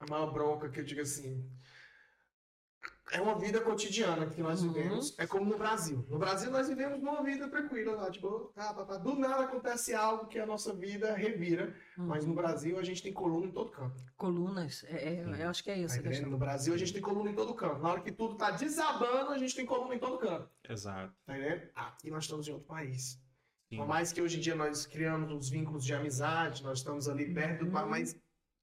[0.00, 1.48] A maior bronca que eu digo assim.
[3.16, 4.72] É uma vida cotidiana que nós Uhum.
[4.72, 5.18] vivemos.
[5.18, 6.04] É como no Brasil.
[6.10, 8.98] No Brasil nós vivemos uma vida tranquila lá, tipo, tá, tá, tá.
[8.98, 11.74] do nada acontece algo que a nossa vida revira.
[11.96, 12.30] Mas Uhum.
[12.30, 14.04] no Brasil a gente tem coluna em todo canto.
[14.18, 16.02] Colunas, é, é, eu acho que é Tá isso.
[16.02, 16.28] questão.
[16.28, 17.80] No Brasil a gente tem coluna em todo canto.
[17.80, 20.50] Na hora que tudo tá desabando, a gente tem coluna em todo canto.
[20.68, 21.14] Exato.
[21.24, 21.62] Tá entendendo?
[21.74, 23.18] Aqui nós estamos em outro país.
[23.70, 23.78] Sim.
[23.78, 27.32] Por mais que hoje em dia nós criamos os vínculos de amizade, nós estamos ali
[27.32, 27.88] perto do Uhum.
[27.88, 28.14] mas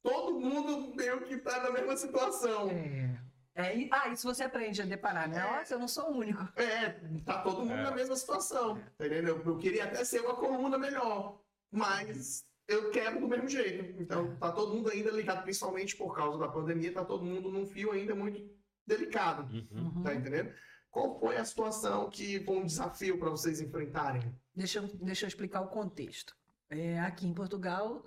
[0.04, 2.70] todo mundo meio que tá na mesma situação.
[2.70, 3.13] É.
[3.56, 5.40] É, e- ah, isso você aprende a deparar, né?
[5.40, 6.42] Nossa, eu não sou o único.
[6.60, 6.90] É,
[7.24, 7.84] tá todo mundo É.
[7.84, 8.76] na mesma situação.
[8.98, 9.42] Tá entendendo?
[9.46, 11.40] Eu, queria até ser uma coluna melhor,
[11.72, 14.02] mas eu quero do mesmo jeito.
[14.02, 17.66] Então tá todo mundo ainda ligado, principalmente por causa da pandemia, tá todo mundo num
[17.68, 18.42] fio ainda muito
[18.88, 19.44] delicado.
[19.54, 19.68] Uhum.
[19.98, 20.04] Uhum.
[20.04, 20.52] Tá entendendo?
[20.90, 24.22] Qual foi a situação que foi um desafio para vocês enfrentarem?
[24.56, 26.36] Deixa, eu- deixa eu explicar o contexto.
[26.70, 28.04] É, aqui em Portugal,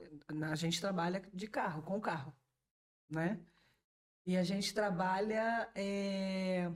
[0.51, 2.33] a gente trabalha de carro, com carro,
[3.09, 3.41] né?
[4.27, 6.71] E a gente trabalha é,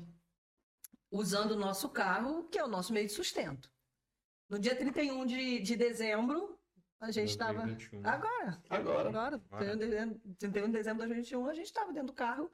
[1.11, 3.71] usando o nosso carro, que é o nosso meio de sustento.
[4.49, 6.59] No dia 31 de, de dezembro,
[7.01, 7.63] a gente estava...
[7.67, 8.07] 2021.
[8.07, 9.09] Agora, Agora.
[9.09, 9.65] agora, Agora.
[9.65, 12.51] 31 de dezembro- 31 de dezembro de 2021, a gente estava dentro do carro,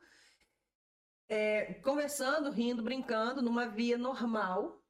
[1.29, 4.83] é, conversando, rindo, brincando, numa via normal.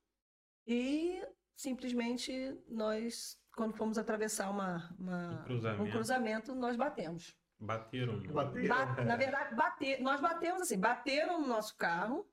[0.67, 1.21] E
[1.57, 5.83] simplesmente nós, quando fomos atravessar uma, uma- Um cruzamento.
[5.83, 7.37] um cruzamento, nós batemos.
[7.59, 8.21] Bateram.
[8.23, 8.69] Bateram.
[8.69, 12.29] Ba- na verdade, bate, nós batemos assim, bateram no nosso carro,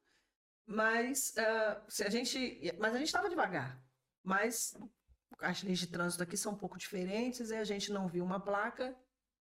[0.65, 3.81] mas ah, se a gente, mas a gente estava devagar.
[4.23, 4.73] Mas
[5.39, 8.39] as leis de trânsito aqui são um pouco diferentes e a gente não viu uma
[8.39, 8.95] placa.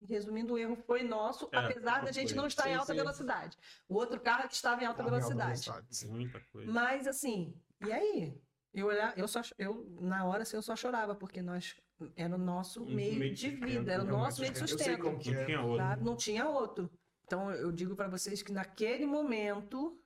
[0.07, 2.37] Resumindo, o erro foi nosso, É, apesar da gente foi.
[2.37, 2.99] não estar em Sim, alta sim.
[2.99, 3.57] velocidade.
[3.87, 5.65] O outro carro é que estava em alta Tava em alta velocidade.
[5.65, 6.07] velocidade.
[6.11, 6.71] Muita coisa.
[6.71, 8.41] Mas assim, e aí?
[8.75, 11.75] Eu olhar, eu só, eu na hora assim, eu só chorava porque nós
[12.15, 14.11] era o nosso Um meio, meio de vida, era o né?
[14.11, 15.01] nosso meio de sei sustento.
[15.01, 15.45] como que Não é.
[15.45, 16.03] tinha outro.
[16.03, 16.91] Não tinha outro.
[17.23, 19.97] Então eu digo para vocês que naquele momento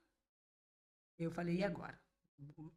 [1.18, 2.00] eu falei, e agora?
[2.56, 2.72] O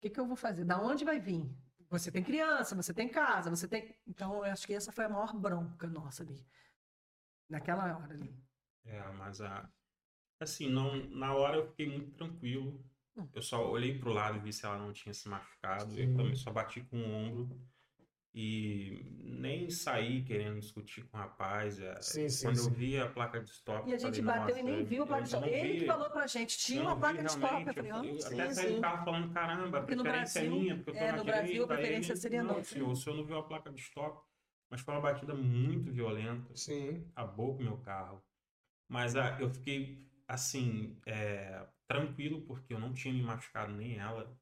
[0.00, 0.64] que, que eu vou fazer?
[0.64, 1.44] Da onde vai vir?
[1.90, 3.94] Você tem criança, você tem casa, você tem.
[4.06, 6.46] Então eu acho que essa foi a maior bronca nossa ali.
[7.48, 8.32] Naquela hora ali.
[8.84, 9.68] É, mas a.
[10.38, 12.82] Assim, não, na hora eu fiquei muito tranquilo.
[13.16, 13.28] Hum.
[13.34, 15.92] Eu só olhei pro lado e vi se ela não tinha se machucado.
[15.94, 16.10] Sim.
[16.10, 17.60] Eu também só bati com o ombro.
[18.32, 21.80] E nem saí querendo discutir com o rapaz.
[21.80, 23.90] É, Sim, sim, Quando eu vi a placa de stop.
[23.90, 25.46] E a gente falei, bateu e nem "Nossa, viu a placa de stop.
[25.50, 27.66] não Ele vi, que falou pra gente, tinha uma placa de stop.
[27.66, 30.38] Eu falei, eu- "Ah, eu sim, até saí sim." do carro falando, caramba, a preferência
[30.38, 32.54] é Brasil- minha, porque eu tô é, na no Brasil a preferência ele, seria não,
[32.54, 32.72] nossa.
[32.72, 34.22] senhor, o senhor não viu a placa de stop.
[34.70, 37.04] Mas foi uma batida muito violenta Sim.
[37.16, 38.22] acabou com o meu carro.
[38.88, 44.32] Mas ah, eu fiquei, assim, é, tranquilo, porque eu não tinha me machucado nem ela.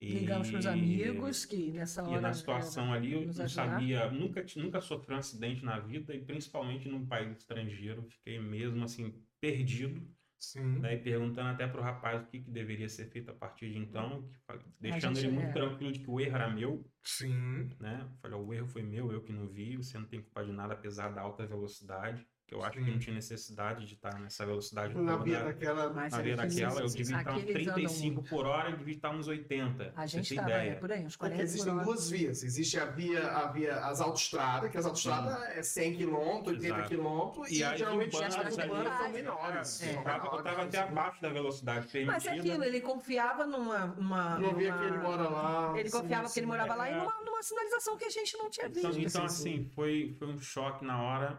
[0.00, 2.18] E- Ligamos para os amigos que nessa hora.
[2.18, 6.24] E na situação ali, eu não sabia, nunca, nunca sofri um acidente na vida, e
[6.24, 10.00] principalmente num país estrangeiro, fiquei mesmo, assim, perdido.
[10.40, 10.80] Sim.
[10.80, 14.22] Daí perguntando até pro rapaz o que, que deveria ser feito a partir de então,
[14.46, 15.52] que deixando gente, ele muito é.
[15.52, 17.68] tranquilo de que o erro era meu, Sim.
[17.80, 18.08] né?
[18.22, 20.74] Falei, o erro foi meu, eu que não vi, você não tem culpa de nada,
[20.74, 22.84] apesar da alta velocidade, que eu acho Sim.
[22.86, 25.22] que não tinha necessidade de estar nessa velocidade Na toda.
[25.24, 25.92] via daquela.
[25.92, 28.30] Mas Na via daquela, eu devia estar uns aqueles andam 35 muito.
[28.30, 29.92] por hora, eu devia estar uns 80.
[29.94, 30.80] A gente estava é, ideia.
[30.80, 31.84] por aí, uns Porque 40 existem por hora.
[31.84, 32.42] duas vias.
[32.42, 36.88] Existe a via, a via as autoestradas, que as autoestradas é 100 km, 80 Exato.
[36.88, 39.82] km, e, E geralmente as urbanas são é, menores.
[39.82, 39.94] é.
[39.94, 42.12] Eu tava, eu tava até abaixo da velocidade permitida.
[42.12, 43.88] Mas é aquilo, ele confiava numa.
[43.88, 45.78] numa Não via que ele mora lá.
[45.78, 46.96] Ele confiava que ele morava lá e é.
[46.96, 49.16] numa, sinalização que a gente não tinha Então, visto.
[49.16, 51.38] então, sim, assim, foi, foi um choque na hora.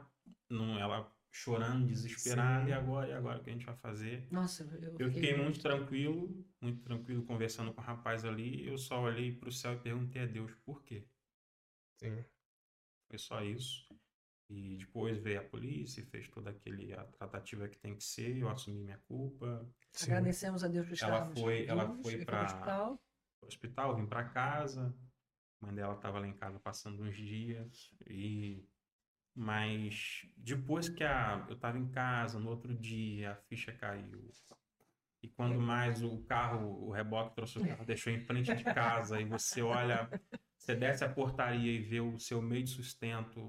[0.49, 2.69] Não, ela chorando, desesperada, Sim.
[2.69, 3.07] e agora?
[3.09, 4.27] E agora o que a gente vai fazer?
[4.31, 8.65] Nossa, eu, Eu fiquei muito tranquilo, muito tranquilo conversando com o rapaz ali.
[8.67, 11.07] Eu só olhei pro céu e perguntei a Deus por quê.
[11.99, 12.23] Sim.
[13.09, 13.87] Foi só isso.
[14.49, 18.35] E depois veio a polícia e fez toda aquele a tratativa que tem que ser.
[18.37, 19.69] Eu assumi minha culpa.
[19.93, 20.07] Sim.
[20.11, 23.03] Agradecemos a Deus por Ela estarmos foi- ela vivos, foi pro hospital.
[23.43, 24.95] Hospital, vim pra casa.
[25.61, 27.93] A mãe dela tava lá em casa passando uns dias.
[28.09, 28.67] E
[29.39, 34.29] mas depois que a, eu tava em casa, no outro dia, a ficha caiu.
[35.23, 39.19] E quando mais o carro, o reboque trouxe o carro, deixou em frente de casa,
[39.19, 40.09] e você olha,
[40.57, 43.39] você desce a portaria e vê o seu meio de sustento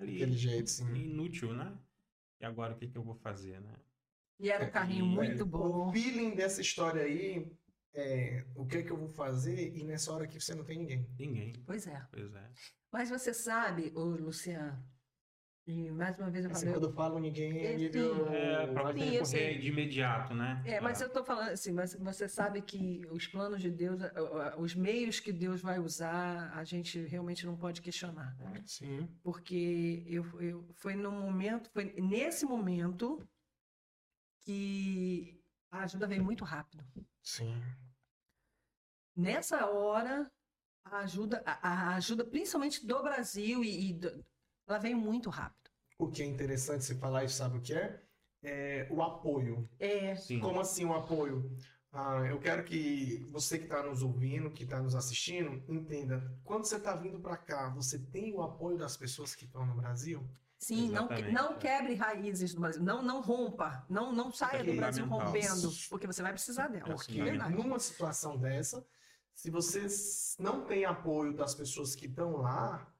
[0.00, 0.92] ali, Daquele jeito, sim.
[0.94, 1.76] inútil, né?
[2.40, 3.74] E agora o que, que eu vou fazer, né?
[4.40, 5.92] E era um carrinho E- muito O bom.
[5.92, 7.48] feeling dessa história aí
[7.94, 10.78] é o que é que eu vou fazer e nessa hora que você não tem
[10.78, 11.06] ninguém.
[11.16, 11.52] Ninguém.
[11.64, 12.04] Pois é.
[12.10, 12.50] Pois é.
[12.90, 14.84] Mas você sabe, ô Luciano,
[15.66, 16.74] e mais uma vez eu Assim, falei.
[16.74, 18.26] quando eu falo ninguém, é nível.
[18.28, 19.58] É, recorrer sei.
[19.58, 20.60] de imediato, né?
[20.66, 24.00] É, mas Ah, eu tô falando assim, mas você sabe que os planos de Deus,
[24.58, 28.36] os meios que Deus vai usar, a gente realmente não pode questionar.
[28.64, 29.08] Sim.
[29.22, 33.24] Porque eu, eu foi no momento, foi nesse momento
[34.44, 35.40] que
[35.70, 36.84] a ajuda veio muito rápido.
[37.22, 37.54] Sim.
[39.16, 40.30] Nessa hora,
[40.84, 44.24] a ajuda, a, a ajuda principalmente do Brasil e, e do-
[44.66, 45.70] ela veio muito rápido.
[45.98, 48.02] O que é interessante você falar isso, sabe o que é?
[48.42, 49.68] É o apoio.
[49.78, 50.40] É, Sim.
[50.40, 51.56] Como assim o apoio?
[51.92, 56.36] Ah, eu quero que você que está nos ouvindo, que está nos assistindo, entenda.
[56.42, 59.74] Quando você está vindo para cá, você tem o apoio das pessoas que estão no
[59.76, 60.26] Brasil?
[60.58, 61.58] sim, não, Exatamente, não é.
[61.58, 65.26] quebre raízes do Brasil, não, não rompa, não, não saia do Brasil fundamental.
[65.26, 66.88] rompendo, porque você vai precisar dela.
[66.88, 67.54] É É Porque verdade.
[67.54, 68.86] numa situação dessa,
[69.34, 69.86] se você
[70.38, 72.91] não tem apoio das pessoas que estão lá,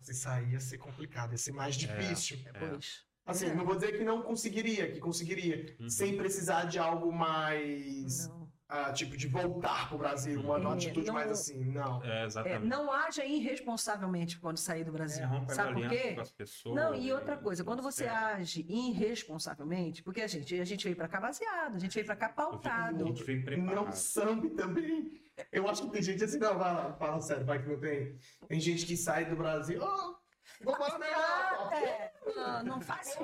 [0.00, 2.38] você sair ia ser complicado, ia ser mais difícil.
[2.58, 3.04] Pois.
[3.26, 3.54] Assim, É.
[3.54, 5.88] não vou dizer que não conseguiria, que conseguiria, Uhum.
[5.90, 8.50] sem precisar de algo mais, Não.
[8.68, 12.02] ah, tipo, de voltar pro Brasil, uma, uma É, atitude não- mais assim, não.
[12.02, 12.66] É, É, exatamente.
[12.66, 15.22] não haja irresponsavelmente quando sair do Brasil.
[15.22, 16.14] É, a Sabe por quê?
[16.14, 16.74] com as pessoas.
[16.74, 18.08] Não, e outra coisa, quando você É.
[18.08, 22.16] age irresponsavelmente, porque a gente, a gente veio pra cá baseado, a gente veio pra
[22.16, 23.06] cá A pautado.
[23.06, 23.92] gente veio Não preparado.
[23.94, 25.20] sambe também.
[25.52, 28.18] Eu acho que tem gente assim, não, vai lá, fala sério, vai que não tem.
[28.48, 30.16] Tem gente que sai do Brasil, oh,
[30.64, 31.76] vou morar na Ah, Europa.
[31.76, 32.12] é.
[32.36, 33.18] Não, não faz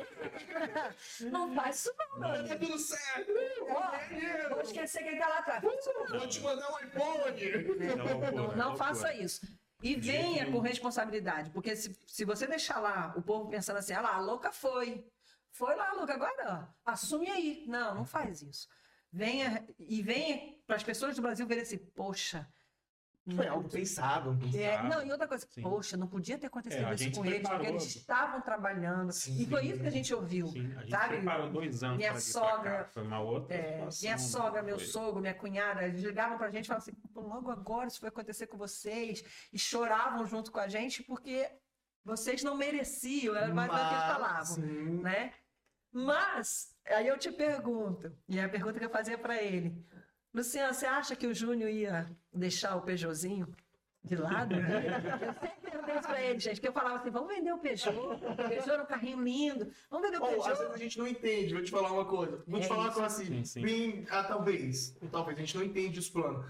[1.20, 2.48] Não faz isso não.
[2.48, 3.32] Tá tudo certo.
[3.68, 5.62] Ó, Vou esquecer quem tá lá atrás.
[5.62, 7.76] Vou te mandar um iPhone.
[7.78, 8.76] Não, é não loucura.
[8.76, 9.46] faça isso.
[9.82, 14.00] E venha com responsabilidade, porque se, se você deixar lá o povo pensando assim, ah
[14.00, 15.06] lá, a louca foi.
[15.52, 17.64] Foi lá, louca, agora ó, assume aí.
[17.68, 18.68] Não, não faz isso.
[19.12, 22.46] Venha e venha para as pessoas do Brasil verem assim, poxa,
[23.34, 24.38] Foi algo pensado.
[24.56, 25.60] É, não, e outra coisa, Sim.
[25.62, 29.10] poxa, não podia ter acontecido É, isso com eles, porque eles estavam trabalhando.
[29.10, 29.36] Sim.
[29.42, 30.46] E foi isso que a gente ouviu.
[30.46, 31.16] Sim, a gente sabe?
[31.16, 32.84] preparou dois anos Minha sogra- cá.
[32.84, 34.00] Foi uma outra É, situação.
[34.02, 37.50] minha sogra, meu sogro, minha cunhada, eles ligavam pra gente e falavam assim, "Pô, logo
[37.50, 39.24] agora isso vai acontecer com vocês.
[39.52, 41.50] E choravam junto com a gente porque
[42.04, 45.32] vocês não mereciam, era mais ou menos o que eles falavam, né?
[46.00, 49.74] Mas, aí eu te pergunto, e é a pergunta que eu fazia pra ele,
[50.34, 53.48] Luciano, você acha que o Júnior ia deixar o Peugeotzinho
[54.04, 54.52] de lado?
[54.60, 57.96] eu sempre perguntei isso pra ele, gente, que eu falava assim, vamos vender o Peugeot,
[57.96, 60.52] o Peugeot era um carrinho lindo, vamos vender o Ou, Peugeot.
[60.52, 62.44] às vezes a gente não entende, vou te falar uma coisa.
[62.46, 63.62] Vou te É falar uma coisa assim, Sim, sim.
[63.62, 66.44] bem, ah, talvez, talvez, a gente não entende os planos.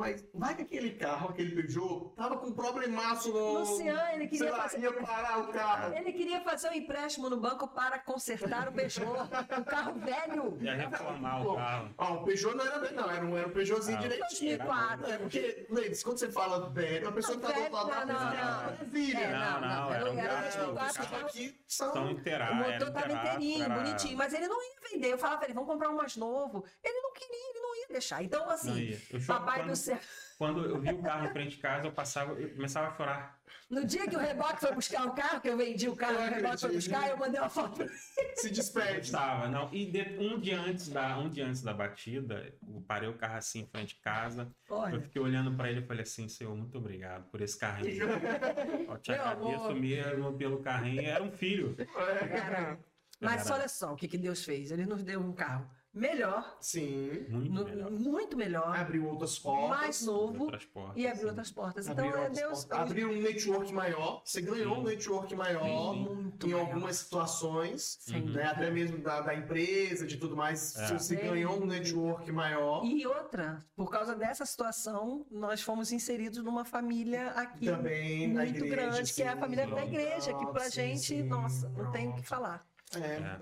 [0.00, 3.58] Mas vai que aquele carro, aquele Peugeot, tava com um problemaço no...
[3.58, 5.92] Luciano, ele queria sei lá, fazer- ia parar o carro.
[6.00, 10.56] Ele queria fazer um empréstimo no banco para consertar o Peugeot, um carro velho.
[10.62, 11.94] Ia reformar Pô, o carro.
[11.98, 14.58] Ó, o Peugeot não era velho, não, era um, era um Peugeotzinho Ah, direitinho.
[14.58, 15.10] 2004.
[15.12, 18.06] É, porque, ladies, quando você fala velho, a pessoa Não, que tá do outro lado
[18.06, 19.28] da não, não, é filha.
[19.38, 21.92] Não, Não, era, um carro- Os 2004, carros aqui são...
[21.92, 22.56] São o inteirados.
[22.56, 25.12] motor tava inteirinho, bonitinho, mas ele não ia vender.
[25.12, 26.64] Eu falava pra ele, vamos comprar um mais novo.
[26.82, 28.22] Ele não queria, ele não ia deixar.
[28.22, 28.98] Então, assim.
[29.10, 29.98] Eu papai quando, do céu.
[30.38, 33.40] quando eu vi o carro em frente de casa, eu passava, eu começava a chorar.
[33.68, 36.20] No dia que o reboque foi buscar o carro, que eu vendi o carro, Eu
[36.30, 37.86] o reboque foi buscar, eu mandei uma foto.
[38.34, 39.00] Se Eu despede.
[39.06, 39.72] estava, não.
[39.72, 43.36] E de- um dia antes da, um dia antes da batida, eu parei o carro
[43.36, 44.50] assim em frente de casa.
[44.68, 48.06] Eu Olha, fiquei olhando pra ele e falei assim, Senhor, muito obrigado por esse carrinho.
[48.90, 49.74] Eu te Meu agradeço amor.
[49.76, 51.02] mesmo pelo carrinho.
[51.02, 51.76] Era um filho.
[51.76, 52.78] cara.
[53.20, 54.70] Mas Era- olha só o que, que Deus fez.
[54.72, 57.26] Ele nos deu um carro melhor, Sim.
[57.28, 57.90] Muito no- melhor.
[57.90, 59.68] muito melhor, Abriu outras portas.
[59.68, 61.26] mais novo portas, e abriu sim.
[61.28, 61.88] outras portas.
[61.88, 62.64] Então, Abriu é outras Deus.
[62.64, 62.78] portas.
[62.90, 64.22] Abriu um network maior.
[64.24, 64.80] Você ganhou Sim.
[64.80, 65.62] um network maior
[65.94, 66.14] Sim, sim.
[66.14, 66.66] Muito em maior.
[66.66, 67.96] algumas situações.
[68.00, 68.16] Sim.
[68.22, 68.32] Uhum.
[68.32, 70.76] Né, até mesmo da, da empresa, de tudo mais.
[70.76, 70.86] É.
[70.98, 72.84] Você ganhou um network maior.
[72.84, 78.56] E outra, por causa dessa situação, nós fomos inseridos numa família aqui também na muito
[78.64, 78.76] igreja.
[78.90, 82.08] grande, que é a família da igreja, que pra Sim, gente, sim, nossa, não tem
[82.08, 82.64] o que falar.
[82.94, 82.98] É.
[82.98, 83.38] É.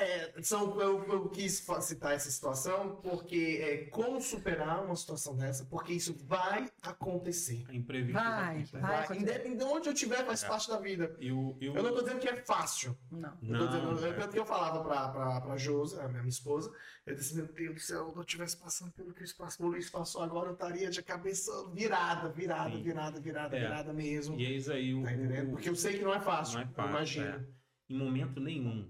[0.00, 5.64] É, são, eu, eu quis citar essa situação porque é como superar uma situação dessa,
[5.66, 7.66] porque isso vai acontecer.
[7.70, 8.14] Imprevisto.
[8.14, 9.06] Vai, vai.
[9.06, 10.48] Vai, independente de onde eu estiver, faz É.
[10.48, 11.14] parte da vida.
[11.20, 11.76] E o, e o...
[11.76, 12.96] Eu não tô dizendo que é fácil.
[13.10, 13.36] Não.
[13.42, 14.18] Eu tô Não, dizendo, é.
[14.18, 16.72] tanto que eu falava pra, pra, pra Josa, a minha esposa,
[17.04, 20.22] eu disse, meu Deus do céu, se eu estivesse passando pelo que o Luiz passou
[20.22, 22.82] agora, eu estaria de cabeça virada, virada, Sim.
[22.82, 23.60] virada, virada, É.
[23.60, 24.38] virada mesmo.
[24.38, 25.02] E eis aí o...
[25.02, 25.50] Tá entendendo?
[25.50, 27.26] Porque eu sei que não é fácil, Não é eu fácil, imagino.
[27.26, 27.60] é.
[27.90, 28.88] Em momento nenhum,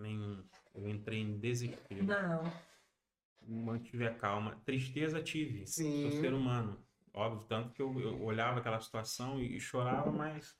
[0.00, 0.42] nenhum,
[0.74, 2.04] eu entrei em desespero.
[2.04, 2.42] Não.
[3.48, 4.60] Mantive a calma.
[4.64, 5.66] Tristeza tive.
[5.66, 6.10] Sim.
[6.10, 6.76] Sou ser humano.
[7.14, 10.54] Óbvio, tanto que eu, eu olhava aquela situação e, e chorava, mas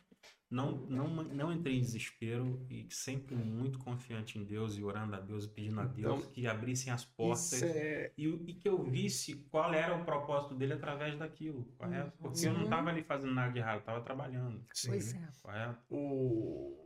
[0.49, 5.21] não, não, não entrei em desespero e sempre muito confiante em Deus e orando a
[5.21, 8.13] Deus e pedindo a Deus Então, que abrissem as portas é...
[8.17, 12.17] e, e que eu visse qual era o propósito dele através daquilo, correto?
[12.19, 12.65] Porque eu não Uhum.
[12.65, 14.89] estava ali fazendo nada de errado, eu estava trabalhando, Sim.
[14.91, 15.29] Pois é.
[15.43, 15.81] correto?
[15.91, 16.86] o...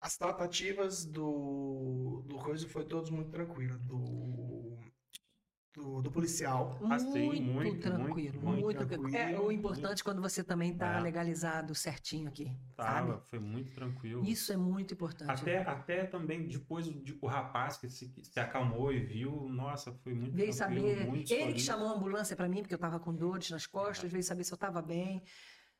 [0.00, 3.80] As tratativas do, do coisa foi todos muito tranquilas.
[3.82, 4.78] Do,
[5.74, 6.78] do, do policial.
[6.90, 9.16] Ah, sim, Muito, muito, tranquilo, muito, muito, tranquilo.
[9.16, 11.00] É o importante quando você também tá É.
[11.00, 13.28] legalizado certinho aqui, Tava, sabe?
[13.28, 14.24] foi muito tranquilo.
[14.24, 15.30] Isso é muito importante.
[15.30, 20.14] Até, até também depois o, o rapaz que se, se acalmou e viu, nossa, foi
[20.14, 22.98] muito Veio tranquilo, saber, muito ele que chamou a ambulância pra mim, porque eu tava
[22.98, 25.22] com dores nas costas, veio saber se eu tava bem.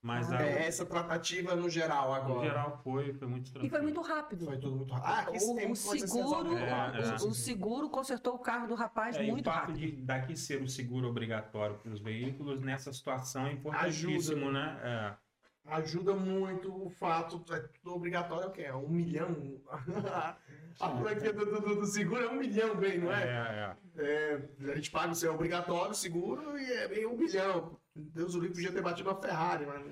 [0.00, 0.38] Mas Ah.
[0.38, 2.48] a- É, essa tratativa no geral no agora.
[2.48, 3.66] geral foi, foi muito tranquilo.
[3.66, 4.44] E foi muito rápido.
[4.46, 5.08] Foi tudo muito rápido.
[5.08, 6.56] Ah, O, o seguro.
[6.56, 7.22] É, é.
[7.24, 9.78] o, o seguro consertou o carro do rapaz É, e o muito fato rápido.
[9.78, 14.78] de daqui ser o seguro obrigatório para os veículos nessa situação é importantíssimo, né?
[14.82, 15.28] É.
[15.70, 18.62] Ajuda muito o fato, é tudo obrigatório, é o quê?
[18.62, 19.60] É um milhão.
[20.80, 23.24] A franquia do, do, do seguro é um milhão, bem, não é?
[23.24, 24.36] É, é.
[24.64, 27.76] É, a gente paga o seu obrigatório, seguro, e é bem um milhão.
[27.98, 29.86] Deus o livre podia ter batido uma Ferrari, mas.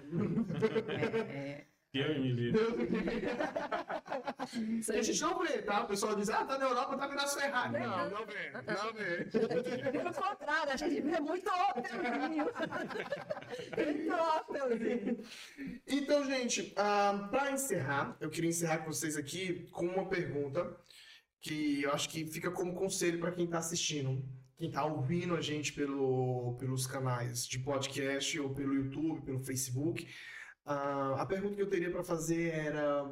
[1.28, 2.60] É, Deus me livre.
[4.88, 5.84] A gente não vê, tá?
[5.84, 7.72] O pessoal diz, ah, tá na Europa, tá vendo as Ferrari.
[7.72, 9.24] Não, não vê, não vê.
[9.90, 12.44] Pelo contrário, a gente vê muito Opelzinho.
[14.68, 15.28] muito.
[15.86, 20.76] Então, gente, ah, para encerrar, eu queria encerrar com vocês aqui com uma pergunta
[21.40, 24.22] que eu acho que fica como conselho para quem está assistindo,
[24.56, 30.06] quem está ouvindo a gente pelo, pelos canais de podcast ou pelo YouTube, pelo Facebook.
[30.64, 33.04] Ah, a pergunta que eu teria para fazer era: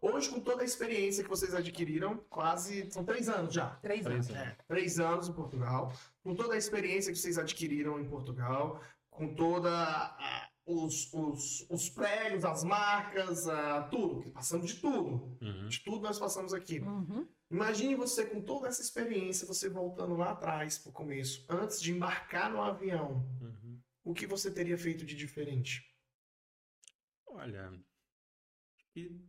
[0.00, 3.70] hoje, com toda a experiência que vocês adquiriram, quase são três anos já.
[3.76, 4.30] Três Três anos.
[4.30, 4.42] anos.
[4.42, 5.92] É, três anos em Portugal,
[6.22, 8.80] com toda a experiência que vocês adquiriram em Portugal,
[9.10, 15.36] com toda a- os, os, os prédios, as marcas, a, tudo, que passamos de tudo,
[15.42, 15.66] Uhum.
[15.68, 16.78] de tudo nós passamos aqui.
[16.78, 17.26] Uhum.
[17.52, 22.50] Imagine você com toda essa experiência, você voltando lá atrás, pro começo, antes de embarcar
[22.50, 23.78] no avião, Uhum.
[24.02, 25.86] o que você teria feito de diferente?
[27.26, 27.70] Olha,
[28.94, 29.20] que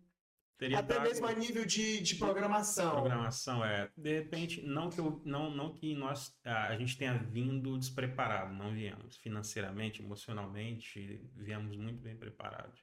[0.58, 2.92] teria Até dado- mesmo a nível de, de programação.
[2.92, 7.78] programação é de repente não que eu, não não que nós a gente tenha vindo
[7.78, 12.82] despreparado não viemos financeiramente emocionalmente viemos muito bem preparados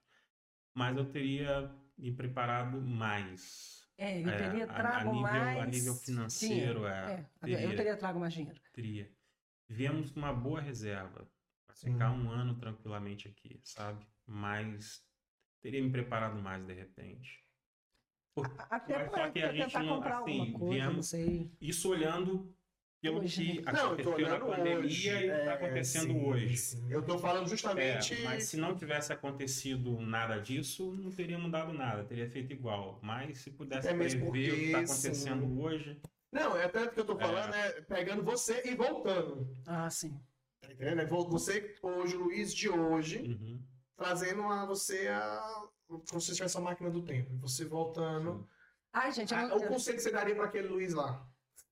[0.74, 5.32] mas eu teria me preparado mais É, eu É, teria a- a trago nível- a
[5.44, 5.70] mais.
[5.76, 7.60] nível financeiro, é, é, teria.
[7.62, 8.58] eu teria trago mais dinheiro.
[8.72, 9.12] teria
[9.68, 11.30] viemos com uma boa reserva
[11.66, 11.92] para Sim.
[11.92, 15.06] ficar um ano tranquilamente aqui sabe mas
[15.60, 17.44] teria me preparado mais de repente
[18.70, 21.08] Até Mas só para que a gente tentar não, comprar assim, alguma coisa, não viemos-
[21.08, 21.52] sei.
[21.60, 22.56] Isso olhando
[23.00, 23.72] pelo que né?
[23.72, 25.08] Não, aconteceu na pandemia hoje.
[25.08, 26.56] e está É, acontecendo sim, hoje.
[26.56, 26.86] sim.
[26.92, 28.22] Eu tô falando É, justamente.
[28.22, 32.98] mas se não tivesse acontecido nada disso, não teria mudado nada, teria feito igual.
[33.02, 35.58] Mas se pudesse Até mesmo prever o que está acontecendo sim.
[35.58, 36.00] hoje,
[36.30, 39.56] Não, é tanto que eu tô falando, é pegando você e voltando.
[39.66, 40.20] Ah, sim.
[40.60, 41.00] Tá entendendo?
[41.00, 43.60] É vo- Você hoje, o Luiz de hoje, uhum,
[43.96, 45.42] trazendo a você a.
[45.88, 47.36] Como se tivesse a máquina do tempo.
[47.38, 48.48] Você voltando.
[48.92, 51.28] Ai, gente, eu não, o conselho que você daria para aquele Luiz lá?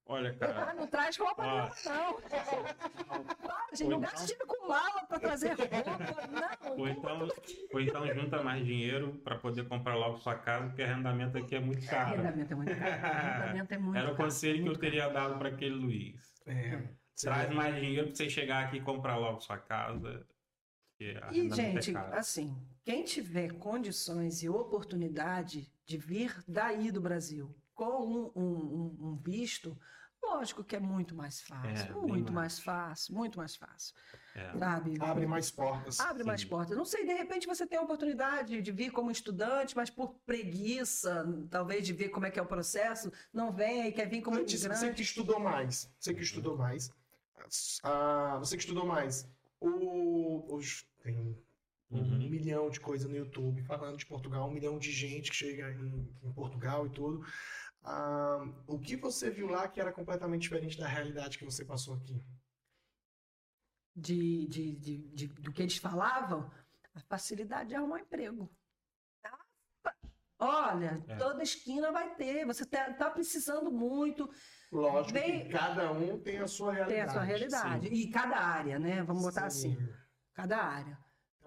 [0.08, 1.46] Olha, Ah, cara, não traz roupa Ó.
[1.46, 3.24] nenhuma, não.
[3.36, 5.76] Para, gente, não gasta dinheiro com mala pra trazer roupa,
[6.64, 6.78] não.
[6.78, 7.28] ou então,
[7.74, 11.60] ou então junta mais dinheiro para poder comprar logo sua casa, porque arrendamento aqui é
[11.60, 12.14] muito caro.
[12.14, 13.06] Arrendamento é muito caro.
[13.06, 16.34] Arrendamento é muito Era o conselho que eu teria dado para aquele Luiz.
[16.46, 16.88] É.
[17.20, 20.26] Traz mais dinheiro para você chegar aqui e comprar logo sua casa.
[21.00, 27.54] E, arrendamento gente, é assim, quem tiver condições e oportunidade de vir daí do Brasil
[27.74, 29.78] com um, um- um- um visto,
[30.22, 31.96] lógico que é muito mais fácil.
[31.96, 32.52] É, muito mais.
[32.52, 33.94] mais fácil, muito mais fácil.
[34.34, 34.56] É.
[34.58, 34.94] Sabe?
[35.00, 36.00] Abre mais portas.
[36.00, 36.48] Abre mais Sim.
[36.48, 36.76] portas.
[36.76, 41.26] Não sei, de repente você tem a oportunidade de vir como estudante, mas por preguiça,
[41.50, 44.38] talvez de ver como é que é o processo, não vem e quer vir como
[44.38, 44.94] Antes, você imigrante.
[44.96, 46.90] que estudou mais, você que estudou mais,
[47.82, 49.28] ah, você que estudou mais,
[49.60, 51.34] o, os, tem um
[51.90, 52.18] Uhum.
[52.28, 56.06] milhão de coisas no YouTube falando de Portugal, um milhão de gente que chega em,
[56.22, 57.24] em Portugal e tudo.
[57.90, 61.94] Ah, o que você viu lá que era completamente diferente da realidade que você passou
[61.94, 62.22] aqui?
[63.96, 66.48] de, de, de, de- do que eles falavam,
[66.94, 68.48] a facilidade de arrumar emprego.
[69.24, 69.44] Ah,
[70.38, 71.16] Olha, É.
[71.16, 72.46] toda esquina vai ter.
[72.46, 74.30] Você tá, tá precisando muito,
[74.70, 76.94] Lógico Bem- que cada um tem a sua realidade.
[77.00, 77.88] tem a sua realidade.
[77.88, 79.02] E cada área, né?
[79.02, 79.72] Vamos botar Sim.
[79.74, 79.94] assim,
[80.32, 80.96] cada área.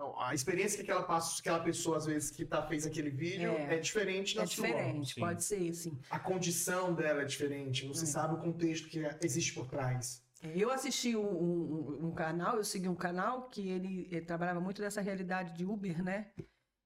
[0.01, 3.51] Então, a experiência que aquela, passa- aquela pessoa, às vezes, que tá, fez aquele vídeo
[3.51, 3.75] É.
[3.75, 4.65] é, diferente da É sua.
[4.65, 5.19] diferente, sim.
[5.21, 5.99] pode ser, sim.
[6.09, 7.85] A condição dela é diferente.
[7.87, 8.07] Você É.
[8.07, 10.25] sabe o contexto que existe por trás.
[10.55, 14.81] Eu assisti um, um- um canal, eu segui um canal que ele, ele trabalhava muito
[14.81, 16.31] nessa realidade de Uber, né?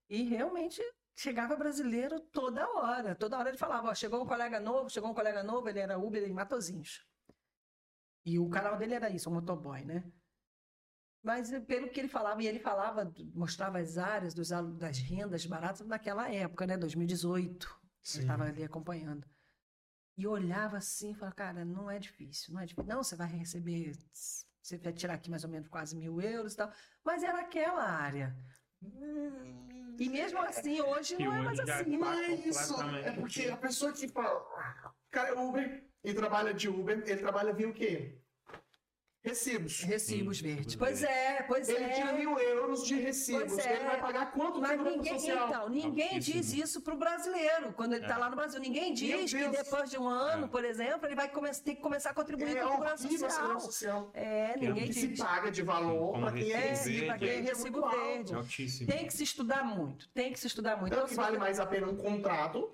[0.09, 0.81] E realmente
[1.15, 3.15] chegava brasileiro toda hora.
[3.15, 5.97] Toda hora ele falava, ó, chegou um colega novo, chegou um colega novo, ele era
[5.97, 7.01] Uber em Matozinhos.
[8.25, 10.03] E o canal dele era isso, um motoboy, né?
[11.25, 15.43] Mas eh, pelo que ele falava, e ele falava, mostrava as áreas dos, das rendas
[15.47, 16.77] baratas naquela época, né?
[16.77, 17.67] 2018.
[18.13, 19.27] Eu estava ali acompanhando.
[20.15, 22.87] E olhava assim e falava, cara, não é difícil, não é difícil.
[22.87, 23.97] Não, você vai receber,
[24.61, 26.71] você vai tirar aqui mais ou menos quase mil euros e tal.
[27.03, 28.37] Mas era aquela área.
[29.97, 31.97] E mesmo assim, hoje não é mais assim.
[31.97, 32.81] Não tá é isso.
[32.81, 34.39] É porque a pessoa que fala.
[34.39, 38.21] O cara é Uber, ele trabalha de Uber, ele trabalha via o quê?
[39.25, 39.81] Recibos.
[39.81, 40.75] Recibos Sim, verdes.
[40.75, 42.17] Pois é, pois Ele tira é.
[42.17, 43.53] mil euros de recibos.
[43.53, 43.75] Pois é.
[43.77, 45.47] Ele vai pagar quanto Mas ninguém, social?
[45.47, 46.41] então, ninguém Altíssimo.
[46.41, 48.17] diz isso pro brasileiro quando ele está É.
[48.19, 48.59] lá no Brasil.
[48.59, 50.47] Ninguém diz que depois de um ano, É.
[50.47, 53.59] por exemplo, ele vai ter que começar a contribuir É com a segurança social.
[53.59, 54.11] social.
[54.13, 55.19] É, Que é ninguém Que se diz.
[55.19, 57.05] paga de valor para quem é recibo verde.
[57.07, 58.05] pra quem é recibo verde.
[58.05, 58.35] É alto.
[58.35, 58.89] altíssimo.
[58.91, 60.07] Tem que se estudar muito.
[60.09, 60.91] Tem que se estudar muito.
[60.93, 62.71] Tanto Então, que vale mais a pena um contrato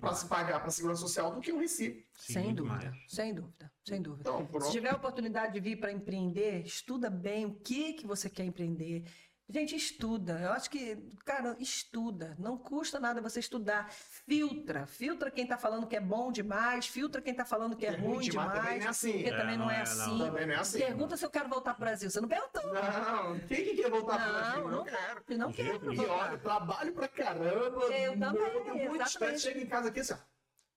[0.00, 2.02] para se pagar para a segurança social do que um recibo.
[2.14, 2.86] Sim, sem dúvida.
[2.90, 3.12] mais.
[3.12, 3.70] Sem dúvida.
[3.86, 4.28] Sem dúvida.
[4.30, 8.28] Então, Se tiver a oportunidade de vir para empreender, estuda bem o que que você
[8.28, 9.04] quer empreender.
[9.48, 10.40] Gente, estuda.
[10.40, 12.34] Eu acho que, cara, estuda.
[12.36, 13.88] Não custa nada você estudar.
[13.92, 14.88] Filtra.
[14.88, 16.88] Filtra quem tá falando que é bom demais.
[16.88, 18.52] Filtra quem tá falando que é, ruim demais.
[18.58, 19.12] também não é assim.
[19.12, 20.18] Porque É, também não não é, é, assim.
[20.18, 20.26] não.
[20.26, 20.78] Também não é assim.
[20.80, 22.10] Pergunta se eu quero voltar pro Brasil.
[22.10, 22.74] Você não perguntou.
[22.74, 24.62] Não, quem que quer voltar para o Brasil?
[24.64, 25.38] Não, Não não quero.
[25.38, 27.44] Não quero E olha, trabalho pra caramba.
[27.44, 29.06] Eu também, muito, muito exatamente.
[29.06, 29.42] estresse.
[29.44, 30.16] Chega em casa aqui assim, ó,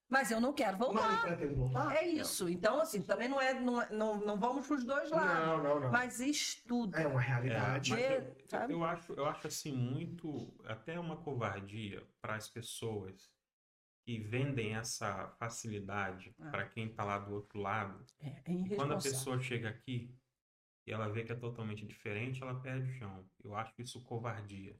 [0.10, 1.38] Mas eu não quero não me voltar.
[1.56, 1.95] voltar.
[1.95, 2.49] É isso.
[2.49, 3.53] Então, assim, também não é.
[3.53, 5.45] Não, é- não, não vamos pros dois lados.
[5.48, 5.91] Não, não, não.
[5.91, 6.99] Mas estuda.
[6.99, 7.94] É uma realidade.
[7.94, 13.31] É, eu, eu acho, eu acho assim muito até uma covardia para as pessoas
[14.03, 16.49] que vendem essa facilidade Ah.
[16.49, 18.03] para quem está lá do outro lado.
[18.19, 20.11] É, é E quando a pessoa chega aqui
[20.88, 23.30] e ela vê que é totalmente diferente, ela perde o chão.
[23.44, 24.76] Eu acho isso covardia.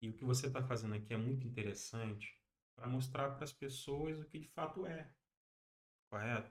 [0.00, 2.39] E o que você está fazendo aqui é muito interessante
[2.80, 5.06] para mostrar para as pessoas o que de fato é.
[6.10, 6.50] Correto?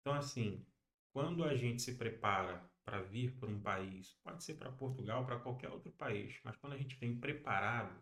[0.00, 0.64] Então, assim,
[1.12, 5.40] quando a gente se prepara para vir para um país, pode ser para Portugal, para
[5.40, 7.98] qualquer outro país, mas quando a gente vem preparado,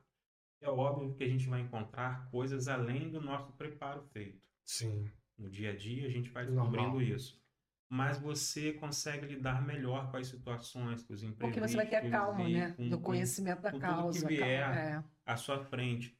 [0.60, 4.42] é óbvio que a gente vai encontrar coisas além do nosso preparo feito.
[4.64, 5.08] Sim.
[5.38, 6.70] No dia a dia a gente vai Normal.
[6.72, 7.40] descobrindo isso.
[7.88, 11.38] Mas você consegue lidar melhor com as situações, com os imprevistos.
[11.38, 12.72] Porque você vai ter a calma, né?
[12.72, 14.26] com- Do com- conhecimento da com tudo que causa.
[14.28, 14.64] vier.
[14.64, 15.04] calma, é.
[15.26, 16.18] à sua frente.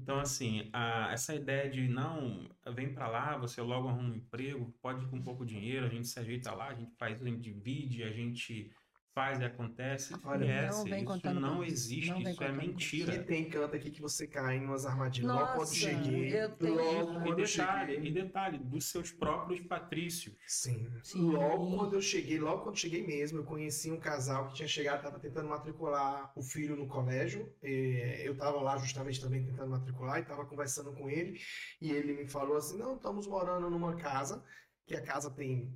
[0.00, 4.72] Então, assim, a- essa ideia de não, vem para lá, você logo arruma um emprego,
[4.80, 7.40] pode ir com pouco dinheiro, a gente se ajeita lá, a gente faz, a gente
[7.40, 8.70] divide, a gente
[9.18, 10.14] faz e acontece.
[10.22, 13.14] Olha, Esquece, não vem isso contando não existe, não vem isso é mentira.
[13.16, 15.30] E tem canto aqui que você cai em umas armadilhas.
[15.32, 16.40] logo quando cheguei.
[16.40, 18.10] eu tenho- Logo E quando eu detalhe, cheguei.
[18.10, 20.36] e detalhe, dos seus próprios patrícios.
[20.46, 20.88] Sim.
[21.02, 21.30] Sim.
[21.32, 24.98] Logo quando eu cheguei, logo quando cheguei mesmo, eu conheci um casal que tinha chegado,
[24.98, 27.52] estava tentando matricular o filho no colégio.
[27.62, 31.40] Eh, Eu estava lá justamente também tentando matricular e estava conversando com ele.
[31.80, 34.44] E ele me falou assim: não, estamos morando numa casa,
[34.86, 35.72] que a casa tem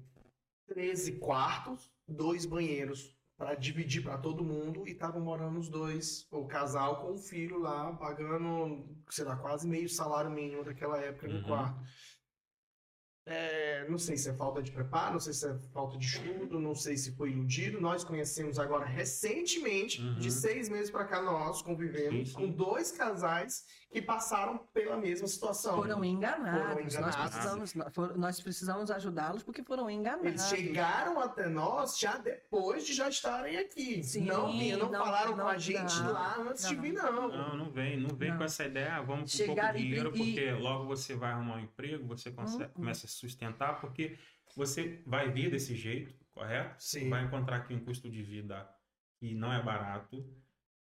[0.68, 6.46] 13 quartos, dois banheiros para dividir para todo mundo e estavam morando os dois, o
[6.46, 11.38] casal com o filho lá, pagando, sei lá, quase meio salário mínimo daquela época no
[11.38, 11.42] Uhum.
[11.42, 11.80] quarto.
[13.26, 16.60] É, não sei se é falta de preparo, não sei se é falta de estudo,
[16.60, 17.80] não sei se foi iludido.
[17.80, 20.14] Nós conhecemos agora recentemente, Uhum.
[20.20, 22.34] de seis meses para cá, nós convivemos Sim, sim.
[22.34, 25.76] com dois casais que passaram pela mesma situação.
[25.76, 26.62] Foram enganados.
[26.62, 27.16] Foram Nós enganados.
[27.16, 30.24] precisamos, nós for- nós precisamos ajudá-los porque foram enganados.
[30.26, 34.02] Eles chegaram até nós já depois de já estarem aqui.
[34.02, 36.82] Sim, não não, não- falaram não- com a gente não, lá antes de não.
[36.82, 37.28] vir, não.
[37.28, 38.38] Não, não vem, não vem Não.
[38.38, 41.32] com essa ideia, ah, vamos com Chegar pouco e- dinheiro, e- porque logo você vai
[41.32, 42.72] arrumar um emprego, você consegue- Hum, hum.
[42.76, 44.16] começa a se sustentar, porque
[44.56, 46.76] você vai vir desse jeito, correto?
[46.82, 47.10] Sim.
[47.10, 48.66] Vai encontrar aqui um custo de vida
[49.18, 50.24] que não é barato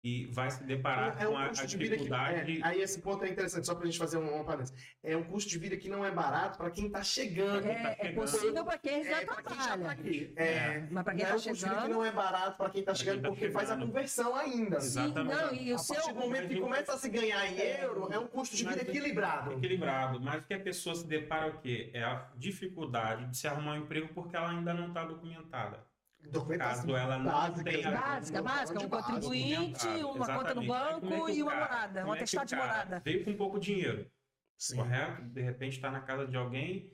[0.04, 2.04] e vai se deparar É com um a, a custo de vida que.
[2.04, 2.60] dificuldade.
[2.60, 4.74] é, aí esse ponto é interessante, só pra gente fazer um, um parênteses.
[5.04, 7.64] É um custo de vida que não é barato para quem tá chegando.
[7.64, 8.16] tá É, é chegando.
[8.16, 9.92] possível para quem já É, quem já tá trabalha.
[9.92, 10.34] aqui.
[10.36, 11.94] É, Mas para quem não é está um custo de vida que chegando.
[11.94, 13.88] não é barato para quem tá quem chegando, tá porque faz a chegando.
[13.88, 14.80] conversão ainda.
[14.82, 15.36] Sim, Exatamente.
[15.42, 15.96] não, e o A seu.
[15.96, 18.82] partir do momento que começa a se ganhar em euro, é um custo de vida
[18.82, 19.52] equilibrado.
[19.54, 21.92] Equilibrado, mas o que a pessoa se depara é o quê?
[21.94, 25.91] É a dificuldade de se arrumar um emprego porque ela ainda não está documentada.
[26.30, 27.98] Documentação Caso ela não básica, tenha- né?
[27.98, 30.62] Básica, básica, um contribuinte, uma conta no Exatamente.
[30.62, 33.00] Aí banco é e uma cara- morada, um é atestado o de morada.
[33.04, 34.10] Veio com pouco dinheiro,
[34.58, 34.76] Sim.
[34.78, 35.22] correto?
[35.24, 36.94] De repente está na casa de alguém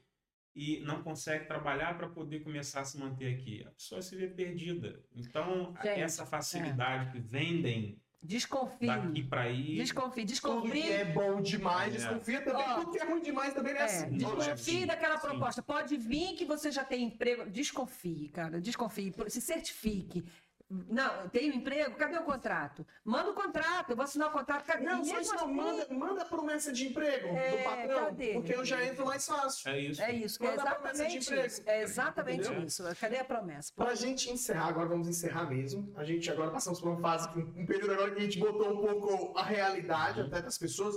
[0.55, 3.63] e não consegue trabalhar para poder começar a se manter aqui.
[3.67, 5.03] A pessoa se vê perdida.
[5.13, 8.87] Então, Gente, essa facilidade que vendem Desconfie.
[8.87, 9.75] daqui para aí.
[9.77, 10.81] Desconfie, Tudo desconfie.
[10.81, 11.97] que é bom demais, É.
[11.97, 12.63] desconfia também.
[12.67, 14.17] Ó, Tudo que é ruim demais também é É, assim.
[14.17, 15.27] desconfie daquela Sim.
[15.27, 15.61] proposta.
[15.61, 17.49] Pode vir que você já tem emprego.
[17.49, 18.59] Desconfie, cara.
[18.59, 19.13] Desconfie.
[19.29, 20.25] Se certifique.
[20.69, 21.95] Não, tem um emprego?
[21.95, 22.85] Cadê o contrato?
[23.03, 24.65] Manda o contrato, eu vou assinar o contrato.
[24.65, 24.83] Cadê?
[24.83, 25.47] Não, só isso não.
[25.47, 28.33] Manda, manda a promessa de emprego É, do patrão, cadê?
[28.33, 29.69] porque eu já entro mais fácil.
[29.69, 30.01] É isso.
[30.01, 31.47] É isso, é Manda de exatamente emprego.
[31.47, 31.61] isso.
[31.65, 32.63] É exatamente Entendeu?
[32.67, 32.83] isso.
[32.99, 33.71] Cadê a promessa?
[33.73, 35.89] Pra gente encerrar, agora vamos encerrar mesmo.
[35.95, 38.81] A gente agora passamos por uma fase, um período agora que a gente botou um
[38.85, 40.95] pouco a realidade até das pessoas.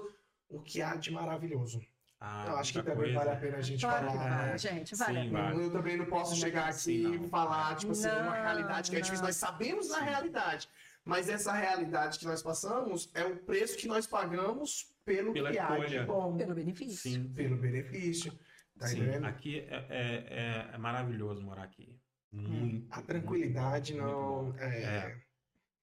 [0.48, 1.80] O que há de maravilhoso.
[2.22, 3.18] Ah, eu acho que também coisa.
[3.18, 4.28] vale a pena a gente Claro que falar.
[4.28, 4.58] vale, né?
[4.58, 4.94] gente.
[4.94, 5.42] Vale a Sim, pena.
[5.42, 5.64] vale.
[5.64, 7.28] Eu também não posso chegar aqui e não.
[7.28, 9.22] falar, tipo assim, uma Não, realidade que é difícil.
[9.22, 9.28] não.
[9.28, 10.04] Nós sabemos da Sim.
[10.04, 10.68] realidade.
[11.02, 15.58] Mas essa realidade que nós passamos é o preço que nós pagamos pelo Pela que
[15.58, 16.36] há de bom.
[16.36, 17.10] Pelo benefício.
[17.10, 17.32] Sim.
[17.32, 18.38] Pelo benefício.
[18.78, 19.24] Tá Sim, entendendo?
[19.24, 20.26] aqui é, é-
[20.70, 21.98] é- é maravilhoso morar aqui.
[22.30, 22.86] Muito.
[22.90, 24.52] A tranquilidade muito não.
[24.52, 24.54] bom.
[24.58, 25.16] É...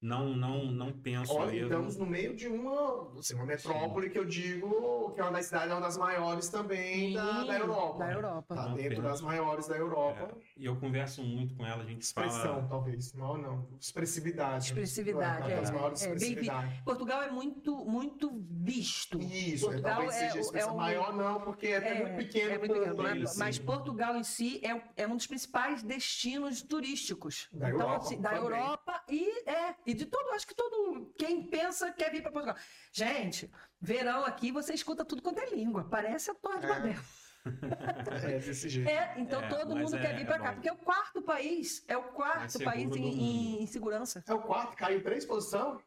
[0.08, 0.18] É.
[0.18, 1.66] Não, não, não penso Olha, mesmo.
[1.68, 5.46] estamos no meio de uma, assim, uma metrópole que eu digo que é uma das
[5.48, 8.00] cidades, é uma das maiores também da, da Europa.
[8.00, 8.56] Da Europa.
[8.56, 9.02] Tá Não dentro penso.
[9.02, 10.32] das maiores da Europa.
[10.38, 12.68] É, e eu converso muito com ela, a gente Expressão, fala.
[12.70, 13.14] talvez.
[13.14, 13.68] Não, não.
[13.80, 14.66] Expressividade.
[14.68, 15.74] Expressividade, Uma das é.
[15.74, 16.82] maiores É, bem vi- expressividade.
[16.84, 19.20] Portugal é muito, muito visto.
[19.20, 21.78] Isso, é, Portugal talvez é seja a o- expressão é o- maior, não, porque é,
[21.78, 22.52] até muito pequeno.
[22.52, 23.40] é muito pequeno, mas, sim.
[23.40, 27.50] mas Portugal em si é, é um dos principais destinos turísticos.
[27.52, 28.44] Da então, Europa assim, da também.
[28.44, 32.56] Europa e é e de todo, acho que todo quem pensa quer vir para Portugal.
[32.94, 33.52] Gente,
[33.82, 36.70] verão aqui você escuta tudo quanto é língua, parece a Torre de É.
[36.70, 37.00] Babel.
[38.24, 38.90] É, desse jeito.
[38.90, 40.54] É, então É, todo mundo é- quer vir é para cá, bom.
[40.56, 44.22] porque é o quarto país, é o quarto país em, em- em segurança.
[44.28, 45.82] É o quarto, caiu três posições?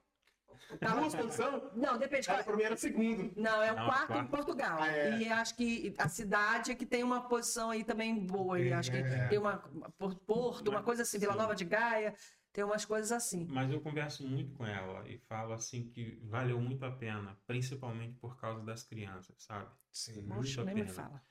[0.81, 1.63] Duas posições?
[1.75, 2.27] Não, depende.
[2.29, 3.33] Caiu primeiro segundo.
[3.37, 4.25] Não, é o Não, quarto, quarto.
[4.25, 4.79] em Portugal.
[4.81, 5.19] Ah, é.
[5.19, 8.59] E acho que a cidade é que tem uma posição aí também boa.
[8.59, 9.59] E acho que tem uma
[9.99, 11.35] Por- Porto, uma coisa assim, Vila.
[11.35, 12.15] Nova de Gaia,
[12.53, 13.47] tem umas coisas assim.
[13.49, 18.15] Mas eu converso muito com ela e falo assim que valeu muito a pena, principalmente
[18.19, 19.71] por causa das crianças, sabe?
[19.93, 20.23] Sim.
[20.23, 20.93] Muito Poxa, a nem me pena.
[20.95, 21.23] fala.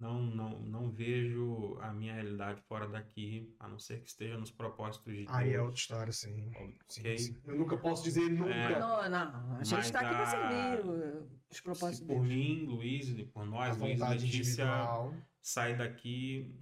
[0.00, 4.50] Não, não, não vejo a minha realidade fora daqui, a não ser que esteja nos
[4.50, 5.62] propósitos de Aí é Deus.
[5.66, 6.50] outra história, sim.
[6.88, 7.18] Sim, Ok?
[7.18, 7.40] sim.
[7.44, 8.50] Eu nunca posso dizer nunca.
[8.52, 8.78] É.
[8.80, 9.56] Não, não.
[9.58, 12.28] A gente está aqui para a- servir os propósitos por deles.
[12.28, 15.14] mim, Luiz, e por A nós, Luiz e vontade Letícia, individual.
[15.40, 16.52] sai daqui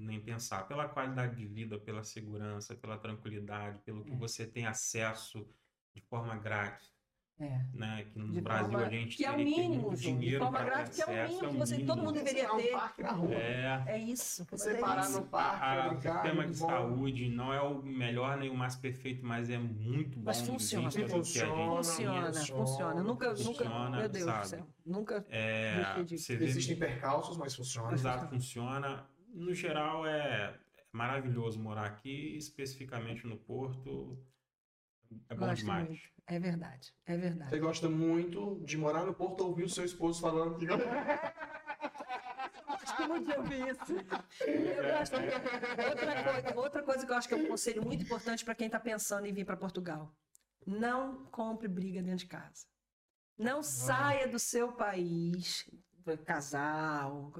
[0.00, 0.66] nem pensar.
[0.66, 4.16] Pela qualidade de vida, pela segurança, pela tranquilidade, pelo que É.
[4.16, 5.46] você tem acesso
[5.94, 6.90] de forma grátis,
[7.38, 7.58] É.
[7.74, 8.04] né?
[8.12, 10.18] Que no De Brasil forma- a gente que é o ter mínimo, muito Ju, de
[10.18, 12.48] dinheiro forma para ter grátis, que é o acesso, mínimo que você- todo mundo deveria
[12.48, 12.70] lá, um ter.
[12.72, 13.34] parque na rua.
[13.34, 14.46] É, É isso.
[14.50, 15.20] Você é parar isso.
[15.20, 16.66] no parque, a- o brincar, sistema de bom.
[16.68, 20.24] saúde não é o melhor nem o mais perfeito, mas é muito bom.
[20.26, 20.84] Mas funciona.
[20.88, 23.02] vista do que a gente Funciona, Funciona, funciona.
[23.02, 24.40] Nunca, nunca, funciona, meu Deus sabe?
[24.42, 24.66] do céu.
[24.86, 27.92] Nunca É, Existem percalços, mas funciona.
[27.92, 29.06] Exato, funciona.
[29.32, 30.58] No geral, é
[30.92, 34.18] maravilhoso morar aqui, especificamente no Porto.
[35.28, 35.88] É bom Gosto demais.
[35.88, 36.02] muito.
[36.26, 37.50] É verdade, é verdade.
[37.50, 40.84] Você gosta muito de morar no Porto, ouvir o seu esposo falando que gosto
[43.08, 43.92] muito de ouvir isso.
[44.46, 45.16] Eu gosto-
[45.88, 48.66] Outra, coisa, outra coisa que eu acho que é um conselho muito importante para quem
[48.66, 50.14] está pensando em vir para Portugal:
[50.66, 52.66] não compre briga dentro de casa.
[53.36, 55.68] Não saia do seu país,
[56.26, 57.32] casal.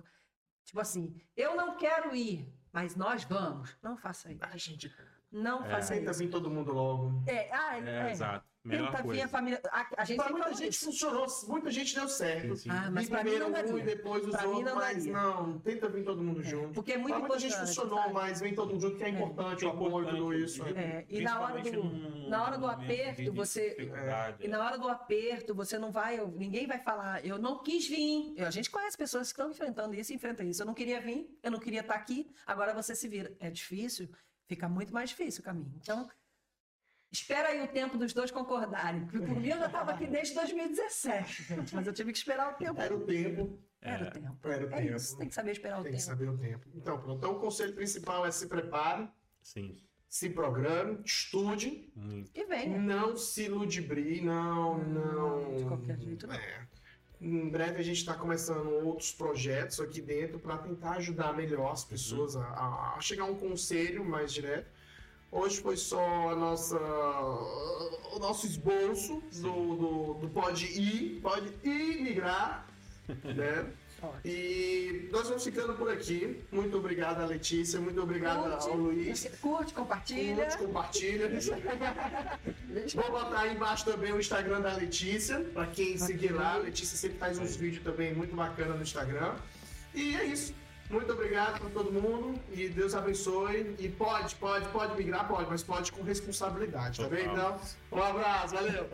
[0.70, 3.76] Tipo assim, eu não quero ir, mas nós vamos.
[3.82, 4.38] Não faça isso.
[4.44, 4.94] Ai, gente,
[5.32, 5.68] Não É.
[5.70, 6.20] faça aceita isso.
[6.20, 7.24] vir todo mundo logo.
[7.26, 8.10] É, ah, É, é.
[8.12, 8.46] exato.
[8.62, 9.24] Melhor Tenta vir coisa.
[9.24, 9.60] a família.
[9.72, 10.84] A, a gente Pra muita gente isso.
[10.84, 12.56] funcionou, muita gente deu certo.
[12.56, 12.70] Sim, sim.
[12.70, 14.96] Ah, mas Vir mim primeiro não um e depois os Pra mim outros, não mas
[14.98, 15.12] daria.
[15.14, 16.74] não, tenta vir todo mundo junto.
[16.74, 18.12] Porque é muito Pra muita gente importante, funcionou, sabe?
[18.12, 20.62] mas vem todo mundo junto, que é importante, o apoio, tudo isso.
[20.68, 23.76] É, e na hora do- na hora do aperto, você-
[24.40, 28.34] E na hora do aperto, você não vai, ninguém vai falar, eu não quis vir.
[28.36, 30.60] Eu- a gente conhece pessoas que estão enfrentando isso e enfrentam isso.
[30.60, 33.34] Eu não queria vir, eu não queria estar aqui, agora você se vira.
[33.40, 34.06] É difícil,
[34.46, 35.72] fica muito mais difícil o caminho.
[35.80, 36.06] Então,
[37.10, 39.02] espera aí o tempo dos dois concordarem.
[39.06, 42.52] Porque por mim eu já estava aqui desde 2017, gente, mas eu tive que esperar
[42.52, 42.80] o tempo.
[42.80, 44.48] Era o tempo, Era o tempo.
[44.48, 44.96] era o É tempo.
[44.96, 46.08] isso, tem que saber esperar o Tem que tempo.
[46.10, 46.66] saber o tempo.
[46.74, 47.18] Então, pronto.
[47.18, 49.08] Então, o conselho principal é se prepare,
[49.42, 49.76] Sim,
[50.08, 52.30] se programe, estude, muito.
[52.34, 52.78] E venha.
[52.78, 55.54] não se ludibrie, não, não.
[55.56, 56.34] de qualquer jeito, não.
[56.34, 56.66] É.
[57.20, 61.84] Em breve a gente está começando outros projetos aqui dentro para tentar ajudar melhor as
[61.84, 64.70] pessoas a, a- a chegar a um conselho mais direto.
[65.32, 72.02] Hoje foi só a nossa, o nosso esboço do, do, do pode ir, pode ir
[72.02, 72.66] migrar,
[73.22, 73.66] né?
[74.24, 76.42] E nós vamos ficando por aqui.
[76.50, 77.78] Muito obrigado, Letícia.
[77.78, 79.30] Muito obrigado Curte, ao Luiz.
[79.40, 80.46] curte, compartilha.
[80.46, 81.28] Curte, compartilha.
[82.94, 86.54] Vou botar aí embaixo também o Instagram da Letícia, para quem seguir lá.
[86.54, 89.36] A Letícia sempre faz uns vídeos também muito bacana no Instagram.
[89.94, 90.54] E é isso.
[90.90, 93.76] Muito obrigado para todo mundo e Deus abençoe.
[93.78, 97.26] E pode, pode, pode migrar, pode, mas pode com responsabilidade, tá bem?
[97.26, 97.58] Então,
[97.92, 98.90] um abraço, valeu!